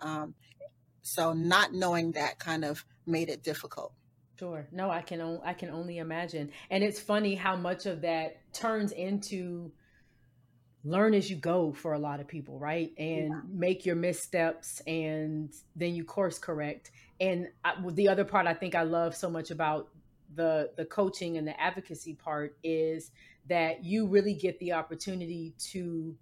Um, 0.01 0.35
so 1.03 1.33
not 1.33 1.71
knowing 1.71 2.13
that 2.13 2.39
kind 2.39 2.65
of 2.65 2.83
made 3.05 3.29
it 3.29 3.43
difficult. 3.43 3.93
Sure. 4.37 4.67
No, 4.71 4.89
I 4.89 5.01
can 5.01 5.39
I 5.43 5.53
can 5.53 5.69
only 5.69 5.97
imagine. 5.97 6.51
And 6.69 6.83
it's 6.83 6.99
funny 6.99 7.35
how 7.35 7.55
much 7.55 7.85
of 7.85 8.01
that 8.01 8.37
turns 8.53 8.91
into 8.91 9.71
learn 10.83 11.15
as 11.15 11.29
you 11.29 11.35
go 11.35 11.73
for 11.73 11.93
a 11.93 11.99
lot 11.99 12.19
of 12.19 12.27
people, 12.27 12.59
right? 12.59 12.91
And 12.97 13.29
yeah. 13.29 13.41
make 13.49 13.85
your 13.85 13.95
missteps 13.95 14.81
and 14.85 15.51
then 15.75 15.95
you 15.95 16.03
course 16.03 16.37
correct. 16.37 16.91
And 17.19 17.47
I, 17.63 17.73
the 17.91 18.09
other 18.09 18.23
part 18.23 18.45
I 18.45 18.53
think 18.53 18.75
I 18.75 18.83
love 18.83 19.15
so 19.15 19.29
much 19.29 19.51
about 19.51 19.89
the 20.33 20.71
the 20.75 20.85
coaching 20.85 21.37
and 21.37 21.47
the 21.47 21.59
advocacy 21.59 22.13
part 22.13 22.57
is 22.63 23.11
that 23.47 23.83
you 23.83 24.07
really 24.07 24.33
get 24.33 24.59
the 24.59 24.73
opportunity 24.73 25.53
to 25.71 26.15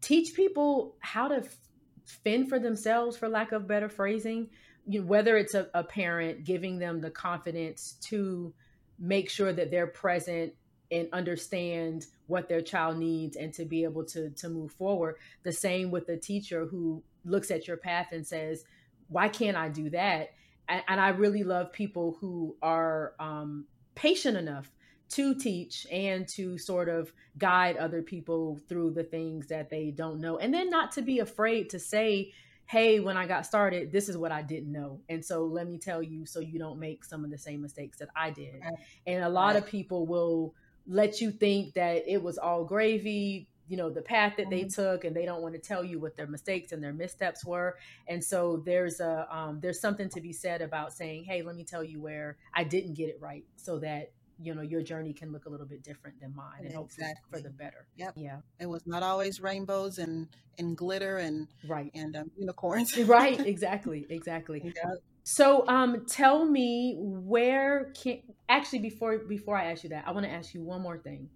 teach 0.00 0.34
people 0.34 0.96
how 1.00 1.28
to 1.28 1.36
f- 1.36 1.56
fend 2.04 2.48
for 2.48 2.58
themselves 2.58 3.16
for 3.16 3.28
lack 3.28 3.52
of 3.52 3.66
better 3.66 3.88
phrasing 3.88 4.48
you 4.86 5.00
know, 5.00 5.06
whether 5.06 5.36
it's 5.36 5.54
a, 5.54 5.68
a 5.74 5.84
parent 5.84 6.44
giving 6.44 6.78
them 6.78 7.00
the 7.00 7.10
confidence 7.10 7.96
to 8.02 8.52
make 8.98 9.30
sure 9.30 9.52
that 9.52 9.70
they're 9.70 9.86
present 9.86 10.52
and 10.90 11.08
understand 11.12 12.06
what 12.26 12.48
their 12.48 12.60
child 12.60 12.98
needs 12.98 13.36
and 13.36 13.52
to 13.54 13.64
be 13.64 13.84
able 13.84 14.04
to 14.04 14.30
to 14.30 14.48
move 14.48 14.72
forward. 14.72 15.16
The 15.42 15.52
same 15.52 15.90
with 15.90 16.06
the 16.06 16.16
teacher 16.16 16.66
who 16.66 17.02
looks 17.24 17.50
at 17.50 17.68
your 17.68 17.76
path 17.76 18.08
and 18.12 18.26
says 18.26 18.64
why 19.08 19.28
can't 19.28 19.56
i 19.56 19.68
do 19.68 19.90
that? 19.90 20.30
And, 20.68 20.82
and 20.88 21.00
i 21.00 21.08
really 21.08 21.42
love 21.42 21.72
people 21.72 22.16
who 22.20 22.56
are 22.62 23.14
um, 23.18 23.66
patient 23.94 24.36
enough 24.36 24.70
to 25.10 25.34
teach 25.34 25.86
and 25.90 26.26
to 26.28 26.56
sort 26.56 26.88
of 26.88 27.12
guide 27.36 27.76
other 27.76 28.00
people 28.00 28.60
through 28.68 28.92
the 28.92 29.02
things 29.02 29.48
that 29.48 29.68
they 29.68 29.90
don't 29.90 30.20
know. 30.20 30.38
And 30.38 30.54
then 30.54 30.70
not 30.70 30.92
to 30.92 31.02
be 31.02 31.18
afraid 31.18 31.70
to 31.70 31.80
say 31.80 32.32
hey 32.70 33.00
when 33.00 33.16
i 33.16 33.26
got 33.26 33.44
started 33.44 33.90
this 33.90 34.08
is 34.08 34.16
what 34.16 34.30
i 34.30 34.42
didn't 34.42 34.70
know. 34.70 35.00
And 35.08 35.24
so 35.24 35.44
let 35.44 35.66
me 35.66 35.76
tell 35.76 36.02
you 36.02 36.24
so 36.24 36.38
you 36.38 36.58
don't 36.58 36.78
make 36.78 37.04
some 37.04 37.24
of 37.24 37.30
the 37.30 37.38
same 37.38 37.60
mistakes 37.60 37.98
that 37.98 38.08
i 38.14 38.30
did. 38.30 38.60
And 39.06 39.24
a 39.24 39.28
lot 39.28 39.56
of 39.56 39.66
people 39.66 40.06
will 40.06 40.54
let 40.86 41.20
you 41.20 41.32
think 41.32 41.74
that 41.74 42.04
it 42.06 42.22
was 42.22 42.38
all 42.38 42.64
gravy 42.64 43.48
you 43.66 43.76
know 43.76 43.88
the 43.88 44.02
path 44.02 44.34
that 44.36 44.50
they 44.50 44.62
mm-hmm. 44.62 44.82
took 44.82 45.04
and 45.04 45.14
they 45.14 45.24
don't 45.24 45.42
want 45.42 45.54
to 45.54 45.60
tell 45.60 45.84
you 45.84 46.00
what 46.00 46.16
their 46.16 46.26
mistakes 46.26 46.72
and 46.72 46.82
their 46.82 46.92
missteps 46.92 47.44
were. 47.44 47.76
And 48.08 48.22
so 48.22 48.62
there's 48.66 49.00
a 49.00 49.26
um, 49.30 49.60
there's 49.60 49.80
something 49.80 50.08
to 50.10 50.20
be 50.20 50.32
said 50.32 50.60
about 50.60 50.92
saying 50.92 51.24
hey 51.24 51.42
let 51.42 51.56
me 51.56 51.64
tell 51.64 51.84
you 51.84 52.00
where 52.00 52.36
i 52.54 52.64
didn't 52.64 52.94
get 52.94 53.08
it 53.08 53.18
right 53.20 53.44
so 53.56 53.78
that 53.78 54.12
you 54.42 54.54
know 54.54 54.62
your 54.62 54.82
journey 54.82 55.12
can 55.12 55.32
look 55.32 55.46
a 55.46 55.48
little 55.48 55.66
bit 55.66 55.82
different 55.82 56.20
than 56.20 56.34
mine 56.34 56.64
and 56.64 56.74
hopefully 56.74 57.12
for 57.30 57.40
the 57.40 57.50
better. 57.50 57.86
Yep. 57.96 58.14
Yeah. 58.16 58.38
It 58.58 58.66
was 58.66 58.86
not 58.86 59.02
always 59.02 59.40
rainbows 59.40 59.98
and 59.98 60.28
and 60.58 60.76
glitter 60.76 61.18
and 61.18 61.48
right. 61.68 61.90
and 61.94 62.16
um, 62.16 62.30
unicorns. 62.36 62.96
Right. 62.98 63.38
Exactly. 63.50 64.06
Exactly. 64.08 64.62
Yeah. 64.64 64.94
So 65.24 65.66
um 65.68 66.06
tell 66.06 66.44
me 66.44 66.96
where 66.98 67.92
can 68.00 68.20
actually 68.48 68.78
before 68.78 69.18
before 69.18 69.56
I 69.56 69.70
ask 69.70 69.84
you 69.84 69.90
that, 69.90 70.04
I 70.06 70.12
want 70.12 70.24
to 70.24 70.32
ask 70.32 70.54
you 70.54 70.62
one 70.62 70.80
more 70.80 70.98
thing. 70.98 71.28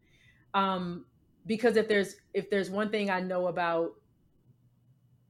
Um 0.55 1.05
because 1.47 1.77
if 1.77 1.89
there's 1.89 2.15
if 2.33 2.49
there's 2.51 2.71
one 2.71 2.91
thing 2.91 3.11
I 3.11 3.21
know 3.21 3.49
about 3.49 3.93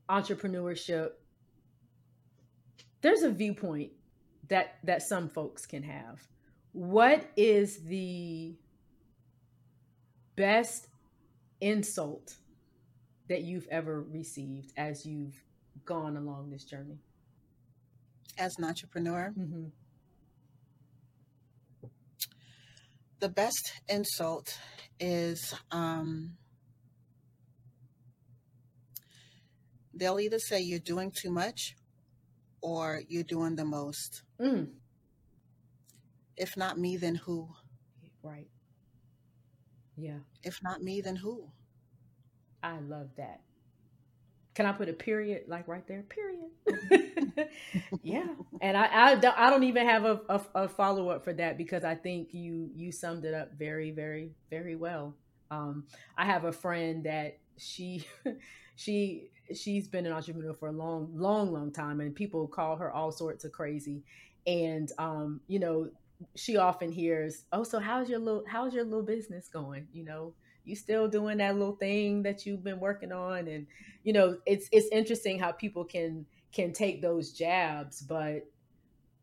entrepreneurship, 0.08 1.10
there's 3.00 3.22
a 3.22 3.30
viewpoint 3.30 3.92
that 4.48 4.76
that 4.84 5.02
some 5.02 5.28
folks 5.28 5.66
can 5.66 5.82
have. 5.82 6.20
What 6.74 7.24
is 7.36 7.78
the 7.84 8.54
best 10.36 10.88
insult 11.60 12.34
that 13.28 13.42
you've 13.42 13.68
ever 13.70 14.02
received 14.02 14.72
as 14.76 15.06
you've 15.06 15.42
gone 15.86 16.18
along 16.18 16.50
this 16.50 16.64
journey? 16.64 16.98
as 18.38 18.58
an 18.58 18.64
entrepreneur. 18.64 19.32
Mm-hmm. 19.38 19.64
The 23.20 23.28
best 23.28 23.72
insult 23.88 24.58
is 25.00 25.54
um, 25.70 26.36
they'll 29.94 30.20
either 30.20 30.38
say 30.38 30.60
you're 30.60 30.78
doing 30.78 31.10
too 31.10 31.30
much 31.30 31.76
or 32.60 33.02
you're 33.08 33.22
doing 33.22 33.56
the 33.56 33.64
most. 33.64 34.22
Mm. 34.40 34.68
If 36.36 36.56
not 36.56 36.78
me, 36.78 36.96
then 36.96 37.16
who? 37.16 37.48
Right. 38.22 38.48
Yeah. 39.96 40.20
If 40.44 40.62
not 40.62 40.82
me, 40.82 41.00
then 41.00 41.16
who? 41.16 41.50
I 42.62 42.80
love 42.80 43.10
that. 43.16 43.42
Can 44.54 44.66
I 44.66 44.72
put 44.72 44.88
a 44.88 44.92
period 44.92 45.44
like 45.48 45.66
right 45.66 45.84
there? 45.88 46.04
Period. 46.04 47.48
yeah, 48.02 48.26
and 48.60 48.76
I, 48.76 48.88
I 48.92 49.14
don't, 49.16 49.36
I 49.36 49.50
don't 49.50 49.64
even 49.64 49.86
have 49.88 50.04
a, 50.04 50.20
a, 50.28 50.40
a 50.54 50.68
follow 50.68 51.08
up 51.08 51.24
for 51.24 51.32
that 51.32 51.58
because 51.58 51.82
I 51.82 51.96
think 51.96 52.32
you 52.32 52.70
you 52.72 52.92
summed 52.92 53.24
it 53.24 53.34
up 53.34 53.58
very 53.58 53.90
very 53.90 54.30
very 54.50 54.76
well. 54.76 55.16
Um, 55.50 55.86
I 56.16 56.24
have 56.24 56.44
a 56.44 56.52
friend 56.52 57.02
that 57.04 57.38
she 57.58 58.06
she 58.76 59.30
she's 59.52 59.88
been 59.88 60.06
an 60.06 60.12
entrepreneur 60.12 60.54
for 60.54 60.68
a 60.68 60.72
long 60.72 61.10
long 61.12 61.52
long 61.52 61.72
time, 61.72 62.00
and 62.00 62.14
people 62.14 62.46
call 62.46 62.76
her 62.76 62.92
all 62.92 63.10
sorts 63.10 63.44
of 63.44 63.50
crazy. 63.50 64.04
And 64.46 64.90
um, 64.98 65.40
you 65.48 65.58
know, 65.58 65.88
she 66.36 66.56
often 66.56 66.92
hears, 66.92 67.44
"Oh, 67.52 67.64
so 67.64 67.78
how's 67.80 68.08
your 68.08 68.18
little 68.18 68.44
how's 68.48 68.74
your 68.74 68.84
little 68.84 69.02
business 69.02 69.48
going?" 69.48 69.88
You 69.92 70.04
know, 70.04 70.34
you 70.64 70.74
still 70.74 71.08
doing 71.08 71.38
that 71.38 71.56
little 71.56 71.76
thing 71.76 72.22
that 72.22 72.46
you've 72.46 72.64
been 72.64 72.80
working 72.80 73.12
on 73.12 73.46
and 73.48 73.66
you 74.02 74.12
know 74.12 74.38
it's 74.46 74.68
it's 74.72 74.88
interesting 74.88 75.38
how 75.38 75.52
people 75.52 75.84
can 75.84 76.26
can 76.52 76.72
take 76.72 77.02
those 77.02 77.32
jabs 77.32 78.00
but 78.02 78.46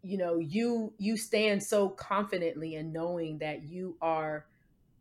you 0.01 0.17
know 0.17 0.37
you 0.39 0.93
you 0.97 1.17
stand 1.17 1.61
so 1.61 1.89
confidently 1.89 2.75
in 2.75 2.91
knowing 2.91 3.39
that 3.39 3.63
you 3.63 3.97
are 4.01 4.45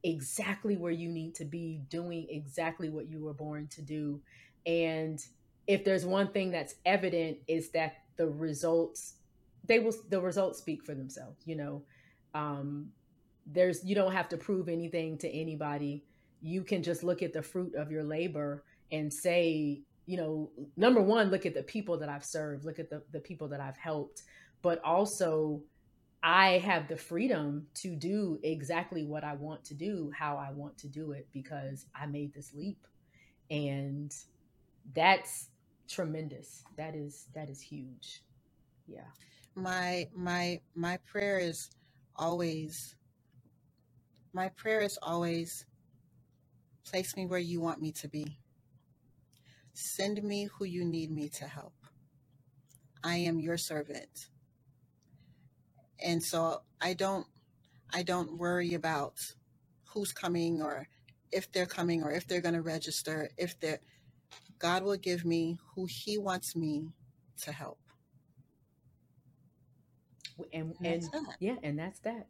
exactly 0.03 0.77
where 0.77 0.93
you 0.93 1.09
need 1.09 1.35
to 1.35 1.45
be 1.45 1.83
doing 1.89 2.27
exactly 2.31 2.89
what 2.89 3.09
you 3.09 3.21
were 3.21 3.35
born 3.35 3.67
to 3.69 3.83
do 3.83 4.21
and 4.67 5.25
if 5.67 5.85
there's 5.85 6.05
one 6.05 6.33
thing 6.33 6.51
that's 6.51 6.75
evident 6.85 7.39
is 7.47 7.71
that 7.71 7.95
the 8.17 8.27
results 8.27 9.15
they 9.65 9.79
will 9.79 9.95
the 10.09 10.21
results 10.21 10.59
speak 10.59 10.85
for 10.85 10.95
themselves 10.95 11.41
you 11.45 11.57
know 11.57 11.83
um 12.35 12.89
there's 13.47 13.85
you 13.85 13.95
don't 13.95 14.13
have 14.13 14.29
to 14.29 14.37
prove 14.37 14.69
anything 14.69 15.19
to 15.19 15.29
anybody 15.29 16.05
you 16.43 16.63
can 16.63 16.83
just 16.83 17.03
look 17.03 17.23
at 17.23 17.33
the 17.33 17.43
fruit 17.43 17.75
of 17.75 17.91
your 17.91 18.03
labor 18.03 18.65
and 18.93 19.13
say, 19.13 19.83
you 20.07 20.17
know, 20.17 20.51
number 20.77 21.01
one, 21.01 21.31
look 21.31 21.47
at 21.47 21.55
the 21.55 21.63
people 21.63 21.99
that 21.99 22.09
I've 22.09 22.25
served, 22.25 22.65
look 22.65 22.79
at 22.79 22.91
the, 22.91 23.03
the 23.13 23.21
people 23.21 23.49
that 23.49 23.61
I've 23.61 23.77
helped, 23.77 24.23
but 24.63 24.83
also 24.85 25.63
I 26.23 26.59
have 26.59 26.89
the 26.89 26.97
freedom 26.97 27.67
to 27.75 27.95
do 27.95 28.39
exactly 28.43 29.05
what 29.05 29.25
I 29.25 29.35
want 29.35 29.65
to 29.67 29.75
do, 29.75 30.11
how 30.17 30.37
I 30.37 30.51
want 30.53 30.77
to 30.79 30.89
do 30.89 31.13
it, 31.13 31.29
because 31.33 31.87
I 31.95 32.07
made 32.07 32.35
this 32.35 32.53
leap. 32.55 32.87
And 33.51 34.15
that's 34.95 35.49
tremendous. 35.89 36.65
That 36.77 36.95
is 36.95 37.27
that 37.35 37.49
is 37.49 37.61
huge. 37.61 38.23
Yeah. 38.87 39.01
My 39.55 40.09
my 40.15 40.61
my 40.75 40.99
prayer 40.99 41.39
is 41.39 41.71
always 42.17 42.97
my 44.35 44.49
prayer 44.51 44.81
is 44.81 44.99
always 45.03 45.63
Place 46.85 47.17
me 47.17 47.27
where 47.27 47.39
you 47.41 47.61
want 47.61 47.81
me 47.81 47.93
to 47.93 48.09
be. 48.09 48.39
Send 49.75 50.23
me 50.23 50.45
who 50.47 50.65
you 50.65 50.85
need 50.85 51.11
me 51.11 51.29
to 51.31 51.47
help. 51.47 51.75
I 53.05 53.17
am 53.17 53.41
your 53.41 53.59
servant. 53.59 54.31
And 56.05 56.23
so 56.23 56.63
I 56.81 56.95
don't 56.95 57.27
I 57.93 58.03
don't 58.03 58.39
worry 58.39 58.75
about 58.75 59.15
who's 59.91 60.13
coming 60.13 60.63
or 60.63 60.89
if 61.33 61.53
they're 61.53 61.67
coming 61.67 62.03
or 62.03 62.13
if 62.13 62.27
they're 62.27 62.43
going 62.43 62.55
to 62.55 62.63
register, 62.63 63.31
if 63.39 63.59
they're 63.61 63.81
God 64.59 64.85
will 64.85 64.99
give 64.99 65.25
me 65.25 65.59
who 65.75 65.87
he 65.87 66.19
wants 66.19 66.57
me 66.57 66.91
to 67.43 67.53
help. 67.53 67.81
And, 70.53 70.75
and, 70.83 71.03
and 71.13 71.27
yeah, 71.39 71.57
and 71.63 71.79
that's 71.79 72.01
that. 72.01 72.27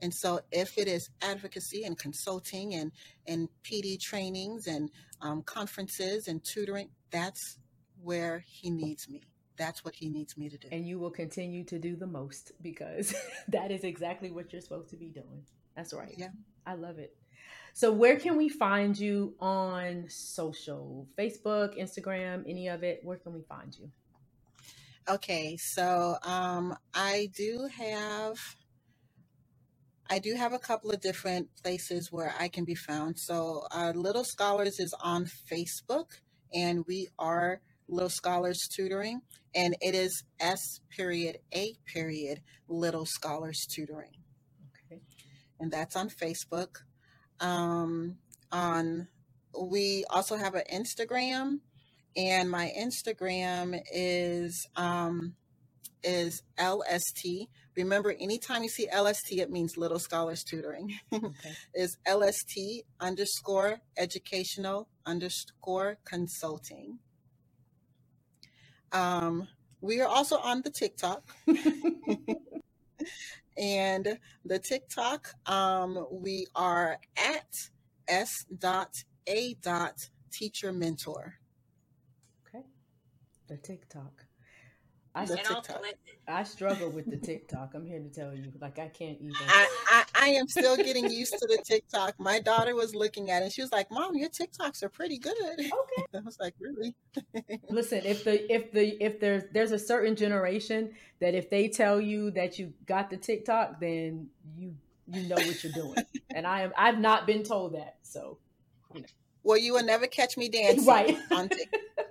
And 0.00 0.12
so, 0.12 0.40
if 0.50 0.78
it 0.78 0.88
is 0.88 1.10
advocacy 1.22 1.84
and 1.84 1.96
consulting 1.96 2.74
and 2.74 2.90
and 3.26 3.48
PD 3.62 4.00
trainings 4.00 4.66
and 4.66 4.90
um, 5.20 5.42
conferences 5.42 6.28
and 6.28 6.42
tutoring, 6.44 6.90
that's 7.10 7.58
where 8.02 8.44
he 8.46 8.70
needs 8.70 9.08
me. 9.08 9.22
That's 9.56 9.84
what 9.84 9.94
he 9.94 10.08
needs 10.08 10.36
me 10.36 10.48
to 10.48 10.58
do. 10.58 10.68
And 10.72 10.86
you 10.86 10.98
will 10.98 11.10
continue 11.10 11.64
to 11.64 11.78
do 11.78 11.94
the 11.94 12.06
most 12.06 12.52
because 12.62 13.14
that 13.48 13.70
is 13.70 13.84
exactly 13.84 14.32
what 14.32 14.52
you're 14.52 14.62
supposed 14.62 14.90
to 14.90 14.96
be 14.96 15.08
doing. 15.08 15.44
That's 15.76 15.92
right. 15.92 16.14
Yeah, 16.16 16.30
I 16.66 16.74
love 16.74 16.98
it. 16.98 17.14
So, 17.74 17.92
where 17.92 18.18
can 18.18 18.36
we 18.36 18.48
find 18.48 18.98
you 18.98 19.34
on 19.40 20.06
social? 20.08 21.06
Facebook, 21.18 21.78
Instagram, 21.78 22.44
any 22.46 22.68
of 22.68 22.82
it? 22.82 23.00
Where 23.02 23.16
can 23.16 23.32
we 23.32 23.42
find 23.42 23.76
you? 23.78 23.90
Okay, 25.08 25.56
so 25.56 26.16
um, 26.22 26.76
I 26.94 27.28
do 27.36 27.68
have 27.76 28.36
I 30.08 30.18
do 30.18 30.34
have 30.34 30.52
a 30.52 30.58
couple 30.58 30.90
of 30.90 31.00
different 31.00 31.48
places 31.62 32.12
where 32.12 32.34
I 32.38 32.48
can 32.48 32.64
be 32.64 32.74
found. 32.74 33.18
So, 33.18 33.62
uh, 33.70 33.92
Little 33.94 34.24
Scholars 34.24 34.78
is 34.78 34.94
on 35.02 35.26
Facebook, 35.50 36.06
and 36.52 36.84
we 36.86 37.08
are 37.18 37.62
Little 37.88 38.10
Scholars 38.10 38.68
Tutoring, 38.76 39.22
and 39.54 39.74
it 39.80 39.94
is 39.94 40.22
S 40.38 40.80
period 40.94 41.38
A 41.54 41.74
period 41.86 42.42
Little 42.68 43.06
Scholars 43.06 43.66
Tutoring. 43.74 44.16
Okay. 44.86 45.00
And 45.58 45.72
that's 45.72 45.96
on 45.96 46.10
Facebook. 46.10 46.82
Um, 47.40 48.18
on 48.52 49.08
we 49.58 50.04
also 50.10 50.36
have 50.36 50.54
an 50.54 50.64
Instagram, 50.72 51.60
and 52.16 52.50
my 52.50 52.72
Instagram 52.78 53.80
is 53.92 54.66
um, 54.76 55.34
is 56.02 56.42
LST 56.58 57.48
Remember, 57.76 58.14
anytime 58.20 58.62
you 58.62 58.68
see 58.68 58.86
LST, 58.94 59.32
it 59.32 59.50
means 59.50 59.78
Little 59.78 59.98
Scholars 59.98 60.44
Tutoring. 60.44 60.98
Okay. 61.12 61.30
is 61.74 61.96
LST 62.06 62.84
underscore 63.00 63.80
educational 63.96 64.88
underscore 65.06 65.96
consulting. 66.04 66.98
Um, 68.92 69.48
we 69.80 70.00
are 70.02 70.08
also 70.08 70.36
on 70.36 70.60
the 70.62 70.70
TikTok. 70.70 71.22
and 73.56 74.18
the 74.44 74.58
TikTok, 74.58 75.32
um, 75.46 76.06
we 76.10 76.46
are 76.54 76.98
at 77.16 77.68
s 78.06 78.44
dot 78.58 79.02
a 79.26 79.54
dot 79.62 80.08
teacher 80.30 80.72
mentor. 80.72 81.38
Okay. 83.52 83.60
The 85.26 85.36
TikTok. 85.36 85.72
I, 86.26 86.40
I 86.40 86.42
struggle 86.42 86.88
with 86.88 87.10
the 87.10 87.18
TikTok. 87.18 87.72
I'm 87.74 87.84
here 87.84 88.00
to 88.00 88.08
tell 88.08 88.34
you, 88.34 88.50
like 88.62 88.78
I 88.78 88.88
can't 88.88 89.18
even. 89.20 89.34
I, 89.46 89.68
I, 89.88 90.04
I, 90.14 90.28
am 90.28 90.48
still 90.48 90.74
getting 90.74 91.10
used 91.10 91.34
to 91.34 91.46
the 91.46 91.62
TikTok. 91.62 92.18
My 92.18 92.40
daughter 92.40 92.74
was 92.74 92.94
looking 92.94 93.30
at 93.30 93.42
it. 93.42 93.52
She 93.52 93.60
was 93.60 93.72
like, 93.72 93.90
"Mom, 93.90 94.16
your 94.16 94.30
TikToks 94.30 94.82
are 94.82 94.88
pretty 94.88 95.18
good." 95.18 95.34
Okay. 95.58 96.06
I 96.14 96.20
was 96.24 96.38
like, 96.40 96.54
"Really?" 96.58 96.94
Listen, 97.68 98.00
if 98.04 98.24
the 98.24 98.50
if 98.50 98.72
the 98.72 99.04
if 99.04 99.20
there's 99.20 99.42
there's 99.52 99.72
a 99.72 99.78
certain 99.78 100.16
generation 100.16 100.92
that 101.20 101.34
if 101.34 101.50
they 101.50 101.68
tell 101.68 102.00
you 102.00 102.30
that 102.30 102.58
you 102.58 102.72
got 102.86 103.10
the 103.10 103.18
TikTok, 103.18 103.80
then 103.80 104.28
you 104.56 104.74
you 105.08 105.28
know 105.28 105.34
what 105.34 105.62
you're 105.62 105.72
doing. 105.74 105.96
and 106.34 106.46
I 106.46 106.62
am 106.62 106.72
I've 106.78 106.98
not 106.98 107.26
been 107.26 107.42
told 107.42 107.74
that, 107.74 107.96
so. 108.02 108.38
You 108.94 109.02
know. 109.02 109.06
Well, 109.42 109.58
you 109.58 109.74
will 109.74 109.84
never 109.84 110.06
catch 110.06 110.36
me 110.38 110.48
dancing 110.48 110.86
right. 110.86 111.18
on 111.30 111.48
TikTok. 111.48 112.06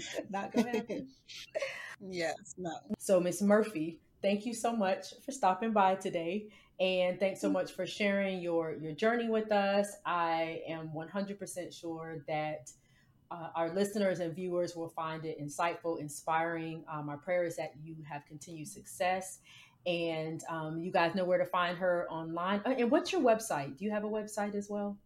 not 0.30 0.52
gonna 0.52 0.70
happen. 0.70 1.08
Yes, 2.00 2.54
no. 2.58 2.72
So, 2.98 3.20
Miss 3.20 3.40
Murphy, 3.42 4.00
thank 4.22 4.44
you 4.44 4.54
so 4.54 4.74
much 4.74 5.14
for 5.24 5.32
stopping 5.32 5.72
by 5.72 5.94
today. 5.94 6.48
And 6.80 7.18
thanks 7.20 7.40
so 7.40 7.48
much 7.48 7.72
for 7.72 7.86
sharing 7.86 8.40
your, 8.40 8.74
your 8.74 8.92
journey 8.92 9.28
with 9.28 9.52
us. 9.52 9.88
I 10.04 10.62
am 10.66 10.90
100% 10.92 11.72
sure 11.72 12.24
that 12.26 12.70
uh, 13.30 13.48
our 13.54 13.72
listeners 13.74 14.20
and 14.20 14.34
viewers 14.34 14.76
will 14.76 14.88
find 14.90 15.24
it 15.24 15.40
insightful, 15.40 16.00
inspiring. 16.00 16.84
Um, 16.92 17.08
our 17.08 17.18
prayer 17.18 17.44
is 17.44 17.56
that 17.56 17.72
you 17.82 17.96
have 18.08 18.26
continued 18.26 18.68
success 18.68 19.38
and 19.86 20.42
um, 20.50 20.80
you 20.82 20.92
guys 20.92 21.14
know 21.14 21.24
where 21.24 21.38
to 21.38 21.46
find 21.46 21.78
her 21.78 22.06
online. 22.10 22.62
Uh, 22.66 22.70
and 22.78 22.90
what's 22.90 23.12
your 23.12 23.22
website? 23.22 23.78
Do 23.78 23.84
you 23.84 23.90
have 23.92 24.04
a 24.04 24.08
website 24.10 24.54
as 24.54 24.68
well? 24.70 24.98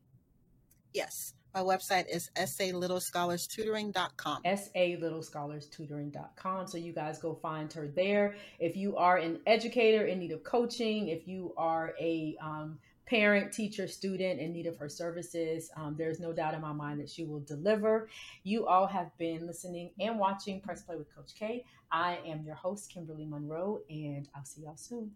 Yes. 0.92 1.35
My 1.56 1.62
website 1.62 2.04
is 2.14 2.30
salittlescholarstutoring.com. 2.36 4.42
salittlescholarstutoring.com. 4.44 6.66
So 6.66 6.76
you 6.76 6.92
guys 6.92 7.18
go 7.18 7.34
find 7.34 7.72
her 7.72 7.88
there. 7.88 8.36
If 8.58 8.76
you 8.76 8.98
are 8.98 9.16
an 9.16 9.40
educator 9.46 10.04
in 10.04 10.18
need 10.18 10.32
of 10.32 10.44
coaching, 10.44 11.08
if 11.08 11.26
you 11.26 11.54
are 11.56 11.94
a 11.98 12.36
um, 12.42 12.78
parent, 13.06 13.52
teacher, 13.52 13.88
student 13.88 14.38
in 14.38 14.52
need 14.52 14.66
of 14.66 14.76
her 14.76 14.90
services. 14.90 15.70
Um, 15.76 15.94
there's 15.96 16.20
no 16.20 16.34
doubt 16.34 16.52
in 16.52 16.60
my 16.60 16.72
mind 16.72 17.00
that 17.00 17.08
she 17.08 17.24
will 17.24 17.40
deliver. 17.40 18.10
You 18.42 18.66
all 18.66 18.86
have 18.86 19.16
been 19.16 19.46
listening 19.46 19.92
and 19.98 20.18
watching 20.18 20.60
Press 20.60 20.82
Play 20.82 20.96
with 20.96 21.08
Coach 21.14 21.32
K. 21.38 21.64
I 21.90 22.18
am 22.26 22.44
your 22.44 22.56
host, 22.56 22.92
Kimberly 22.92 23.24
Monroe, 23.24 23.80
and 23.88 24.28
I'll 24.34 24.44
see 24.44 24.60
y'all 24.62 24.76
soon. 24.76 25.12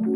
Bye. 0.00 0.08